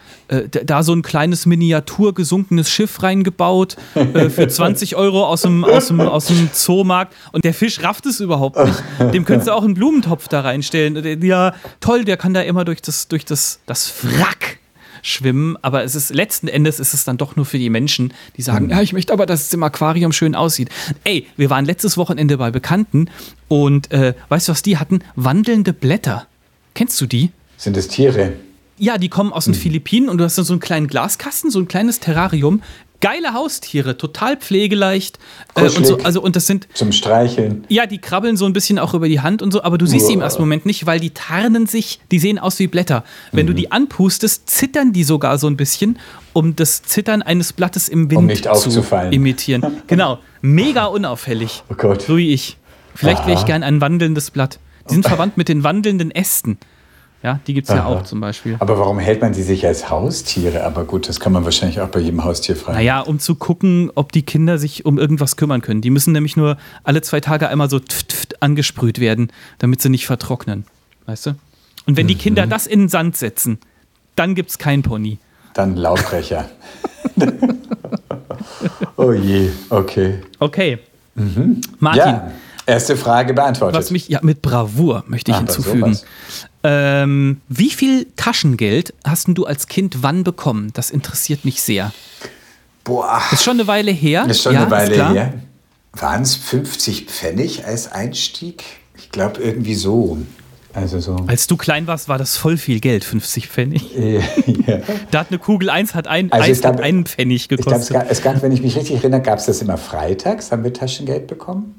da 0.50 0.82
so 0.82 0.94
ein 0.94 1.04
kleines 1.04 1.46
Miniatur 1.46 2.16
gesunkenes 2.16 2.72
Schiff 2.72 3.04
reingebaut 3.04 3.78
äh, 3.94 4.30
für 4.30 4.48
20 4.50 4.96
Euro 4.96 5.26
aus 5.26 5.44
dem, 5.44 5.64
aus, 5.64 5.88
dem, 5.88 6.02
aus 6.02 6.26
dem 6.26 6.52
Zoomarkt 6.52 7.14
und 7.32 7.44
der 7.44 7.54
Fisch 7.54 7.84
rafft 7.84 8.08
es 8.08 8.20
überhaupt 8.20 8.58
nicht. 8.58 9.14
Dem 9.14 9.26
könntest 9.26 9.48
du 9.48 9.54
auch 9.54 9.64
einen 9.64 9.76
Blumentopf 9.76 10.28
da 10.28 10.42
reinstellen. 10.42 11.22
Ja, 11.22 11.54
toll, 11.80 12.04
der 12.04 12.18
kann 12.18 12.34
da 12.34 12.42
immer 12.42 12.66
durch 12.66 12.82
das, 12.82 13.08
durch 13.08 13.26
das, 13.26 13.60
das 13.68 13.94
Wrack 14.04 14.60
schwimmen, 15.04 15.56
aber 15.62 15.84
es 15.84 15.94
ist 15.94 16.12
letzten 16.12 16.48
Endes 16.48 16.80
ist 16.80 16.96
es 16.96 17.04
dann 17.04 17.18
doch 17.18 17.36
nur 17.36 17.46
für 17.46 17.60
die 17.60 17.70
Menschen, 17.70 18.14
die 18.38 18.42
sagen, 18.42 18.66
mhm. 18.66 18.72
ja, 18.72 18.82
ich 18.82 18.94
möchte 18.94 19.14
aber, 19.14 19.28
dass 19.28 19.44
es 19.44 19.54
im 19.54 19.62
Aquarium 19.62 20.12
schön 20.12 20.34
aussieht. 20.34 20.70
Ey, 21.04 21.28
wir 21.38 21.52
waren 21.52 21.66
letztes 21.66 21.98
Wochenende 21.98 22.38
bei 22.38 22.50
Bekannten 22.50 23.10
und 23.48 23.92
äh, 23.92 24.16
weißt 24.30 24.48
du, 24.48 24.54
was 24.54 24.64
die 24.64 24.78
hatten? 24.78 25.04
Wandelnde 25.16 25.74
Blätter. 25.74 26.26
Kennst 26.74 27.00
du 27.00 27.06
die? 27.06 27.30
Sind 27.58 27.78
es 27.78 27.88
Tiere? 27.88 28.34
Ja, 28.78 28.98
die 28.98 29.10
kommen 29.10 29.32
aus 29.34 29.46
den 29.46 29.54
mhm. 29.54 29.60
Philippinen 29.60 30.10
und 30.10 30.18
du 30.18 30.24
hast 30.24 30.38
dann 30.38 30.46
so 30.46 30.54
einen 30.54 30.60
kleinen 30.60 30.88
Glaskasten, 30.88 31.52
so 31.52 31.60
ein 31.60 31.68
kleines 31.68 32.00
Terrarium 32.00 32.62
geile 33.04 33.34
Haustiere, 33.34 33.98
total 33.98 34.38
pflegeleicht 34.38 35.20
äh, 35.56 35.64
und 35.64 35.86
so. 35.86 35.98
Also 35.98 36.22
und 36.22 36.38
das 36.38 36.48
sind 36.48 36.70
zum 36.74 36.94
Streicheln. 36.94 37.66
Ja, 37.68 37.86
die 37.86 37.98
krabbeln 37.98 38.38
so 38.38 38.46
ein 38.46 38.54
bisschen 38.54 38.80
auch 38.80 38.94
über 38.94 39.10
die 39.10 39.20
Hand 39.20 39.42
und 39.42 39.52
so, 39.52 39.62
aber 39.62 39.78
du 39.78 39.86
siehst 39.86 40.06
Uah. 40.06 40.08
sie 40.08 40.14
im 40.14 40.22
ersten 40.22 40.42
Moment 40.42 40.66
nicht, 40.66 40.86
weil 40.86 41.02
die 41.02 41.10
tarnen 41.10 41.68
sich. 41.68 42.00
Die 42.12 42.20
sehen 42.20 42.40
aus 42.40 42.60
wie 42.60 42.68
Blätter. 42.68 43.04
Wenn 43.34 43.46
mhm. 43.46 43.48
du 43.48 43.56
die 43.56 43.72
anpustest, 43.74 44.50
zittern 44.50 44.94
die 44.94 45.04
sogar 45.04 45.38
so 45.38 45.48
ein 45.48 45.58
bisschen, 45.58 46.00
um 46.32 46.56
das 46.56 46.82
Zittern 46.82 47.22
eines 47.22 47.52
Blattes 47.52 47.90
im 47.90 48.10
Wind 48.10 48.20
um 48.20 48.26
nicht 48.28 48.48
zu 48.56 48.82
imitieren. 49.12 49.82
genau, 49.88 50.20
mega 50.42 50.86
unauffällig. 50.86 51.64
Oh 51.70 51.76
Gott. 51.76 52.04
So 52.04 52.16
wie 52.16 52.32
ich. 52.32 52.58
Vielleicht 52.96 53.28
wäre 53.28 53.38
ich 53.38 53.46
gern 53.46 53.64
ein 53.64 53.82
wandelndes 53.82 54.32
Blatt. 54.32 54.60
Die 54.90 54.94
sind 54.94 55.06
verwandt 55.06 55.36
mit 55.36 55.50
den 55.50 55.66
wandelnden 55.66 56.10
Ästen. 56.10 56.58
Ja, 57.24 57.40
die 57.48 57.54
gibt 57.54 57.70
es 57.70 57.74
ja 57.74 57.86
auch 57.86 58.04
zum 58.04 58.20
Beispiel. 58.20 58.58
Aber 58.60 58.78
warum 58.78 59.00
hält 59.00 59.22
man 59.22 59.32
die 59.32 59.44
sich 59.44 59.66
als 59.66 59.90
Haustiere? 59.90 60.66
Aber 60.66 60.84
gut, 60.84 61.08
das 61.08 61.22
kann 61.22 61.32
man 61.32 61.46
wahrscheinlich 61.46 61.80
auch 61.80 61.88
bei 61.88 62.02
jedem 62.02 62.26
Haustier 62.26 62.58
fragen. 62.58 62.78
Naja, 62.78 63.00
um 63.00 63.18
zu 63.18 63.36
gucken, 63.36 63.90
ob 63.96 64.12
die 64.12 64.24
Kinder 64.24 64.58
sich 64.58 64.86
um 64.86 65.00
irgendwas 65.00 65.38
kümmern 65.38 65.62
können. 65.62 65.80
Die 65.80 65.90
müssen 65.90 66.12
nämlich 66.12 66.36
nur 66.36 66.58
alle 66.84 67.02
zwei 67.02 67.22
Tage 67.22 67.48
einmal 67.48 67.70
so 67.70 67.80
tft, 67.80 68.10
tft 68.10 68.44
angesprüht 68.44 69.00
werden, 69.00 69.32
damit 69.60 69.82
sie 69.82 69.88
nicht 69.88 70.06
vertrocknen. 70.06 70.66
Weißt 71.06 71.28
du? 71.28 71.30
Und 71.86 71.96
wenn 71.96 72.08
mhm. 72.08 72.10
die 72.10 72.16
Kinder 72.16 72.46
das 72.46 72.68
in 72.68 72.82
den 72.82 72.90
Sand 72.90 73.16
setzen, 73.16 73.58
dann 74.18 74.36
gibt 74.36 74.50
es 74.50 74.58
kein 74.58 74.84
Pony. 74.84 75.18
Dann 75.54 75.78
Laubbrecher. 75.78 76.50
oh 78.98 79.14
je, 79.14 79.50
okay. 79.70 80.20
Okay. 80.40 80.80
Mhm. 81.16 81.62
Martin. 81.80 82.02
Ja. 82.02 82.32
Erste 82.66 82.96
Frage 82.96 83.34
beantwortet. 83.34 83.78
Was 83.78 83.92
mich 83.92 84.08
ja 84.08 84.20
mit 84.24 84.42
Bravour 84.42 85.04
möchte 85.08 85.32
ich 85.32 85.36
Ach, 85.36 85.42
hinzufügen. 85.42 85.98
Ähm, 86.64 87.42
wie 87.50 87.70
viel 87.70 88.08
Taschengeld 88.16 88.94
hast 89.04 89.28
du 89.30 89.46
als 89.46 89.68
Kind 89.68 90.02
wann 90.02 90.24
bekommen? 90.24 90.72
Das 90.74 90.92
interessiert 90.92 91.44
mich 91.44 91.62
sehr. 91.62 91.92
Boah. 92.84 93.22
Ist 93.32 93.44
schon 93.44 93.60
eine 93.60 93.68
Weile 93.68 93.92
her. 93.92 94.26
Ist 94.28 94.44
schon 94.44 94.54
ja, 94.54 94.62
eine 94.62 94.72
Weile 94.72 95.14
her. 95.14 95.34
Waren 95.94 96.24
es 96.24 96.36
50 96.36 97.06
Pfennig 97.06 97.66
als 97.66 97.92
Einstieg? 97.92 98.64
Ich 98.98 99.12
glaube 99.12 99.42
irgendwie 99.42 99.76
so. 99.76 100.18
Also 100.74 101.00
so. 101.00 101.18
Als 101.28 101.46
du 101.48 101.56
klein 101.56 101.86
warst, 101.86 102.10
war 102.10 102.18
das 102.18 102.36
voll 102.36 102.58
viel 102.58 102.80
Geld, 102.80 103.04
50 103.04 103.48
Pfennig. 103.48 103.92
ja. 103.96 104.80
Da 105.12 105.20
hat 105.20 105.28
eine 105.30 105.38
Kugel 105.38 105.70
1 105.70 105.94
hat, 105.94 106.08
ein, 106.08 106.32
also 106.32 106.50
1 106.50 106.62
gab, 106.62 106.74
hat 106.76 106.82
einen 106.82 107.06
Pfennig 107.06 107.48
gekostet. 107.48 107.84
Ich 107.84 107.90
glaub, 107.90 108.06
es 108.10 108.22
gab, 108.22 108.42
wenn 108.42 108.52
ich 108.52 108.62
mich 108.62 108.76
richtig 108.76 108.96
erinnere, 108.98 109.22
gab 109.22 109.38
es 109.38 109.46
das 109.46 109.62
immer 109.62 109.78
freitags, 109.78 110.52
haben 110.52 110.64
wir 110.64 110.74
Taschengeld 110.74 111.28
bekommen. 111.28 111.76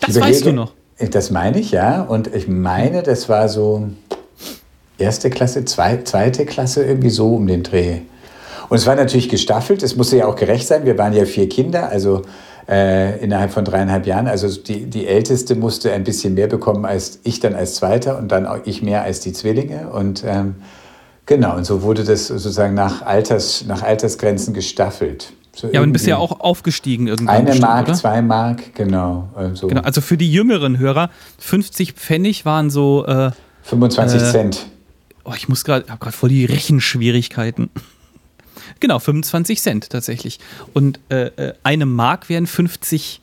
Das 0.00 0.18
weißt 0.18 0.46
du 0.46 0.52
noch. 0.52 0.72
Das 0.98 1.30
meine 1.30 1.58
ich, 1.58 1.72
ja. 1.72 2.02
Und 2.02 2.34
ich 2.34 2.48
meine, 2.48 3.02
das 3.02 3.28
war 3.28 3.48
so 3.48 3.88
erste 4.98 5.30
Klasse, 5.30 5.64
zwei, 5.64 6.02
zweite 6.02 6.46
Klasse, 6.46 6.84
irgendwie 6.84 7.10
so 7.10 7.34
um 7.34 7.46
den 7.46 7.62
Dreh. 7.62 8.00
Und 8.68 8.76
es 8.76 8.86
war 8.86 8.94
natürlich 8.94 9.28
gestaffelt, 9.28 9.82
es 9.82 9.96
musste 9.96 10.16
ja 10.16 10.26
auch 10.26 10.36
gerecht 10.36 10.66
sein. 10.66 10.84
Wir 10.84 10.96
waren 10.96 11.12
ja 11.12 11.24
vier 11.26 11.48
Kinder, 11.48 11.88
also 11.88 12.22
äh, 12.68 13.18
innerhalb 13.22 13.50
von 13.50 13.64
dreieinhalb 13.64 14.06
Jahren. 14.06 14.26
Also 14.26 14.48
die, 14.48 14.86
die 14.86 15.06
Älteste 15.06 15.54
musste 15.54 15.92
ein 15.92 16.04
bisschen 16.04 16.34
mehr 16.34 16.46
bekommen 16.46 16.84
als 16.84 17.18
ich 17.24 17.40
dann 17.40 17.54
als 17.54 17.74
Zweiter 17.74 18.18
und 18.18 18.28
dann 18.28 18.46
auch 18.46 18.58
ich 18.64 18.82
mehr 18.82 19.02
als 19.02 19.20
die 19.20 19.32
Zwillinge. 19.32 19.90
Und 19.90 20.24
ähm, 20.26 20.56
genau, 21.26 21.56
und 21.56 21.64
so 21.64 21.82
wurde 21.82 22.04
das 22.04 22.28
sozusagen 22.28 22.74
nach, 22.74 23.02
Alters, 23.02 23.64
nach 23.66 23.82
Altersgrenzen 23.82 24.54
gestaffelt. 24.54 25.32
So 25.54 25.68
ja, 25.68 25.80
und 25.82 25.92
bist 25.92 26.06
ja 26.06 26.16
auch 26.16 26.40
aufgestiegen 26.40 27.06
irgendwann. 27.06 27.36
Eine 27.36 27.46
bestimmt, 27.46 27.68
Mark, 27.68 27.86
oder? 27.86 27.94
zwei 27.94 28.22
Mark, 28.22 28.74
genau. 28.74 29.28
Also, 29.34 29.68
genau. 29.68 29.82
Also 29.82 30.00
für 30.00 30.16
die 30.16 30.30
jüngeren 30.30 30.78
Hörer, 30.78 31.10
50 31.38 31.92
Pfennig 31.92 32.44
waren 32.44 32.70
so. 32.70 33.06
Äh, 33.06 33.30
25 33.62 34.20
äh, 34.20 34.30
Cent. 34.30 34.66
Oh, 35.24 35.32
ich 35.36 35.48
muss 35.48 35.64
gerade, 35.64 35.88
habe 35.88 36.00
gerade 36.00 36.16
voll 36.16 36.28
die 36.28 36.44
Rechenschwierigkeiten. 36.44 37.70
genau, 38.80 38.98
25 38.98 39.62
Cent 39.62 39.90
tatsächlich. 39.90 40.38
Und 40.72 41.00
äh, 41.08 41.26
äh, 41.26 41.54
eine 41.62 41.86
Mark 41.86 42.28
wären 42.28 42.46
50 42.46 43.20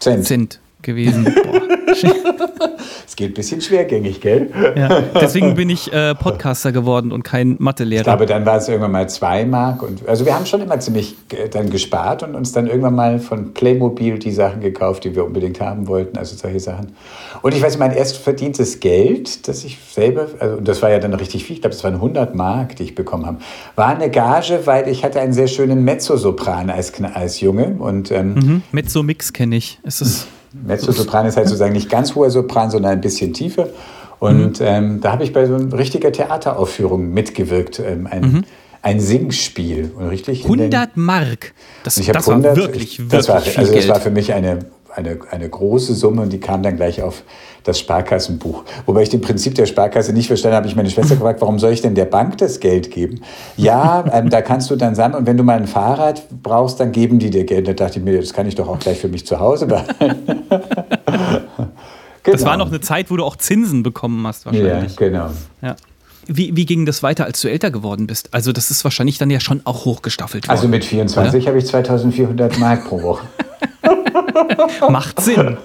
Cent, 0.00 0.26
Cent 0.26 0.60
gewesen. 0.82 1.34
Es 3.06 3.16
geht 3.16 3.30
ein 3.30 3.34
bisschen 3.34 3.60
schwergängig, 3.60 4.20
gell? 4.20 4.50
Ja, 4.76 5.00
deswegen 5.20 5.54
bin 5.54 5.70
ich 5.70 5.92
äh, 5.92 6.14
Podcaster 6.14 6.72
geworden 6.72 7.10
und 7.10 7.22
kein 7.22 7.56
Mathelehrer. 7.58 8.00
Ich 8.00 8.04
glaube, 8.04 8.26
dann 8.26 8.44
war 8.44 8.58
es 8.58 8.68
irgendwann 8.68 8.92
mal 8.92 9.08
zwei 9.08 9.44
Mark. 9.44 9.82
Und, 9.82 10.06
also 10.06 10.26
wir 10.26 10.34
haben 10.34 10.46
schon 10.46 10.60
immer 10.60 10.78
ziemlich 10.78 11.16
dann 11.50 11.70
gespart 11.70 12.22
und 12.22 12.34
uns 12.34 12.52
dann 12.52 12.66
irgendwann 12.66 12.94
mal 12.94 13.18
von 13.18 13.54
Playmobil 13.54 14.18
die 14.18 14.30
Sachen 14.30 14.60
gekauft, 14.60 15.04
die 15.04 15.14
wir 15.16 15.24
unbedingt 15.24 15.60
haben 15.60 15.88
wollten, 15.88 16.18
also 16.18 16.36
solche 16.36 16.60
Sachen. 16.60 16.92
Und 17.42 17.54
ich 17.54 17.62
weiß, 17.62 17.78
mein 17.78 17.92
erst 17.92 18.18
verdientes 18.18 18.80
Geld, 18.80 19.48
das 19.48 19.64
ich 19.64 19.78
selber, 19.78 20.26
also 20.38 20.60
das 20.60 20.82
war 20.82 20.90
ja 20.90 20.98
dann 20.98 21.14
richtig 21.14 21.44
viel, 21.44 21.56
ich 21.56 21.62
glaube, 21.62 21.74
es 21.74 21.82
waren 21.82 21.94
100 21.94 22.34
Mark, 22.34 22.76
die 22.76 22.84
ich 22.84 22.94
bekommen 22.94 23.26
habe, 23.26 23.38
war 23.74 23.88
eine 23.88 24.10
Gage, 24.10 24.60
weil 24.66 24.88
ich 24.88 25.04
hatte 25.04 25.20
einen 25.20 25.32
sehr 25.32 25.48
schönen 25.48 25.82
Mezzosopran 25.84 26.70
als, 26.70 26.92
als 27.14 27.40
Junge. 27.40 27.76
Und, 27.78 28.10
ähm, 28.10 28.34
mhm, 28.34 28.62
Mezzo-Mix 28.72 29.32
kenne 29.32 29.56
ich. 29.56 29.80
Ist 29.82 30.00
das 30.00 30.26
Mezzosopran 30.52 31.26
ist 31.26 31.36
halt 31.36 31.48
sozusagen 31.48 31.72
nicht 31.72 31.90
ganz 31.90 32.14
hoher 32.14 32.30
Sopran, 32.30 32.70
sondern 32.70 32.92
ein 32.92 33.00
bisschen 33.00 33.32
tiefer. 33.32 33.68
Und 34.18 34.60
mhm. 34.60 34.66
ähm, 34.66 35.00
da 35.00 35.12
habe 35.12 35.24
ich 35.24 35.32
bei 35.32 35.46
so 35.46 35.54
einer 35.54 35.78
richtigen 35.78 36.12
Theateraufführung 36.12 37.10
mitgewirkt. 37.12 37.78
Ähm, 37.80 38.06
ein, 38.10 38.20
mhm. 38.20 38.44
ein 38.82 39.00
Singspiel, 39.00 39.92
richtig? 40.10 40.44
100 40.44 40.96
Mark. 40.96 41.54
Das, 41.84 41.94
das 41.94 42.28
100, 42.28 42.28
war 42.28 42.56
wirklich, 42.56 42.98
wirklich 42.98 43.08
das 43.10 43.28
war, 43.28 43.40
viel 43.40 43.58
Also 43.58 43.74
das 43.74 43.88
war 43.88 44.00
für 44.00 44.10
mich 44.10 44.32
eine, 44.32 44.60
eine, 44.98 45.18
eine 45.30 45.48
große 45.48 45.94
Summe 45.94 46.22
und 46.22 46.32
die 46.32 46.40
kam 46.40 46.62
dann 46.62 46.76
gleich 46.76 47.02
auf 47.02 47.22
das 47.62 47.78
Sparkassenbuch. 47.78 48.64
Wobei 48.86 49.02
ich 49.02 49.08
den 49.08 49.20
Prinzip 49.20 49.54
der 49.54 49.66
Sparkasse 49.66 50.12
nicht 50.12 50.26
verstanden 50.26 50.56
habe, 50.56 50.66
ich 50.66 50.76
meine 50.76 50.90
Schwester 50.90 51.14
gefragt, 51.16 51.40
warum 51.40 51.58
soll 51.58 51.72
ich 51.72 51.80
denn 51.80 51.94
der 51.94 52.04
Bank 52.04 52.38
das 52.38 52.60
Geld 52.60 52.90
geben? 52.90 53.20
Ja, 53.56 54.04
ähm, 54.12 54.28
da 54.28 54.42
kannst 54.42 54.70
du 54.70 54.76
dann 54.76 54.94
sammeln 54.94 55.20
und 55.20 55.26
wenn 55.26 55.36
du 55.36 55.44
mal 55.44 55.56
ein 55.56 55.66
Fahrrad 55.66 56.24
brauchst, 56.42 56.80
dann 56.80 56.92
geben 56.92 57.18
die 57.18 57.30
dir 57.30 57.44
Geld. 57.44 57.68
Da 57.68 57.72
dachte 57.72 57.98
ich 57.98 58.04
mir, 58.04 58.20
das 58.20 58.32
kann 58.32 58.46
ich 58.46 58.54
doch 58.54 58.68
auch 58.68 58.78
gleich 58.78 58.98
für 58.98 59.08
mich 59.08 59.26
zu 59.26 59.38
Hause 59.38 59.66
behalten. 59.66 60.44
Genau. 61.08 61.68
Das 62.24 62.44
war 62.44 62.58
noch 62.58 62.68
eine 62.68 62.80
Zeit, 62.82 63.10
wo 63.10 63.16
du 63.16 63.24
auch 63.24 63.36
Zinsen 63.36 63.82
bekommen 63.82 64.26
hast, 64.26 64.44
wahrscheinlich. 64.44 65.00
Ja, 65.00 65.08
genau. 65.08 65.30
Ja. 65.62 65.76
Wie, 66.26 66.54
wie 66.54 66.66
ging 66.66 66.84
das 66.84 67.02
weiter, 67.02 67.24
als 67.24 67.40
du 67.40 67.48
älter 67.48 67.70
geworden 67.70 68.06
bist? 68.06 68.34
Also, 68.34 68.52
das 68.52 68.70
ist 68.70 68.84
wahrscheinlich 68.84 69.16
dann 69.16 69.30
ja 69.30 69.40
schon 69.40 69.62
auch 69.64 69.86
hochgestaffelt 69.86 70.46
worden. 70.46 70.54
Also, 70.54 70.68
mit 70.68 70.84
24 70.84 71.48
habe 71.48 71.56
ich 71.56 71.64
2400 71.64 72.58
Mark 72.58 72.86
pro 72.86 73.02
Woche. 73.02 73.26
Macht 74.90 75.20
Sinn. 75.20 75.56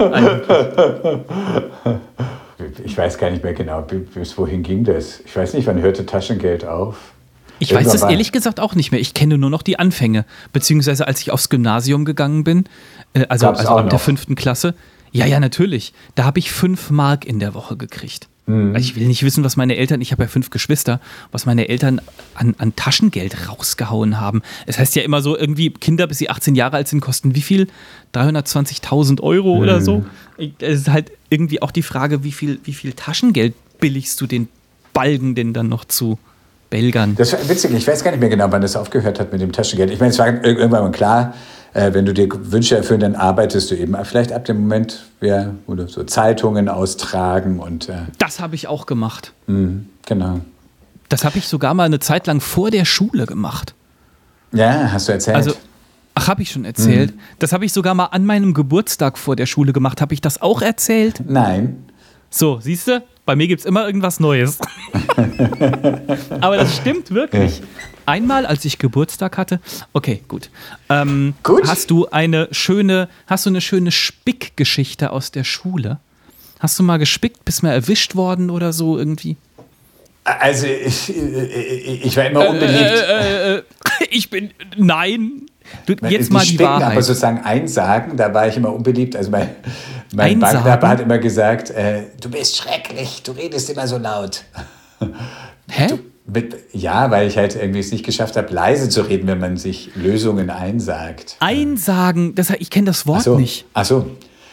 Ich 2.84 2.98
weiß 2.98 3.18
gar 3.18 3.30
nicht 3.30 3.44
mehr 3.44 3.54
genau, 3.54 3.82
bis 3.82 4.38
wohin 4.38 4.64
ging 4.64 4.84
das. 4.84 5.22
Ich 5.26 5.36
weiß 5.36 5.54
nicht, 5.54 5.68
wann 5.68 5.82
hörte 5.82 6.06
Taschengeld 6.06 6.66
auf? 6.66 7.14
Ich 7.60 7.72
Irgendwann 7.72 7.94
weiß 7.94 8.04
es 8.04 8.10
ehrlich 8.10 8.32
gesagt 8.32 8.60
auch 8.60 8.76
nicht 8.76 8.92
mehr. 8.92 9.00
Ich 9.00 9.14
kenne 9.14 9.38
nur 9.38 9.50
noch 9.50 9.62
die 9.62 9.80
Anfänge. 9.80 10.26
Beziehungsweise 10.52 11.08
als 11.08 11.22
ich 11.22 11.32
aufs 11.32 11.50
Gymnasium 11.50 12.04
gegangen 12.04 12.44
bin, 12.44 12.66
äh, 13.14 13.26
also, 13.30 13.48
also 13.48 13.70
ab 13.70 13.90
der 13.90 14.00
fünften 14.00 14.36
Klasse, 14.36 14.76
ja, 15.12 15.28
ja, 15.28 15.40
natürlich. 15.40 15.94
Da 16.16 16.24
habe 16.24 16.40
ich 16.40 16.52
fünf 16.52 16.90
Mark 16.90 17.26
in 17.26 17.40
der 17.40 17.54
Woche 17.54 17.78
gekriegt. 17.78 18.28
Mhm. 18.46 18.76
Ich 18.76 18.96
will 18.96 19.08
nicht 19.08 19.24
wissen, 19.24 19.44
was 19.44 19.56
meine 19.56 19.76
Eltern, 19.78 20.02
ich 20.02 20.12
habe 20.12 20.24
ja 20.24 20.28
fünf 20.28 20.50
Geschwister, 20.50 21.00
was 21.32 21.46
meine 21.46 21.70
Eltern 21.70 22.02
an, 22.36 22.56
an 22.58 22.76
Taschengeld 22.76 23.48
rausgehauen 23.48 24.20
haben. 24.20 24.42
Es 24.66 24.78
heißt 24.78 24.96
ja 24.96 25.04
immer 25.04 25.22
so, 25.22 25.38
irgendwie 25.38 25.70
Kinder, 25.70 26.08
bis 26.08 26.18
sie 26.18 26.30
18 26.30 26.56
Jahre 26.56 26.78
alt 26.78 26.88
sind, 26.88 27.00
kosten 27.00 27.36
wie 27.36 27.42
viel? 27.42 27.68
320.000 28.14 29.22
Euro 29.22 29.56
mhm. 29.56 29.62
oder 29.62 29.82
so. 29.82 30.06
Es 30.60 30.82
ist 30.82 30.90
halt 30.90 31.12
irgendwie 31.30 31.62
auch 31.62 31.72
die 31.72 31.84
Frage, 31.84 32.24
wie 32.24 32.32
viel, 32.32 32.60
wie 32.64 32.74
viel 32.74 32.94
Taschengeld 32.94 33.54
billigst 33.80 34.20
du 34.20 34.28
den 34.28 34.50
Balgen 34.94 35.36
denn 35.36 35.54
dann 35.54 35.70
noch 35.70 35.86
zu? 35.86 36.20
Belgern. 36.70 37.14
Das 37.16 37.32
war 37.34 37.48
witzig, 37.48 37.72
ich 37.72 37.86
weiß 37.86 38.04
gar 38.04 38.10
nicht 38.10 38.20
mehr 38.20 38.30
genau, 38.30 38.52
wann 38.52 38.64
das 38.64 38.76
aufgehört 38.76 39.20
hat 39.20 39.32
mit 39.32 39.40
dem 39.40 39.52
Taschengeld. 39.52 39.92
Ich 39.92 40.00
meine, 40.00 40.10
es 40.10 40.18
war 40.18 40.44
irgendwann 40.44 40.82
mal 40.82 40.92
klar, 40.92 41.36
äh, 41.74 41.94
wenn 41.94 42.06
du 42.06 42.14
dir 42.14 42.28
Wünsche 42.32 42.78
erfüllen, 42.78 43.00
dann 43.00 43.16
arbeitest 43.16 43.72
du 43.72 43.76
eben 43.76 43.96
vielleicht 44.04 44.32
ab 44.32 44.46
dem 44.46 44.62
Moment, 44.62 45.06
ja, 45.22 45.54
wo 45.68 45.76
du 45.76 45.88
so 45.88 46.04
Zeitungen 46.04 46.70
austragen 46.70 47.60
und. 47.60 47.90
Äh, 47.90 48.04
das 48.20 48.40
habe 48.40 48.56
ich 48.56 48.68
auch 48.68 48.86
gemacht. 48.86 49.34
Mh, 49.48 49.82
genau. 50.06 50.42
Das 51.10 51.24
habe 51.24 51.38
ich 51.38 51.48
sogar 51.48 51.74
mal 51.74 51.86
eine 51.86 52.00
Zeit 52.00 52.28
lang 52.28 52.42
vor 52.42 52.72
der 52.72 52.86
Schule 52.86 53.26
gemacht. 53.26 53.76
Ja, 54.52 54.92
hast 54.92 55.08
du 55.08 55.14
erzählt. 55.14 55.36
Also, 55.36 55.54
ach, 56.16 56.28
habe 56.28 56.42
ich 56.42 56.52
schon 56.52 56.66
erzählt. 56.66 57.16
Mhm. 57.16 57.20
Das 57.40 57.54
habe 57.54 57.66
ich 57.66 57.74
sogar 57.74 57.94
mal 57.94 58.06
an 58.06 58.26
meinem 58.26 58.54
Geburtstag 58.54 59.18
vor 59.18 59.36
der 59.36 59.46
Schule 59.46 59.74
gemacht. 59.74 60.02
Habe 60.02 60.14
ich 60.14 60.22
das 60.22 60.42
auch 60.42 60.62
erzählt? 60.62 61.22
Nein. 61.28 61.86
So, 62.30 62.60
siehst 62.60 62.88
du? 62.88 63.04
Bei 63.26 63.36
mir 63.36 63.48
gibt 63.48 63.62
es 63.62 63.66
immer 63.66 63.86
irgendwas 63.86 64.20
Neues. 64.20 64.60
Aber 66.42 66.58
das 66.58 66.76
stimmt 66.76 67.12
wirklich. 67.12 67.62
Einmal, 68.06 68.46
als 68.46 68.66
ich 68.66 68.78
Geburtstag 68.78 69.38
hatte. 69.38 69.60
Okay, 69.94 70.24
gut. 70.28 70.50
Ähm, 70.90 71.36
gut. 71.44 71.68
Hast 71.68 71.90
du 71.90 72.08
eine 72.10 72.48
schöne, 72.52 73.10
hast 73.28 73.46
du 73.46 73.50
eine 73.50 73.62
schöne 73.62 73.92
Spickgeschichte 73.92 75.12
aus 75.12 75.32
der 75.32 75.44
Schule? 75.44 76.00
Hast 76.60 76.80
du 76.80 76.84
mal 76.84 76.98
gespickt, 76.98 77.44
bist 77.46 77.64
mal 77.64 77.74
erwischt 77.74 78.16
worden 78.16 78.50
oder 78.50 78.72
so 78.72 78.98
irgendwie? 78.98 79.36
Also 80.24 80.68
ich, 80.68 81.14
ich 81.14 82.16
war 82.16 82.26
immer 82.26 82.48
unbeliebt. 82.48 82.80
Äh, 82.80 83.56
äh, 83.56 83.58
äh, 83.58 83.64
ich 84.10 84.30
bin 84.30 84.52
nein. 84.78 85.44
Du, 85.86 85.94
jetzt 86.08 86.32
mal 86.32 86.40
die 86.42 86.50
Spicken, 86.50 86.66
Wahrheit. 86.66 86.92
Aber 86.92 87.02
sozusagen 87.02 87.40
einsagen, 87.40 88.16
da 88.16 88.34
war 88.34 88.48
ich 88.48 88.56
immer 88.58 88.74
unbeliebt. 88.74 89.16
Also 89.16 89.32
mein, 89.32 89.50
mein 90.14 90.40
Banknachbar 90.40 90.90
hat 90.90 91.00
immer 91.00 91.18
gesagt, 91.18 91.70
äh, 91.72 92.04
du 92.22 92.30
bist 92.30 92.58
schrecklich, 92.58 93.24
du 93.24 93.32
redest 93.32 93.70
immer 93.70 93.88
so 93.88 93.98
laut. 93.98 94.44
Hä? 95.70 95.88
Du, 95.88 96.00
mit, 96.26 96.56
ja, 96.72 97.12
weil 97.12 97.28
ich 97.28 97.38
halt 97.38 97.56
irgendwie 97.56 97.80
es 97.80 97.92
nicht 97.92 98.06
geschafft 98.06 98.38
habe, 98.38 98.54
leise 98.54 98.90
zu 98.90 99.02
reden, 99.02 99.28
wenn 99.28 99.40
man 99.40 99.58
sich 99.58 99.92
Lösungen 99.96 100.50
einsagt. 100.50 101.36
Einsagen, 101.40 102.36
das, 102.36 102.50
ich 102.52 102.70
kenne 102.70 102.86
das 102.86 103.06
Wort 103.08 103.24
so. 103.24 103.38
nicht. 103.38 103.66
Ach 103.74 103.86
so. 103.86 104.06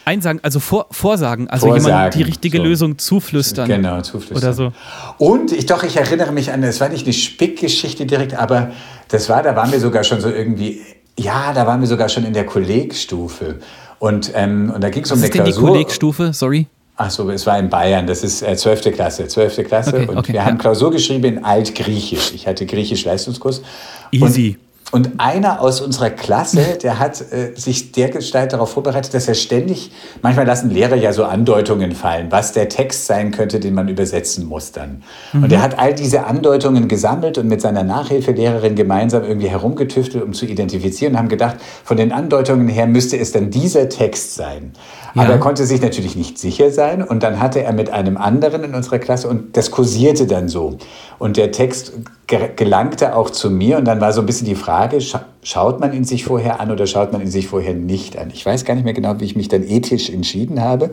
Einsagen, 0.03 0.39
also 0.43 0.59
vor, 0.59 0.87
Vorsagen, 0.91 1.47
also 1.47 1.67
Vorsagen, 1.67 1.87
jemand 1.87 2.15
die 2.15 2.23
richtige 2.23 2.57
so. 2.57 2.63
Lösung 2.63 2.97
zuflüstern. 2.97 3.67
Genau, 3.67 4.01
zuflüstern. 4.01 4.37
Oder 4.37 4.53
so. 4.53 4.73
Und 5.17 5.51
ich 5.51 5.67
doch, 5.67 5.83
ich 5.83 5.95
erinnere 5.95 6.31
mich 6.31 6.51
an, 6.51 6.63
es 6.63 6.81
war 6.81 6.89
nicht 6.89 7.05
eine 7.05 7.13
Spickgeschichte 7.13 8.05
direkt, 8.05 8.33
aber 8.33 8.71
das 9.09 9.29
war, 9.29 9.43
da 9.43 9.55
waren 9.55 9.71
wir 9.71 9.79
sogar 9.79 10.03
schon 10.03 10.19
so 10.19 10.29
irgendwie, 10.29 10.81
ja, 11.17 11.53
da 11.53 11.67
waren 11.67 11.79
wir 11.81 11.87
sogar 11.87 12.09
schon 12.09 12.25
in 12.25 12.33
der 12.33 12.45
Kollegstufe. 12.45 13.59
Und, 13.99 14.31
ähm, 14.33 14.71
und 14.73 14.83
da 14.83 14.89
ging 14.89 15.03
es 15.03 15.11
um 15.11 15.19
eine 15.19 15.29
Klausur. 15.29 15.45
Was 15.45 15.49
ist 15.49 15.55
denn 15.55 15.63
die 15.63 15.71
Kollegstufe? 15.71 16.33
Sorry. 16.33 16.67
Ach 17.03 17.09
so, 17.09 17.27
es 17.31 17.47
war 17.47 17.57
in 17.57 17.67
Bayern, 17.67 18.05
das 18.05 18.23
ist 18.23 18.43
äh, 18.43 18.55
12. 18.55 18.91
Klasse. 18.93 19.27
12. 19.27 19.67
Klasse 19.67 19.95
okay, 19.95 20.07
und 20.07 20.17
okay, 20.19 20.33
wir 20.33 20.41
ja. 20.41 20.45
haben 20.45 20.59
Klausur 20.59 20.91
geschrieben 20.91 21.23
in 21.23 21.43
Altgriechisch. 21.43 22.31
Ich 22.35 22.45
hatte 22.45 22.67
Griechisch-Leistungskurs. 22.67 23.63
Easy. 24.11 24.49
Und 24.49 24.70
und 24.91 25.11
einer 25.19 25.61
aus 25.61 25.79
unserer 25.79 26.09
Klasse, 26.09 26.77
der 26.81 26.99
hat 26.99 27.21
äh, 27.31 27.55
sich 27.55 27.93
dergestalt 27.93 28.53
darauf 28.53 28.71
vorbereitet, 28.71 29.13
dass 29.13 29.27
er 29.27 29.35
ständig, 29.35 29.91
manchmal 30.21 30.45
lassen 30.45 30.69
Lehrer 30.69 30.95
ja 30.95 31.13
so 31.13 31.23
Andeutungen 31.23 31.93
fallen, 31.93 32.27
was 32.29 32.51
der 32.51 32.67
Text 32.67 33.07
sein 33.07 33.31
könnte, 33.31 33.59
den 33.59 33.73
man 33.73 33.87
übersetzen 33.87 34.45
muss 34.45 34.73
dann. 34.73 35.03
Mhm. 35.31 35.43
Und 35.43 35.51
er 35.51 35.61
hat 35.61 35.79
all 35.79 35.93
diese 35.93 36.25
Andeutungen 36.25 36.87
gesammelt 36.87 37.37
und 37.37 37.47
mit 37.47 37.61
seiner 37.61 37.83
Nachhilfelehrerin 37.83 38.75
gemeinsam 38.75 39.23
irgendwie 39.23 39.49
herumgetüftelt, 39.49 40.23
um 40.23 40.33
zu 40.33 40.45
identifizieren 40.45 41.13
und 41.13 41.19
haben 41.19 41.29
gedacht, 41.29 41.55
von 41.83 41.95
den 41.95 42.11
Andeutungen 42.11 42.67
her 42.67 42.87
müsste 42.87 43.17
es 43.17 43.31
dann 43.31 43.49
dieser 43.49 43.87
Text 43.87 44.35
sein. 44.35 44.73
Ja. 45.15 45.23
Aber 45.23 45.33
er 45.33 45.39
konnte 45.39 45.65
sich 45.65 45.81
natürlich 45.81 46.15
nicht 46.15 46.37
sicher 46.37 46.71
sein 46.71 47.03
und 47.03 47.23
dann 47.23 47.39
hatte 47.39 47.63
er 47.63 47.73
mit 47.73 47.89
einem 47.89 48.17
anderen 48.17 48.63
in 48.63 48.75
unserer 48.75 48.99
Klasse 48.99 49.27
und 49.27 49.55
das 49.55 49.71
kursierte 49.71 50.27
dann 50.27 50.49
so. 50.49 50.77
Und 51.21 51.37
der 51.37 51.51
Text 51.51 51.93
gelangte 52.25 53.15
auch 53.15 53.29
zu 53.29 53.51
mir 53.51 53.77
und 53.77 53.85
dann 53.85 54.01
war 54.01 54.11
so 54.11 54.21
ein 54.21 54.25
bisschen 54.25 54.47
die 54.47 54.55
Frage, 54.55 54.99
scha 55.01 55.25
schaut 55.43 55.79
man 55.79 55.93
ihn 55.93 56.03
sich 56.03 56.25
vorher 56.25 56.59
an 56.59 56.71
oder 56.71 56.87
schaut 56.87 57.11
man 57.11 57.21
ihn 57.21 57.29
sich 57.29 57.47
vorher 57.47 57.75
nicht 57.75 58.17
an? 58.17 58.31
Ich 58.33 58.43
weiß 58.43 58.65
gar 58.65 58.73
nicht 58.73 58.85
mehr 58.85 58.95
genau, 58.95 59.19
wie 59.19 59.25
ich 59.25 59.35
mich 59.35 59.47
dann 59.47 59.61
ethisch 59.61 60.09
entschieden 60.09 60.61
habe. 60.61 60.89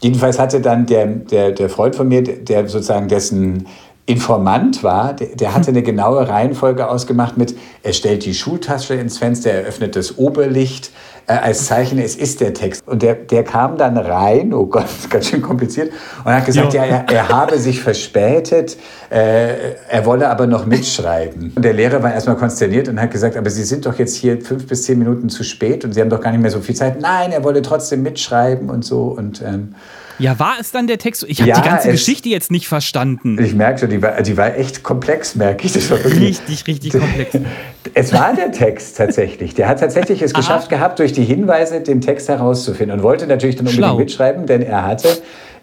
Jedenfalls 0.00 0.40
hatte 0.40 0.60
dann 0.60 0.86
der, 0.86 1.06
der, 1.06 1.52
der 1.52 1.68
Freund 1.68 1.94
von 1.94 2.08
mir, 2.08 2.24
der 2.24 2.66
sozusagen 2.66 3.06
dessen 3.06 3.68
Informant 4.06 4.82
war, 4.82 5.12
der, 5.12 5.36
der, 5.36 5.54
hatte 5.54 5.68
eine 5.68 5.82
genaue 5.82 6.28
Reihenfolge 6.28 6.90
ausgemacht 6.90 7.36
mit, 7.36 7.54
er 7.84 7.92
stellt 7.92 8.24
die 8.24 8.34
Schultasche 8.34 8.94
ins 8.94 9.18
Fenster, 9.18 9.52
er 9.52 9.62
öffnet 9.62 9.94
das 9.94 10.18
Oberlicht, 10.18 10.90
äh, 11.28 11.32
als 11.34 11.66
Zeichen, 11.66 11.98
es 11.98 12.16
ist 12.16 12.40
der 12.40 12.54
Text. 12.54 12.82
Und 12.86 13.02
der, 13.02 13.14
der 13.14 13.44
kam 13.44 13.76
dann 13.76 13.96
rein, 13.96 14.54
oh 14.54 14.66
Gott, 14.66 14.84
das 14.86 14.98
ist 15.00 15.10
ganz 15.10 15.28
schön 15.28 15.42
kompliziert, 15.42 15.92
und 16.24 16.32
hat 16.32 16.46
gesagt, 16.46 16.72
ja, 16.72 16.84
ja 16.84 17.04
er, 17.06 17.14
er, 17.14 17.28
habe 17.28 17.58
sich 17.58 17.82
verspätet, 17.82 18.76
äh, 19.10 19.74
er 19.88 20.06
wolle 20.06 20.28
aber 20.30 20.46
noch 20.46 20.66
mitschreiben. 20.66 21.52
Und 21.54 21.64
der 21.64 21.74
Lehrer 21.74 22.02
war 22.02 22.12
erstmal 22.12 22.36
konsterniert 22.36 22.88
und 22.88 23.00
hat 23.00 23.10
gesagt, 23.10 23.36
aber 23.36 23.50
Sie 23.50 23.64
sind 23.64 23.86
doch 23.86 23.98
jetzt 23.98 24.16
hier 24.16 24.40
fünf 24.40 24.66
bis 24.66 24.84
zehn 24.84 24.98
Minuten 24.98 25.28
zu 25.28 25.44
spät 25.44 25.84
und 25.84 25.92
Sie 25.92 26.00
haben 26.00 26.10
doch 26.10 26.20
gar 26.20 26.32
nicht 26.32 26.40
mehr 26.40 26.50
so 26.50 26.60
viel 26.60 26.74
Zeit. 26.74 27.00
Nein, 27.00 27.30
er 27.32 27.44
wolle 27.44 27.62
trotzdem 27.62 28.02
mitschreiben 28.02 28.70
und 28.70 28.84
so. 28.84 29.02
Und 29.04 29.42
ähm, 29.42 29.74
ja, 30.18 30.38
war 30.38 30.54
es 30.60 30.70
dann 30.70 30.86
der 30.86 30.98
Text? 30.98 31.24
Ich 31.28 31.40
habe 31.40 31.50
ja, 31.50 31.60
die 31.60 31.68
ganze 31.68 31.88
es, 31.88 31.92
Geschichte 31.92 32.28
jetzt 32.28 32.50
nicht 32.50 32.68
verstanden. 32.68 33.40
Ich 33.42 33.54
merke 33.54 33.80
schon, 33.80 33.90
die 33.90 34.02
war, 34.02 34.20
die 34.22 34.36
war 34.36 34.56
echt 34.56 34.82
komplex, 34.82 35.34
merke 35.34 35.66
ich. 35.66 35.72
Das 35.72 35.90
war 35.90 35.98
richtig, 36.04 36.66
richtig 36.66 36.92
komplex. 36.92 37.38
Es 37.94 38.12
war 38.12 38.34
der 38.34 38.52
Text 38.52 38.98
tatsächlich. 38.98 39.54
Der 39.54 39.66
hat 39.66 39.80
tatsächlich 39.80 40.20
es 40.20 40.34
geschafft 40.34 40.68
gehabt, 40.68 40.98
durch 40.98 41.12
die 41.12 41.24
Hinweise 41.24 41.80
den 41.80 42.02
Text 42.02 42.28
herauszufinden 42.28 42.98
und 42.98 43.02
wollte 43.02 43.26
natürlich 43.26 43.56
dann 43.56 43.66
unbedingt 43.66 43.86
Schlau. 43.86 43.96
mitschreiben, 43.96 44.46
denn 44.46 44.60
er 44.62 44.86
hatte 44.86 45.08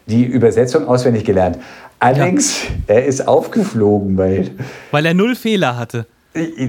die 0.07 0.23
Übersetzung 0.23 0.87
auswendig 0.87 1.23
gelernt. 1.23 1.59
Allerdings, 1.99 2.63
ja. 2.87 2.95
er 2.95 3.05
ist 3.05 3.27
aufgeflogen, 3.27 4.17
weil... 4.17 4.51
Weil 4.91 5.05
er 5.05 5.13
null 5.13 5.35
Fehler 5.35 5.77
hatte 5.77 6.07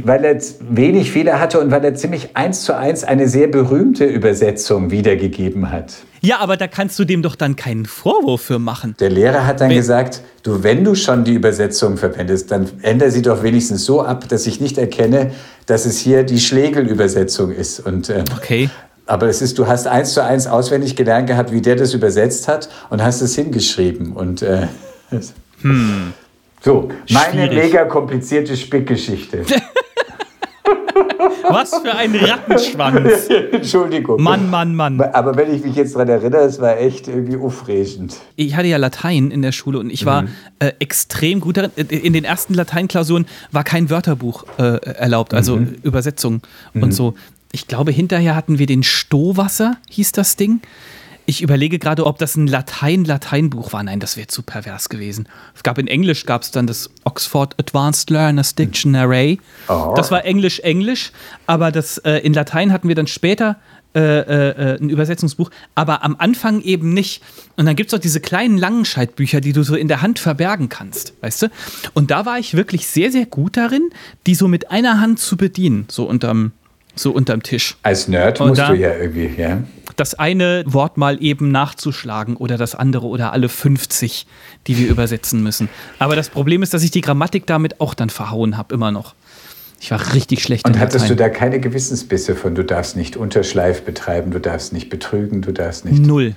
weil 0.05 0.25
er 0.25 0.41
wenig 0.61 1.11
Fehler 1.11 1.41
hatte 1.41 1.59
und 1.61 1.71
weil 1.73 1.85
er 1.85 1.95
ziemlich 1.95 2.37
eins 2.37 2.63
zu 2.63 2.77
eins 2.77 3.03
eine 3.03 3.29
sehr 3.29 3.49
berühmte 3.49 4.05
Übersetzung 4.05 4.93
wiedergegeben 4.93 5.73
hat. 5.73 5.95
Ja, 6.21 6.39
aber 6.39 6.57
da 6.57 6.69
kannst 6.69 6.99
du 6.99 7.05
dem 7.05 7.23
doch 7.23 7.35
dann 7.35 7.57
keinen 7.57 7.85
Vorwurf 7.85 8.43
für 8.43 8.59
machen. 8.59 8.95
Der 9.01 9.11
Lehrer 9.11 9.45
hat 9.45 9.61
dann 9.61 9.71
wenn 9.71 9.77
gesagt, 9.77 10.23
du, 10.45 10.63
wenn 10.63 10.85
du 10.85 10.95
schon 10.95 11.25
die 11.25 11.35
Übersetzung 11.35 11.97
verwendest, 11.97 12.51
dann 12.51 12.69
ändere 12.83 13.11
sie 13.11 13.23
doch 13.23 13.43
wenigstens 13.43 13.85
so 13.85 14.03
ab, 14.03 14.29
dass 14.29 14.47
ich 14.47 14.61
nicht 14.61 14.79
erkenne, 14.79 15.33
dass 15.67 15.85
es 15.85 15.99
hier 15.99 16.23
die 16.23 16.41
Schlegel-Übersetzung 16.41 17.51
ist. 17.51 17.81
Und, 17.81 18.09
äh, 18.09 18.25
okay. 18.37 18.71
Aber 19.07 19.29
es 19.29 19.43
ist, 19.43 19.59
du 19.59 19.67
hast 19.67 19.87
eins 19.87 20.15
zu 20.15 20.23
eins 20.23 20.47
auswendig 20.47 20.97
gelernt 20.97 21.29
gehabt, 21.29 21.53
wie 21.53 21.61
der 21.61 21.77
das 21.77 21.95
übersetzt 21.95 22.49
hat 22.49 22.69
und 22.91 23.03
hast 23.03 23.21
es 23.21 23.35
hingeschrieben. 23.35 24.13
Und 24.13 24.43
äh, 24.43 24.69
hm. 25.63 26.13
So, 26.67 26.89
meine 27.13 27.47
Schwierig. 27.47 27.65
mega 27.67 27.85
komplizierte 27.85 28.57
Spickgeschichte. 28.57 29.45
Was 31.49 31.71
für 31.77 31.95
ein 31.95 32.13
Rattenschwanz. 32.13 33.29
Entschuldigung. 33.53 34.21
Mann, 34.21 34.51
Mann, 34.51 34.75
Mann. 34.75 35.01
Aber 35.01 35.37
wenn 35.37 35.55
ich 35.55 35.63
mich 35.65 35.77
jetzt 35.77 35.95
daran 35.95 36.09
erinnere, 36.09 36.41
es 36.41 36.61
war 36.61 36.77
echt 36.79 37.07
irgendwie 37.07 37.37
aufregend. 37.37 38.17
Ich 38.35 38.57
hatte 38.57 38.67
ja 38.67 38.79
Latein 38.79 39.31
in 39.31 39.43
der 39.43 39.53
Schule 39.53 39.79
und 39.79 39.91
ich 39.91 40.07
war 40.07 40.23
Mhm. 40.23 40.29
äh, 40.59 40.73
extrem 40.81 41.39
gut 41.39 41.57
darin. 41.57 41.71
Äh, 41.77 41.83
In 41.83 42.13
den 42.15 42.25
ersten 42.25 42.53
Lateinklausuren 42.55 43.27
war 43.53 43.63
kein 43.63 43.89
Wörterbuch 43.89 44.45
äh, 44.59 44.63
erlaubt, 44.85 45.35
also 45.35 45.59
Mhm. 45.59 45.77
Übersetzung 45.85 46.43
und 46.75 46.91
so. 46.91 47.15
Ich 47.53 47.69
glaube, 47.69 47.93
hinterher 47.93 48.35
hatten 48.35 48.59
wir 48.59 48.67
den 48.67 48.83
Stohwasser, 48.83 49.77
hieß 49.89 50.11
das 50.11 50.35
Ding. 50.35 50.61
Ich 51.29 51.43
überlege 51.43 51.81
gerade, 51.81 52.07
ob 52.07 52.19
das 52.19 52.37
ein 52.37 52.47
Latein-Lateinbuch 52.47 53.73
war. 53.73 53.83
Nein, 53.83 53.99
das 53.99 54.17
wäre 54.17 54.29
zu 54.29 54.43
pervers 54.43 54.89
gewesen. 54.89 55.29
Es 55.57 55.65
gab 55.65 55.77
in 55.77 55.89
Englisch 55.89 56.25
gab 56.25 56.43
es 56.43 56.53
dann 56.53 56.69
das 56.69 56.89
Oxford 57.05 57.59
Advanced 57.59 58.11
Learners 58.11 58.55
Dictionary. 58.55 59.41
Oh. 59.69 59.93
Das 59.97 60.13
war 60.13 60.25
Englisch-Englisch, 60.25 61.11
aber 61.47 61.73
das 61.73 61.99
äh, 61.99 62.19
in 62.19 62.33
Latein 62.33 62.73
hatten 62.73 62.87
wir 62.87 62.95
dann 62.95 63.09
später 63.09 63.57
äh, 63.97 64.01
äh, 64.01 64.79
ein 64.79 64.91
Übersetzungsbuch, 64.91 65.51
aber 65.75 66.05
am 66.05 66.17
Anfang 66.19 66.61
eben 66.61 66.93
nicht. 66.93 67.23
Und 67.57 67.67
dann 67.67 67.77
gibt 67.77 67.93
es 67.93 67.99
auch 67.99 68.03
diese 68.03 68.21
kleinen 68.21 68.59
Langenscheidbücher, 68.59 69.41
die 69.41 69.53
du 69.53 69.63
so 69.63 69.75
in 69.75 69.89
der 69.89 70.03
Hand 70.03 70.19
verbergen 70.19 70.69
kannst, 70.69 71.15
weißt 71.23 71.43
du? 71.43 71.47
Und 71.95 72.11
da 72.11 72.27
war 72.27 72.39
ich 72.39 72.55
wirklich 72.55 72.87
sehr, 72.87 73.11
sehr 73.11 73.25
gut 73.25 73.57
darin, 73.57 73.89
die 74.27 74.35
so 74.35 74.49
mit 74.49 74.71
einer 74.71 75.01
Hand 75.01 75.19
zu 75.19 75.39
bedienen, 75.39 75.87
so 75.91 76.05
unterm, 76.05 76.53
so 76.97 77.13
unterm 77.13 77.43
Tisch. 77.43 77.77
Als 77.83 78.09
Nerd 78.09 78.41
Und 78.41 78.49
musst 78.49 78.61
da- 78.61 78.69
du 78.71 78.75
ja 78.77 78.95
irgendwie, 78.97 79.31
ja. 79.41 79.63
Das 79.97 80.15
eine 80.15 80.63
Wort 80.67 80.99
mal 80.99 81.23
eben 81.23 81.51
nachzuschlagen 81.51 82.37
oder 82.37 82.59
das 82.59 82.75
andere 82.75 83.07
oder 83.07 83.33
alle 83.33 83.49
50, 83.49 84.27
die 84.67 84.77
wir 84.79 84.89
übersetzen 84.89 85.43
müssen. 85.43 85.69
Aber 85.99 86.17
das 86.17 86.29
Problem 86.29 86.63
ist, 86.63 86.75
dass 86.75 86.83
ich 86.83 86.91
die 86.91 87.01
Grammatik 87.01 87.47
damit 87.47 87.81
auch 87.81 87.95
dann 87.95 88.11
verhauen 88.11 88.57
habe, 88.59 88.75
immer 88.75 88.91
noch. 88.91 89.15
Ich 89.81 89.91
war 89.91 90.15
richtig 90.15 90.43
schlecht 90.43 90.67
Und 90.67 90.79
hattest 90.79 91.09
du 91.09 91.17
da 91.17 91.29
keine 91.29 91.61
Gewissensbisse 91.61 92.35
von, 92.35 92.55
du 92.55 92.65
darfst 92.65 92.97
nicht 92.97 93.17
Unterschleif 93.17 93.83
betreiben, 93.85 94.31
du 94.31 94.41
darfst 94.41 94.73
nicht 94.73 94.91
betrügen, 94.91 95.43
du 95.43 95.53
darfst 95.53 95.85
nicht. 95.85 95.99
Null. 96.03 96.35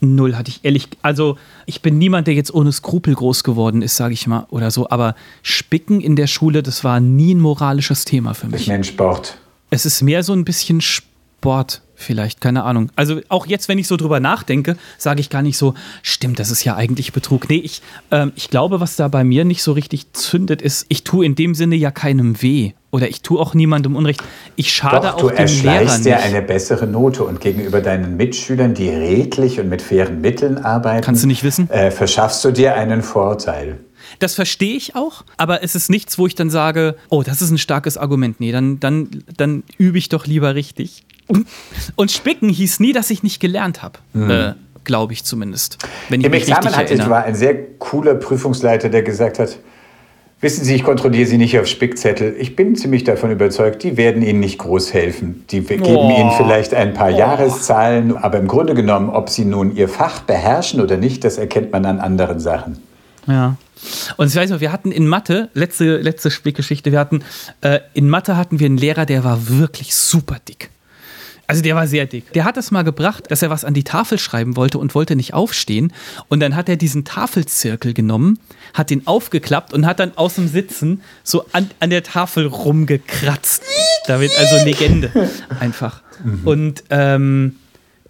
Null 0.00 0.36
hatte 0.36 0.50
ich 0.50 0.60
ehrlich. 0.64 0.88
Also, 1.00 1.38
ich 1.64 1.80
bin 1.80 1.96
niemand, 1.98 2.26
der 2.26 2.34
jetzt 2.34 2.52
ohne 2.52 2.70
Skrupel 2.70 3.14
groß 3.14 3.44
geworden 3.44 3.82
ist, 3.82 3.96
sage 3.96 4.14
ich 4.14 4.26
mal, 4.26 4.46
oder 4.50 4.70
so. 4.70 4.90
Aber 4.90 5.14
Spicken 5.42 6.00
in 6.00 6.16
der 6.16 6.26
Schule, 6.26 6.62
das 6.62 6.84
war 6.84 7.00
nie 7.00 7.34
ein 7.34 7.40
moralisches 7.40 8.04
Thema 8.04 8.34
für 8.34 8.46
Ich 8.48 8.52
mich. 8.52 8.66
nenne 8.68 8.84
Sport. 8.84 9.38
Es 9.70 9.86
ist 9.86 10.02
mehr 10.02 10.22
so 10.22 10.32
ein 10.32 10.44
bisschen 10.44 10.80
Sport, 10.80 11.82
vielleicht, 11.94 12.40
keine 12.40 12.64
Ahnung. 12.64 12.90
Also, 12.94 13.20
auch 13.28 13.46
jetzt, 13.46 13.68
wenn 13.68 13.78
ich 13.78 13.88
so 13.88 13.96
drüber 13.96 14.20
nachdenke, 14.20 14.76
sage 14.98 15.20
ich 15.20 15.30
gar 15.30 15.42
nicht 15.42 15.58
so, 15.58 15.74
stimmt, 16.02 16.38
das 16.38 16.50
ist 16.50 16.64
ja 16.64 16.76
eigentlich 16.76 17.12
Betrug. 17.12 17.48
Nee, 17.48 17.56
ich, 17.56 17.82
ähm, 18.10 18.32
ich 18.36 18.48
glaube, 18.50 18.80
was 18.80 18.96
da 18.96 19.08
bei 19.08 19.24
mir 19.24 19.44
nicht 19.44 19.62
so 19.62 19.72
richtig 19.72 20.12
zündet, 20.12 20.62
ist, 20.62 20.86
ich 20.88 21.04
tue 21.04 21.26
in 21.26 21.34
dem 21.34 21.54
Sinne 21.54 21.74
ja 21.74 21.90
keinem 21.90 22.40
weh. 22.42 22.72
Oder 22.92 23.08
ich 23.08 23.20
tue 23.20 23.38
auch 23.38 23.52
niemandem 23.52 23.94
Unrecht. 23.94 24.22
Ich 24.54 24.72
schade 24.72 25.08
Doch, 25.08 25.16
du 25.18 25.26
auch 25.26 25.32
dem 25.32 25.46
Lehrer 25.62 25.82
nicht. 25.82 26.04
dir 26.06 26.18
eine 26.18 26.40
bessere 26.40 26.86
Note 26.86 27.24
und 27.24 27.40
gegenüber 27.40 27.80
deinen 27.82 28.16
Mitschülern, 28.16 28.72
die 28.72 28.88
redlich 28.88 29.60
und 29.60 29.68
mit 29.68 29.82
fairen 29.82 30.20
Mitteln 30.20 30.58
arbeiten, 30.58 31.04
Kannst 31.04 31.22
du 31.22 31.26
nicht 31.26 31.42
wissen? 31.42 31.68
Äh, 31.68 31.90
verschaffst 31.90 32.42
du 32.44 32.52
dir 32.52 32.74
einen 32.74 33.02
Vorteil. 33.02 33.80
Das 34.18 34.34
verstehe 34.34 34.76
ich 34.76 34.94
auch, 34.96 35.24
aber 35.36 35.62
es 35.62 35.74
ist 35.74 35.90
nichts, 35.90 36.18
wo 36.18 36.26
ich 36.26 36.34
dann 36.34 36.50
sage, 36.50 36.96
oh, 37.08 37.22
das 37.22 37.42
ist 37.42 37.50
ein 37.50 37.58
starkes 37.58 37.96
Argument. 37.98 38.40
Nee, 38.40 38.52
dann, 38.52 38.80
dann, 38.80 39.24
dann 39.36 39.62
übe 39.78 39.98
ich 39.98 40.08
doch 40.08 40.26
lieber 40.26 40.54
richtig. 40.54 41.04
Und 41.96 42.10
Spicken 42.12 42.48
hieß 42.48 42.80
nie, 42.80 42.92
dass 42.92 43.10
ich 43.10 43.22
nicht 43.22 43.40
gelernt 43.40 43.82
habe. 43.82 43.98
Äh, 44.14 44.52
Glaube 44.84 45.12
ich 45.12 45.24
zumindest. 45.24 45.78
Wenn 46.08 46.20
ich 46.20 46.26
Im 46.26 46.30
mich 46.30 46.42
Examen 46.42 46.76
hatte 46.76 46.94
ich, 46.94 47.08
war 47.10 47.24
ein 47.24 47.34
sehr 47.34 47.60
cooler 47.78 48.14
Prüfungsleiter, 48.14 48.88
der 48.88 49.02
gesagt 49.02 49.40
hat, 49.40 49.58
wissen 50.40 50.64
Sie, 50.64 50.76
ich 50.76 50.84
kontrolliere 50.84 51.26
Sie 51.26 51.38
nicht 51.38 51.58
auf 51.58 51.66
Spickzettel. 51.66 52.36
Ich 52.38 52.54
bin 52.54 52.76
ziemlich 52.76 53.02
davon 53.02 53.32
überzeugt, 53.32 53.82
die 53.82 53.96
werden 53.96 54.22
Ihnen 54.22 54.38
nicht 54.38 54.58
groß 54.58 54.94
helfen. 54.94 55.44
Die 55.50 55.60
geben 55.62 55.82
Oh. 55.84 56.16
Ihnen 56.16 56.30
vielleicht 56.36 56.72
ein 56.72 56.94
paar 56.94 57.10
Jahreszahlen, 57.10 58.16
aber 58.16 58.38
im 58.38 58.46
Grunde 58.46 58.74
genommen, 58.74 59.10
ob 59.10 59.28
Sie 59.28 59.44
nun 59.44 59.74
Ihr 59.74 59.88
Fach 59.88 60.20
beherrschen 60.20 60.80
oder 60.80 60.96
nicht, 60.96 61.24
das 61.24 61.36
erkennt 61.38 61.72
man 61.72 61.84
an 61.84 61.98
anderen 61.98 62.38
Sachen. 62.38 62.78
Ja. 63.26 63.56
Und 64.16 64.28
ich 64.28 64.34
weiß 64.34 64.50
noch, 64.50 64.60
wir 64.60 64.72
hatten 64.72 64.90
in 64.90 65.06
Mathe, 65.06 65.50
letzte, 65.54 65.98
letzte 65.98 66.30
Spickgeschichte, 66.30 66.92
wir 66.92 66.98
hatten, 66.98 67.22
äh, 67.60 67.80
in 67.94 68.08
Mathe 68.08 68.36
hatten 68.36 68.58
wir 68.58 68.66
einen 68.66 68.78
Lehrer, 68.78 69.06
der 69.06 69.24
war 69.24 69.48
wirklich 69.48 69.94
super 69.94 70.38
dick. 70.48 70.70
Also 71.48 71.62
der 71.62 71.76
war 71.76 71.86
sehr 71.86 72.06
dick. 72.06 72.32
Der 72.32 72.44
hat 72.44 72.56
es 72.56 72.70
mal 72.70 72.82
gebracht, 72.82 73.30
dass 73.30 73.42
er 73.42 73.50
was 73.50 73.64
an 73.64 73.72
die 73.72 73.84
Tafel 73.84 74.18
schreiben 74.18 74.56
wollte 74.56 74.78
und 74.78 74.94
wollte 74.94 75.14
nicht 75.14 75.32
aufstehen. 75.32 75.92
Und 76.28 76.40
dann 76.40 76.56
hat 76.56 76.68
er 76.68 76.76
diesen 76.76 77.04
Tafelzirkel 77.04 77.94
genommen, 77.94 78.40
hat 78.74 78.90
den 78.90 79.06
aufgeklappt 79.06 79.72
und 79.72 79.86
hat 79.86 80.00
dann 80.00 80.16
aus 80.16 80.34
dem 80.34 80.48
Sitzen 80.48 81.02
so 81.22 81.44
an, 81.52 81.70
an 81.78 81.90
der 81.90 82.02
Tafel 82.02 82.46
rumgekratzt. 82.46 83.62
Damit, 84.08 84.32
also 84.36 84.64
Legende 84.64 85.30
einfach. 85.60 86.02
Und 86.44 86.82
ähm, 86.90 87.56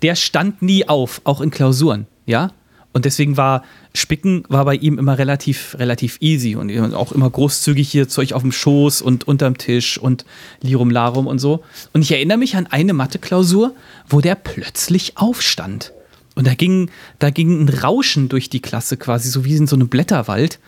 der 0.02 0.14
stand 0.14 0.62
nie 0.62 0.88
auf, 0.88 1.20
auch 1.24 1.40
in 1.40 1.50
Klausuren, 1.50 2.06
ja. 2.24 2.52
Und 2.96 3.04
deswegen 3.04 3.36
war 3.36 3.62
Spicken 3.92 4.44
war 4.48 4.64
bei 4.64 4.74
ihm 4.74 4.98
immer 4.98 5.18
relativ, 5.18 5.76
relativ 5.78 6.16
easy 6.20 6.56
und 6.56 6.94
auch 6.94 7.12
immer 7.12 7.28
großzügig 7.28 7.90
hier 7.90 8.08
Zeug 8.08 8.32
auf 8.32 8.40
dem 8.40 8.52
Schoß 8.52 9.02
und 9.02 9.28
unterm 9.28 9.58
Tisch 9.58 9.98
und 9.98 10.24
Lirum 10.62 10.88
Larum 10.88 11.26
und 11.26 11.38
so. 11.38 11.62
Und 11.92 12.00
ich 12.00 12.10
erinnere 12.10 12.38
mich 12.38 12.56
an 12.56 12.66
eine 12.68 12.94
Mathe-Klausur, 12.94 13.74
wo 14.08 14.22
der 14.22 14.34
plötzlich 14.34 15.18
aufstand. 15.18 15.92
Und 16.36 16.46
da 16.46 16.54
ging, 16.54 16.88
da 17.18 17.28
ging 17.28 17.64
ein 17.64 17.68
Rauschen 17.68 18.30
durch 18.30 18.48
die 18.48 18.60
Klasse 18.60 18.96
quasi, 18.96 19.28
so 19.28 19.44
wie 19.44 19.56
in 19.56 19.66
so 19.66 19.76
einem 19.76 19.88
Blätterwald. 19.88 20.58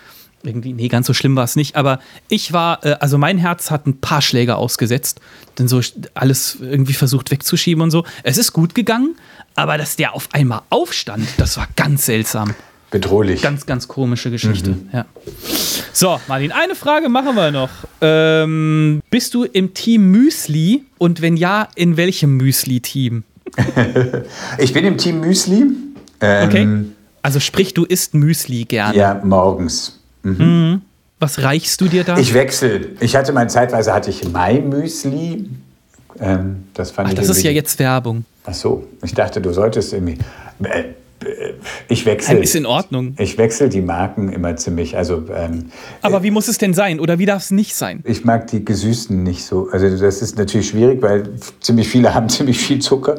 Irgendwie, 0.42 0.74
nee, 0.74 0.88
ganz 0.88 1.06
so 1.06 1.14
schlimm 1.14 1.34
war 1.34 1.44
es 1.44 1.56
nicht. 1.56 1.76
Aber 1.76 1.98
ich 2.28 2.52
war, 2.52 2.84
äh, 2.84 2.96
also 3.00 3.16
mein 3.16 3.38
Herz 3.38 3.70
hat 3.70 3.86
ein 3.86 4.02
paar 4.02 4.20
Schläge 4.20 4.56
ausgesetzt. 4.56 5.22
Dann 5.54 5.66
so 5.66 5.80
alles 6.12 6.58
irgendwie 6.60 6.92
versucht 6.92 7.30
wegzuschieben 7.30 7.82
und 7.82 7.90
so. 7.90 8.04
Es 8.22 8.36
ist 8.36 8.52
gut 8.52 8.74
gegangen, 8.74 9.16
aber 9.59 9.76
dass 9.76 9.96
der 9.96 10.14
auf 10.14 10.28
einmal 10.32 10.62
aufstand, 10.70 11.26
das 11.36 11.56
war 11.56 11.66
ganz 11.74 12.06
seltsam. 12.06 12.54
Bedrohlich. 12.92 13.42
Ganz, 13.42 13.66
ganz 13.66 13.88
komische 13.88 14.30
Geschichte. 14.30 14.76
Ja. 14.92 15.04
So, 15.92 16.18
Martin, 16.28 16.52
eine 16.52 16.74
Frage 16.74 17.09
machen 17.09 17.34
wir 17.34 17.50
noch. 17.50 17.68
Ähm, 18.00 19.02
bist 19.11 19.34
du 19.34 19.42
im 19.44 19.74
Team 19.74 20.11
Müsli 20.12 20.84
und 20.96 21.20
wenn 21.20 21.36
ja, 21.36 21.68
in 21.74 21.96
welchem 21.96 22.36
Müsli-Team? 22.36 23.24
Ich 24.59 24.72
bin 24.72 24.84
im 24.84 24.96
Team 24.96 25.20
Müsli. 25.20 25.64
Ähm, 26.20 26.48
Okay. 26.48 26.68
Also 27.20 27.40
sprich, 27.40 27.74
du 27.74 27.84
isst 27.84 28.14
Müsli 28.14 28.64
gerne. 28.64 28.96
Ja, 28.96 29.20
morgens. 29.24 29.98
Was 31.18 31.42
reichst 31.42 31.80
du 31.80 31.88
dir 31.88 32.04
da? 32.04 32.16
Ich 32.16 32.32
wechsle. 32.32 32.90
Ich 33.00 33.16
hatte 33.16 33.32
mal 33.32 33.50
zeitweise 33.50 33.92
hatte 33.92 34.09
ich 34.11 34.28
Mai 34.28 34.61
Müsli. 34.61 35.48
Ähm, 36.20 36.64
das 36.74 36.90
fand 36.90 37.08
Ach, 37.08 37.12
ich 37.12 37.18
das 37.18 37.28
ist 37.28 37.42
ja 37.42 37.50
jetzt 37.50 37.78
Werbung. 37.78 38.24
Ach 38.44 38.54
so, 38.54 38.86
ich 39.02 39.14
dachte, 39.14 39.40
du 39.40 39.52
solltest 39.52 39.92
irgendwie. 39.92 40.18
Äh, 40.62 40.84
ich 41.88 42.06
wechsle. 42.06 42.38
Ist 42.38 42.54
in 42.54 42.66
Ordnung. 42.66 43.14
Ich 43.18 43.38
wechsle 43.38 43.68
die 43.68 43.80
Marken 43.80 44.28
immer 44.32 44.54
ziemlich. 44.56 44.96
Also 44.96 45.24
ähm, 45.34 45.66
Aber 46.02 46.22
wie 46.22 46.30
muss 46.30 46.46
es 46.48 46.58
denn 46.58 46.74
sein? 46.74 47.00
Oder 47.00 47.18
wie 47.18 47.26
darf 47.26 47.42
es 47.42 47.50
nicht 47.50 47.74
sein? 47.74 48.02
ich 48.04 48.24
mag 48.24 48.46
die 48.48 48.64
gesüßten 48.64 49.22
nicht 49.22 49.44
so. 49.44 49.68
Also 49.72 49.88
das 49.96 50.22
ist 50.22 50.38
natürlich 50.38 50.68
schwierig, 50.68 51.02
weil 51.02 51.28
ziemlich 51.60 51.88
viele 51.88 52.14
haben 52.14 52.28
ziemlich 52.28 52.58
viel 52.58 52.78
Zucker. 52.80 53.18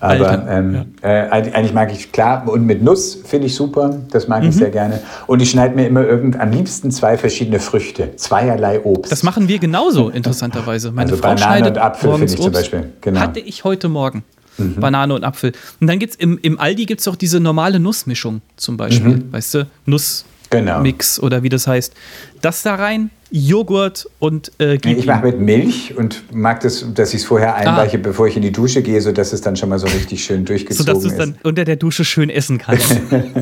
Aber 0.00 0.28
Alter, 0.28 0.46
ähm, 0.50 0.94
äh, 1.02 1.08
eigentlich 1.08 1.72
mag 1.72 1.90
ich 1.92 2.12
klar 2.12 2.46
und 2.48 2.64
mit 2.66 2.82
Nuss 2.82 3.14
finde 3.24 3.46
ich 3.46 3.54
super. 3.54 3.98
Das 4.10 4.28
mag 4.28 4.42
Mhm. 4.42 4.50
ich 4.50 4.56
sehr 4.56 4.70
gerne. 4.70 5.00
Und 5.26 5.40
ich 5.40 5.50
schneide 5.50 5.74
mir 5.74 5.86
immer 5.86 6.04
irgend 6.04 6.38
am 6.38 6.50
liebsten 6.50 6.90
zwei 6.90 7.16
verschiedene 7.16 7.60
Früchte, 7.60 8.14
zweierlei 8.16 8.80
Obst. 8.84 9.10
Das 9.10 9.22
machen 9.22 9.48
wir 9.48 9.58
genauso, 9.58 10.10
interessanterweise. 10.10 10.92
Meine 10.92 11.10
Also 11.10 11.16
Frau 11.22 11.28
Banane 11.34 11.40
schneidet 11.40 11.76
und 11.76 11.82
Apfel 11.82 12.10
finde 12.12 12.24
ich 12.26 12.36
zum 12.36 12.40
Obst. 12.46 12.52
Beispiel, 12.60 12.92
genau. 13.00 13.20
Hatte 13.20 13.40
ich 13.40 13.64
heute 13.64 13.88
Morgen. 13.88 14.22
Banane 14.58 15.14
und 15.14 15.24
Apfel. 15.24 15.52
Und 15.80 15.86
dann 15.86 15.98
gibt 15.98 16.14
es 16.14 16.18
im, 16.18 16.38
im 16.42 16.58
Aldi 16.58 16.86
gibt's 16.86 17.06
auch 17.08 17.16
diese 17.16 17.40
normale 17.40 17.78
Nussmischung 17.80 18.40
zum 18.56 18.76
Beispiel. 18.76 19.24
Weißt 19.30 19.54
du? 19.54 19.66
Nussmix 19.86 20.24
Genau. 20.50 20.82
oder 21.26 21.42
wie 21.42 21.48
das 21.50 21.66
heißt. 21.66 21.92
Das 22.40 22.62
da 22.62 22.76
rein, 22.76 23.10
Joghurt 23.30 24.08
und 24.18 24.50
äh, 24.58 24.78
gib 24.78 24.96
Ich 24.96 25.04
mache 25.06 25.26
mit 25.26 25.40
Milch 25.40 25.94
und 25.96 26.22
mag 26.32 26.60
das, 26.60 26.86
dass 26.94 27.10
ich 27.12 27.20
es 27.20 27.26
vorher 27.26 27.54
einweiche, 27.56 27.98
bevor 27.98 28.26
ich 28.28 28.36
in 28.36 28.42
die 28.42 28.52
Dusche 28.52 28.80
gehe, 28.82 29.00
sodass 29.02 29.34
es 29.34 29.42
dann 29.42 29.56
schon 29.56 29.68
mal 29.68 29.78
so 29.78 29.86
richtig 29.86 30.24
schön 30.24 30.46
durchgezogen 30.46 30.86
sodass 30.86 31.02
du 31.02 31.08
es 31.08 31.12
ist. 31.12 31.18
dann 31.20 31.36
unter 31.42 31.66
der 31.66 31.76
Dusche 31.76 32.04
schön 32.06 32.30
essen 32.30 32.56
kannst. 32.56 32.96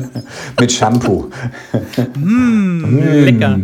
Mit 0.59 0.71
Shampoo. 0.73 1.29
Lecker. 2.15 3.59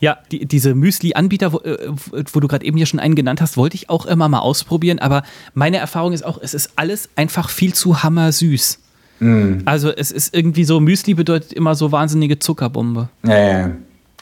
Ja, 0.00 0.18
die, 0.30 0.46
diese 0.46 0.74
Müsli-Anbieter, 0.74 1.52
wo, 1.52 1.58
äh, 1.58 1.92
wo 2.32 2.40
du 2.40 2.48
gerade 2.48 2.64
eben 2.64 2.76
hier 2.76 2.86
schon 2.86 3.00
einen 3.00 3.14
genannt 3.14 3.40
hast, 3.40 3.56
wollte 3.56 3.74
ich 3.74 3.90
auch 3.90 4.06
immer 4.06 4.28
mal 4.28 4.40
ausprobieren. 4.40 4.98
Aber 4.98 5.24
meine 5.54 5.78
Erfahrung 5.78 6.12
ist 6.12 6.24
auch, 6.24 6.38
es 6.40 6.54
ist 6.54 6.72
alles 6.76 7.08
einfach 7.16 7.50
viel 7.50 7.74
zu 7.74 8.02
hammersüß. 8.02 8.78
Also 9.64 9.90
es 9.90 10.12
ist 10.12 10.34
irgendwie 10.34 10.64
so, 10.64 10.78
Müsli 10.78 11.14
bedeutet 11.14 11.52
immer 11.52 11.74
so 11.74 11.90
wahnsinnige 11.90 12.38
Zuckerbombe. 12.38 13.08
Ja, 13.24 13.38
ja. 13.38 13.70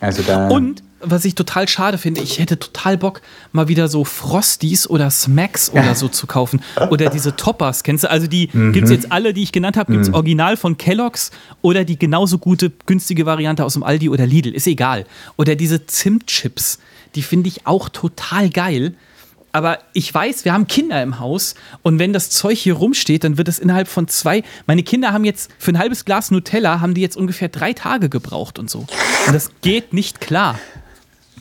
Also 0.01 0.23
da. 0.23 0.49
Und 0.49 0.83
was 1.01 1.25
ich 1.25 1.35
total 1.35 1.69
schade 1.69 1.99
finde, 1.99 2.23
ich 2.23 2.39
hätte 2.39 2.59
total 2.59 2.97
Bock, 2.97 3.21
mal 3.53 3.69
wieder 3.69 3.89
so 3.89 4.05
Frosties 4.05 4.89
oder 4.89 5.11
Smacks 5.11 5.71
oder 5.71 5.95
so 5.95 6.09
zu 6.09 6.27
kaufen. 6.27 6.63
Oder 6.91 7.11
diese 7.11 7.37
Toppers, 7.37 7.83
kennst 7.83 8.05
du? 8.05 8.11
Also 8.11 8.27
die 8.27 8.49
Mhm. 8.53 8.73
gibt 8.73 8.85
es 8.87 8.91
jetzt 8.91 9.13
alle, 9.13 9.35
die 9.35 9.43
ich 9.43 9.53
genannt 9.53 9.77
habe, 9.77 9.93
gibt 9.93 10.05
es 10.05 10.13
original 10.15 10.57
von 10.57 10.79
Kellogg's 10.79 11.31
oder 11.63 11.85
die 11.85 11.99
genauso 11.99 12.39
gute, 12.39 12.73
günstige 12.87 13.27
Variante 13.27 13.65
aus 13.65 13.75
dem 13.75 13.83
Aldi 13.83 14.09
oder 14.09 14.27
Lidl, 14.27 14.55
ist 14.55 14.67
egal. 14.67 15.05
Oder 15.37 15.55
diese 15.55 15.87
Zimtchips, 15.87 16.79
die 17.15 17.23
finde 17.23 17.49
ich 17.49 17.67
auch 17.67 17.89
total 17.89 18.49
geil. 18.51 18.95
aber 19.53 19.79
ich 19.95 20.13
weiß, 20.13 20.45
wir 20.45 20.53
haben 20.53 20.67
Kinder 20.67 21.03
im 21.03 21.19
Haus 21.19 21.55
und 21.81 21.99
wenn 21.99 22.13
das 22.13 22.29
Zeug 22.29 22.59
hier 22.59 22.75
rumsteht, 22.75 23.25
dann 23.25 23.39
wird 23.39 23.49
es 23.49 23.59
innerhalb 23.59 23.89
von 23.89 24.07
zwei. 24.07 24.43
Meine 24.67 24.83
Kinder 24.83 25.15
haben 25.15 25.25
jetzt 25.25 25.51
für 25.59 25.73
ein 25.73 25.79
halbes 25.79 26.05
Glas 26.05 26.31
Nutella 26.31 26.81
haben 26.83 26.93
die 26.93 27.01
jetzt 27.01 27.17
ungefähr 27.17 27.49
drei 27.49 27.73
Tage 27.73 28.11
gebraucht 28.11 28.59
und 28.59 28.69
so. 28.69 28.81
Und 29.27 29.33
das 29.33 29.51
geht 29.63 29.95
nicht 29.95 30.21
klar. 30.21 30.59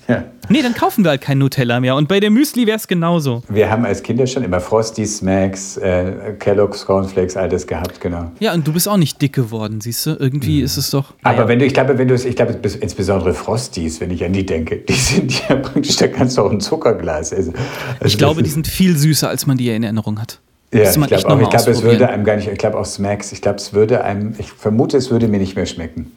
Ja. 0.07 0.23
Nee, 0.49 0.61
dann 0.61 0.75
kaufen 0.75 1.03
wir 1.03 1.09
halt 1.09 1.21
kein 1.21 1.39
Nutella 1.39 1.79
mehr. 1.79 1.95
Und 1.95 2.07
bei 2.07 2.19
der 2.19 2.29
Müsli 2.29 2.67
wäre 2.67 2.77
es 2.77 2.87
genauso. 2.87 3.41
Wir 3.49 3.69
haben 3.71 3.85
als 3.85 4.03
Kinder 4.03 4.27
schon 4.27 4.43
immer 4.43 4.59
Frosty, 4.59 5.05
Smacks, 5.05 5.77
äh, 5.77 6.33
Kellogg's, 6.39 6.85
Cornflakes, 6.85 7.35
all 7.35 7.49
das 7.49 7.65
gehabt, 7.65 7.99
genau. 7.99 8.31
Ja, 8.39 8.53
und 8.53 8.67
du 8.67 8.73
bist 8.73 8.87
auch 8.87 8.97
nicht 8.97 9.19
dick 9.21 9.33
geworden, 9.33 9.81
siehst 9.81 10.05
du? 10.05 10.11
Irgendwie 10.11 10.59
mhm. 10.59 10.65
ist 10.65 10.77
es 10.77 10.91
doch. 10.91 11.13
Aber 11.23 11.43
ja. 11.43 11.47
wenn 11.47 11.59
du, 11.59 11.65
ich 11.65 11.73
glaube, 11.73 11.97
wenn 11.97 12.07
du 12.07 12.13
ich 12.13 12.35
glaube, 12.35 12.59
insbesondere 12.79 13.33
Frosties, 13.33 13.99
wenn 14.01 14.11
ich 14.11 14.23
an 14.23 14.33
die 14.33 14.45
denke, 14.45 14.77
die 14.77 14.93
sind 14.93 15.47
ja 15.49 15.55
praktisch, 15.55 15.95
da 15.97 16.07
kannst 16.07 16.37
du 16.37 16.43
auch 16.43 16.51
ein 16.51 16.61
Zuckerglas 16.61 17.31
essen. 17.31 17.53
Also, 17.99 18.05
ich 18.05 18.17
glaube, 18.17 18.43
die 18.43 18.49
sind 18.49 18.67
viel 18.67 18.95
süßer, 18.95 19.27
als 19.27 19.47
man 19.47 19.57
die 19.57 19.69
in 19.69 19.83
Erinnerung 19.83 20.21
hat. 20.21 20.39
Ja, 20.73 20.83
ich 20.83 20.93
glaube 20.93 21.47
glaube, 21.47 21.71
es 21.71 21.83
würde 21.83 22.09
einem 22.09 22.25
gar 22.25 22.35
nicht, 22.35 22.49
ich 22.49 22.57
glaube 22.57 22.77
auch 22.77 22.85
Smacks, 22.85 23.31
ich 23.31 23.41
glaube, 23.41 23.57
es 23.57 23.73
würde 23.73 24.03
einem, 24.03 24.35
ich 24.37 24.51
vermute, 24.51 24.97
es 24.97 25.09
würde 25.09 25.27
mir 25.27 25.39
nicht 25.39 25.55
mehr 25.55 25.65
schmecken. 25.65 26.11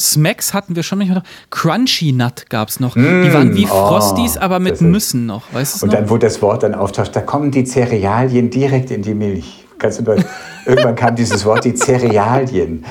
Smacks 0.00 0.54
hatten 0.54 0.74
wir 0.74 0.82
schon 0.82 0.98
manchmal. 0.98 1.22
Crunchy 1.50 2.12
Nut 2.12 2.48
gab 2.48 2.68
es 2.68 2.80
noch. 2.80 2.96
Mm, 2.96 3.22
die 3.22 3.32
waren 3.32 3.54
wie 3.54 3.66
oh, 3.66 3.68
Frosties, 3.68 4.36
aber 4.36 4.58
mit 4.58 4.80
Nüssen 4.80 5.26
noch. 5.26 5.52
Weißt 5.52 5.80
du 5.80 5.86
Und 5.86 5.92
noch? 5.92 5.98
dann, 5.98 6.10
wo 6.10 6.16
das 6.16 6.40
Wort 6.42 6.62
dann 6.62 6.74
auftaucht, 6.74 7.14
da 7.14 7.20
kommen 7.20 7.50
die 7.50 7.64
Cerealien 7.64 8.50
direkt 8.50 8.90
in 8.90 9.02
die 9.02 9.14
Milch. 9.14 9.66
Kannst 9.78 10.00
du 10.06 10.16
irgendwann 10.66 10.94
kam 10.94 11.14
dieses 11.16 11.44
Wort, 11.44 11.64
die 11.64 11.74
Cerealien. 11.74 12.84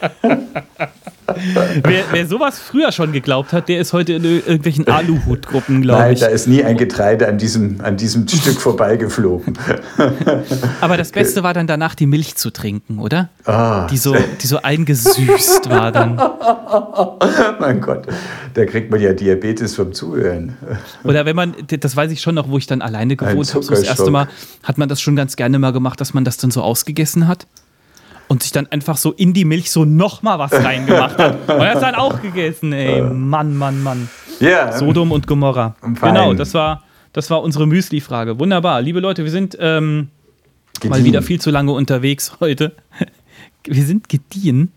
wer, 1.82 2.04
wer, 2.12 2.26
sowas 2.26 2.58
früher 2.58 2.92
schon 2.92 3.12
geglaubt 3.12 3.52
hat, 3.52 3.68
der 3.68 3.80
ist 3.80 3.92
heute 3.92 4.14
in 4.14 4.24
irgendwelchen 4.24 4.86
Aluhutgruppen, 4.86 5.82
glaube 5.82 6.12
ich. 6.12 6.20
Nein, 6.20 6.28
da 6.28 6.34
ist 6.34 6.46
nie 6.46 6.62
ein 6.62 6.76
Getreide 6.76 7.28
an 7.28 7.38
diesem, 7.38 7.80
an 7.80 7.96
diesem 7.96 8.28
Stück 8.28 8.60
vorbeigeflogen. 8.60 9.58
Aber 10.80 10.96
das 10.96 11.12
Beste 11.12 11.42
war 11.42 11.54
dann 11.54 11.66
danach 11.66 11.94
die 11.94 12.06
Milch 12.06 12.36
zu 12.36 12.50
trinken, 12.50 12.98
oder? 12.98 13.28
Oh. 13.46 13.86
Die, 13.90 13.96
so, 13.96 14.16
die 14.40 14.46
so 14.46 14.62
eingesüßt 14.62 15.68
war 15.70 15.92
dann. 15.92 16.16
mein 17.60 17.80
Gott, 17.80 18.06
da 18.54 18.64
kriegt 18.64 18.90
man 18.90 19.00
ja 19.00 19.12
Diabetes 19.12 19.74
vom 19.74 19.92
Zuhören. 19.92 20.56
Oder 21.04 21.26
wenn 21.26 21.36
man, 21.36 21.54
das 21.68 21.96
weiß 21.96 22.10
ich 22.10 22.20
schon 22.20 22.34
noch, 22.34 22.48
wo 22.48 22.58
ich 22.58 22.66
dann 22.66 22.82
alleine 22.82 23.16
gewohnt 23.16 23.54
habe, 23.54 23.64
so 23.64 23.70
das 23.70 23.82
erste 23.82 24.10
Mal, 24.10 24.28
hat 24.62 24.78
man 24.78 24.88
das 24.88 25.00
schon 25.00 25.16
ganz 25.16 25.36
gerne 25.36 25.58
mal 25.58 25.72
gemacht, 25.72 26.00
dass 26.00 26.14
man 26.14 26.24
das 26.24 26.36
dann 26.36 26.50
so 26.50 26.62
ausgegessen 26.62 27.28
hat 27.28 27.46
und 28.28 28.42
sich 28.42 28.52
dann 28.52 28.66
einfach 28.66 28.96
so 28.96 29.12
in 29.12 29.32
die 29.32 29.44
Milch 29.44 29.70
so 29.70 29.84
nochmal 29.84 30.38
was 30.38 30.52
reingemacht 30.52 31.18
hat. 31.18 31.36
Und 31.48 31.60
er 31.60 31.74
hat 31.74 31.82
dann 31.82 31.94
auch 31.94 32.20
gegessen, 32.20 32.72
ey. 32.72 33.02
Mann, 33.02 33.56
Mann, 33.56 33.82
Mann. 33.82 34.08
Ja. 34.40 34.48
Yeah. 34.48 34.72
Sodom 34.78 35.12
und 35.12 35.26
Gomorra. 35.26 35.76
Genau, 36.00 36.34
das 36.34 36.52
war, 36.52 36.82
das 37.12 37.30
war 37.30 37.42
unsere 37.42 37.66
Müsli-Frage. 37.66 38.38
Wunderbar. 38.38 38.82
Liebe 38.82 39.00
Leute, 39.00 39.24
wir 39.24 39.30
sind 39.30 39.56
ähm, 39.60 40.08
mal 40.84 41.04
wieder 41.04 41.22
viel 41.22 41.40
zu 41.40 41.50
lange 41.50 41.72
unterwegs 41.72 42.36
heute. 42.40 42.72
Wir 43.64 43.84
sind 43.84 44.08
gediehen. 44.08 44.72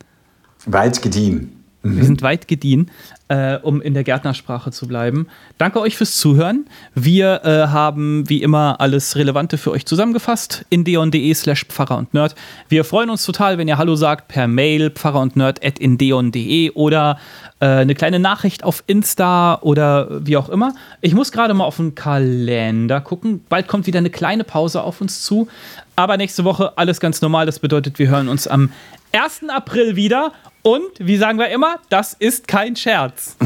Weit 0.65 1.01
gediehen. 1.01 1.58
Mhm. 1.81 1.97
Wir 1.97 2.03
sind 2.03 2.21
weit 2.21 2.47
gediehen, 2.47 2.91
äh, 3.29 3.57
um 3.57 3.81
in 3.81 3.93
der 3.93 4.03
Gärtnersprache 4.03 4.71
zu 4.71 4.87
bleiben. 4.87 5.27
Danke 5.57 5.79
euch 5.79 5.95
fürs 5.95 6.17
Zuhören. 6.17 6.65
Wir 6.93 7.41
äh, 7.45 7.67
haben 7.67 8.27
wie 8.27 8.41
immer 8.41 8.81
alles 8.81 9.15
Relevante 9.15 9.57
für 9.57 9.71
euch 9.71 9.85
zusammengefasst 9.85 10.65
in 10.69 10.83
deon.de 10.83 11.33
slash 11.33 11.65
Pfarrer 11.65 11.97
und 11.97 12.13
Nerd. 12.13 12.35
Wir 12.67 12.83
freuen 12.83 13.09
uns 13.09 13.25
total, 13.25 13.57
wenn 13.57 13.67
ihr 13.67 13.77
Hallo 13.77 13.95
sagt 13.95 14.27
per 14.27 14.47
Mail 14.47 14.89
pfarrer 14.89 15.21
und 15.21 15.37
Nerd 15.37 15.63
at 15.65 15.79
indeon.de 15.79 16.71
oder 16.71 17.17
äh, 17.61 17.65
eine 17.65 17.95
kleine 17.95 18.19
Nachricht 18.19 18.63
auf 18.63 18.83
Insta 18.87 19.59
oder 19.61 20.25
wie 20.25 20.35
auch 20.35 20.49
immer. 20.49 20.73
Ich 20.99 21.13
muss 21.13 21.31
gerade 21.31 21.53
mal 21.53 21.63
auf 21.63 21.77
den 21.77 21.95
Kalender 21.95 22.99
gucken. 22.99 23.45
Bald 23.47 23.67
kommt 23.67 23.87
wieder 23.87 23.99
eine 23.99 24.09
kleine 24.09 24.43
Pause 24.43 24.83
auf 24.83 24.99
uns 24.99 25.21
zu. 25.23 25.47
Aber 25.95 26.17
nächste 26.17 26.43
Woche 26.43 26.77
alles 26.77 26.99
ganz 26.99 27.21
normal. 27.21 27.45
Das 27.45 27.59
bedeutet, 27.59 27.99
wir 27.99 28.09
hören 28.09 28.27
uns 28.27 28.47
am 28.47 28.71
1. 29.11 29.49
April 29.49 29.95
wieder 29.95 30.33
und, 30.61 30.91
wie 30.99 31.17
sagen 31.17 31.39
wir 31.39 31.49
immer, 31.49 31.77
das 31.89 32.13
ist 32.13 32.47
kein 32.47 32.75
Scherz. 32.75 33.35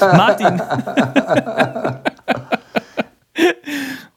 Martin. 0.00 0.62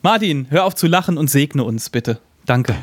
Martin, 0.01 0.47
hör 0.49 0.65
auf 0.65 0.75
zu 0.75 0.87
lachen 0.87 1.17
und 1.17 1.29
segne 1.29 1.63
uns 1.63 1.89
bitte. 1.89 2.19
Danke. 2.45 2.75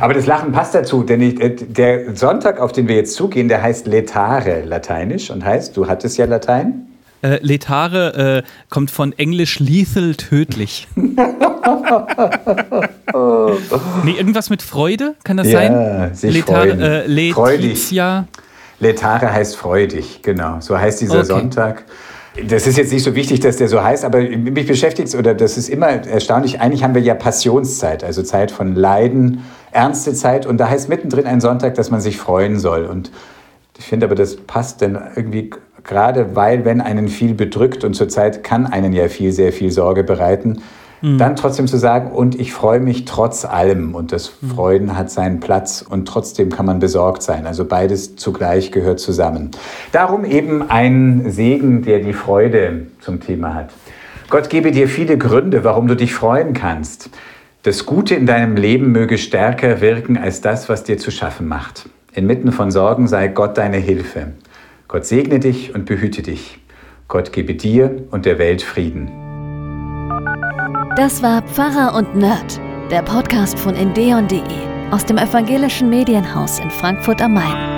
Aber 0.00 0.14
das 0.14 0.26
Lachen 0.26 0.52
passt 0.52 0.74
dazu, 0.74 1.02
denn 1.02 1.20
ich, 1.22 1.40
äh, 1.40 1.50
der 1.50 2.14
Sonntag, 2.16 2.60
auf 2.60 2.72
den 2.72 2.88
wir 2.88 2.96
jetzt 2.96 3.14
zugehen, 3.14 3.48
der 3.48 3.62
heißt 3.62 3.86
Letare, 3.86 4.62
lateinisch, 4.62 5.30
und 5.30 5.44
heißt, 5.44 5.76
du 5.76 5.88
hattest 5.88 6.18
ja 6.18 6.26
Latein? 6.26 6.86
Äh, 7.26 7.38
Letare 7.42 8.42
äh, 8.44 8.48
kommt 8.70 8.92
von 8.92 9.12
Englisch 9.18 9.58
lethal, 9.58 10.14
tödlich. 10.14 10.86
nee, 10.94 11.06
irgendwas 14.12 14.48
mit 14.48 14.62
Freude, 14.62 15.16
kann 15.24 15.36
das 15.36 15.48
ja, 15.48 15.58
sein? 15.58 16.14
Sich 16.14 16.34
Letare, 16.34 16.68
freuen. 16.68 16.80
Äh, 16.80 17.06
Letitia. 17.06 18.28
Letare 18.78 19.32
heißt 19.32 19.56
freudig, 19.56 20.20
genau. 20.22 20.60
So 20.60 20.78
heißt 20.78 21.00
dieser 21.00 21.16
okay. 21.18 21.26
Sonntag. 21.26 21.84
Das 22.46 22.66
ist 22.66 22.76
jetzt 22.76 22.92
nicht 22.92 23.02
so 23.02 23.16
wichtig, 23.16 23.40
dass 23.40 23.56
der 23.56 23.66
so 23.66 23.82
heißt, 23.82 24.04
aber 24.04 24.20
mich 24.20 24.66
beschäftigt 24.66 25.08
es, 25.08 25.16
oder 25.16 25.34
das 25.34 25.56
ist 25.56 25.68
immer 25.68 25.88
erstaunlich. 25.88 26.60
Eigentlich 26.60 26.84
haben 26.84 26.94
wir 26.94 27.02
ja 27.02 27.14
Passionszeit, 27.14 28.04
also 28.04 28.22
Zeit 28.22 28.52
von 28.52 28.76
Leiden, 28.76 29.42
ernste 29.72 30.12
Zeit. 30.14 30.46
Und 30.46 30.58
da 30.58 30.68
heißt 30.68 30.88
mittendrin 30.88 31.26
ein 31.26 31.40
Sonntag, 31.40 31.74
dass 31.74 31.90
man 31.90 32.00
sich 32.00 32.18
freuen 32.18 32.60
soll. 32.60 32.84
Und 32.84 33.10
ich 33.78 33.86
finde 33.86 34.06
aber, 34.06 34.14
das 34.14 34.36
passt 34.36 34.82
dann 34.82 35.00
irgendwie 35.16 35.50
gerade 35.86 36.34
weil, 36.36 36.64
wenn 36.64 36.80
einen 36.80 37.08
viel 37.08 37.34
bedrückt 37.34 37.84
und 37.84 37.94
zurzeit 37.94 38.44
kann 38.44 38.66
einen 38.66 38.92
ja 38.92 39.08
viel, 39.08 39.32
sehr 39.32 39.52
viel 39.52 39.70
Sorge 39.70 40.04
bereiten, 40.04 40.62
mhm. 41.00 41.18
dann 41.18 41.36
trotzdem 41.36 41.66
zu 41.66 41.78
sagen, 41.78 42.10
und 42.10 42.38
ich 42.38 42.52
freue 42.52 42.80
mich 42.80 43.04
trotz 43.04 43.44
allem 43.44 43.94
und 43.94 44.12
das 44.12 44.32
mhm. 44.40 44.50
Freuden 44.50 44.96
hat 44.96 45.10
seinen 45.10 45.40
Platz 45.40 45.84
und 45.88 46.06
trotzdem 46.06 46.50
kann 46.50 46.66
man 46.66 46.78
besorgt 46.78 47.22
sein. 47.22 47.46
Also 47.46 47.64
beides 47.64 48.16
zugleich 48.16 48.72
gehört 48.72 49.00
zusammen. 49.00 49.50
Darum 49.92 50.24
eben 50.24 50.68
ein 50.68 51.30
Segen, 51.30 51.82
der 51.82 52.00
die 52.00 52.12
Freude 52.12 52.86
zum 53.00 53.20
Thema 53.20 53.54
hat. 53.54 53.70
Gott 54.28 54.50
gebe 54.50 54.72
dir 54.72 54.88
viele 54.88 55.16
Gründe, 55.16 55.62
warum 55.62 55.86
du 55.86 55.94
dich 55.94 56.12
freuen 56.12 56.52
kannst. 56.52 57.10
Das 57.62 57.86
Gute 57.86 58.14
in 58.14 58.26
deinem 58.26 58.56
Leben 58.56 58.92
möge 58.92 59.18
stärker 59.18 59.80
wirken 59.80 60.16
als 60.16 60.40
das, 60.40 60.68
was 60.68 60.84
dir 60.84 60.98
zu 60.98 61.10
schaffen 61.10 61.48
macht. 61.48 61.88
Inmitten 62.12 62.50
von 62.50 62.70
Sorgen 62.70 63.08
sei 63.08 63.28
Gott 63.28 63.58
deine 63.58 63.76
Hilfe. 63.76 64.28
Gott 64.96 65.04
segne 65.04 65.38
dich 65.38 65.74
und 65.74 65.84
behüte 65.84 66.22
dich. 66.22 66.58
Gott 67.06 67.30
gebe 67.30 67.54
dir 67.54 68.06
und 68.12 68.24
der 68.24 68.38
Welt 68.38 68.62
Frieden. 68.62 69.10
Das 70.96 71.22
war 71.22 71.42
Pfarrer 71.42 71.94
und 71.94 72.16
Nerd, 72.16 72.58
der 72.90 73.02
Podcast 73.02 73.58
von 73.58 73.74
endeon.de 73.74 74.40
aus 74.90 75.04
dem 75.04 75.18
evangelischen 75.18 75.90
Medienhaus 75.90 76.60
in 76.60 76.70
Frankfurt 76.70 77.20
am 77.20 77.34
Main. 77.34 77.75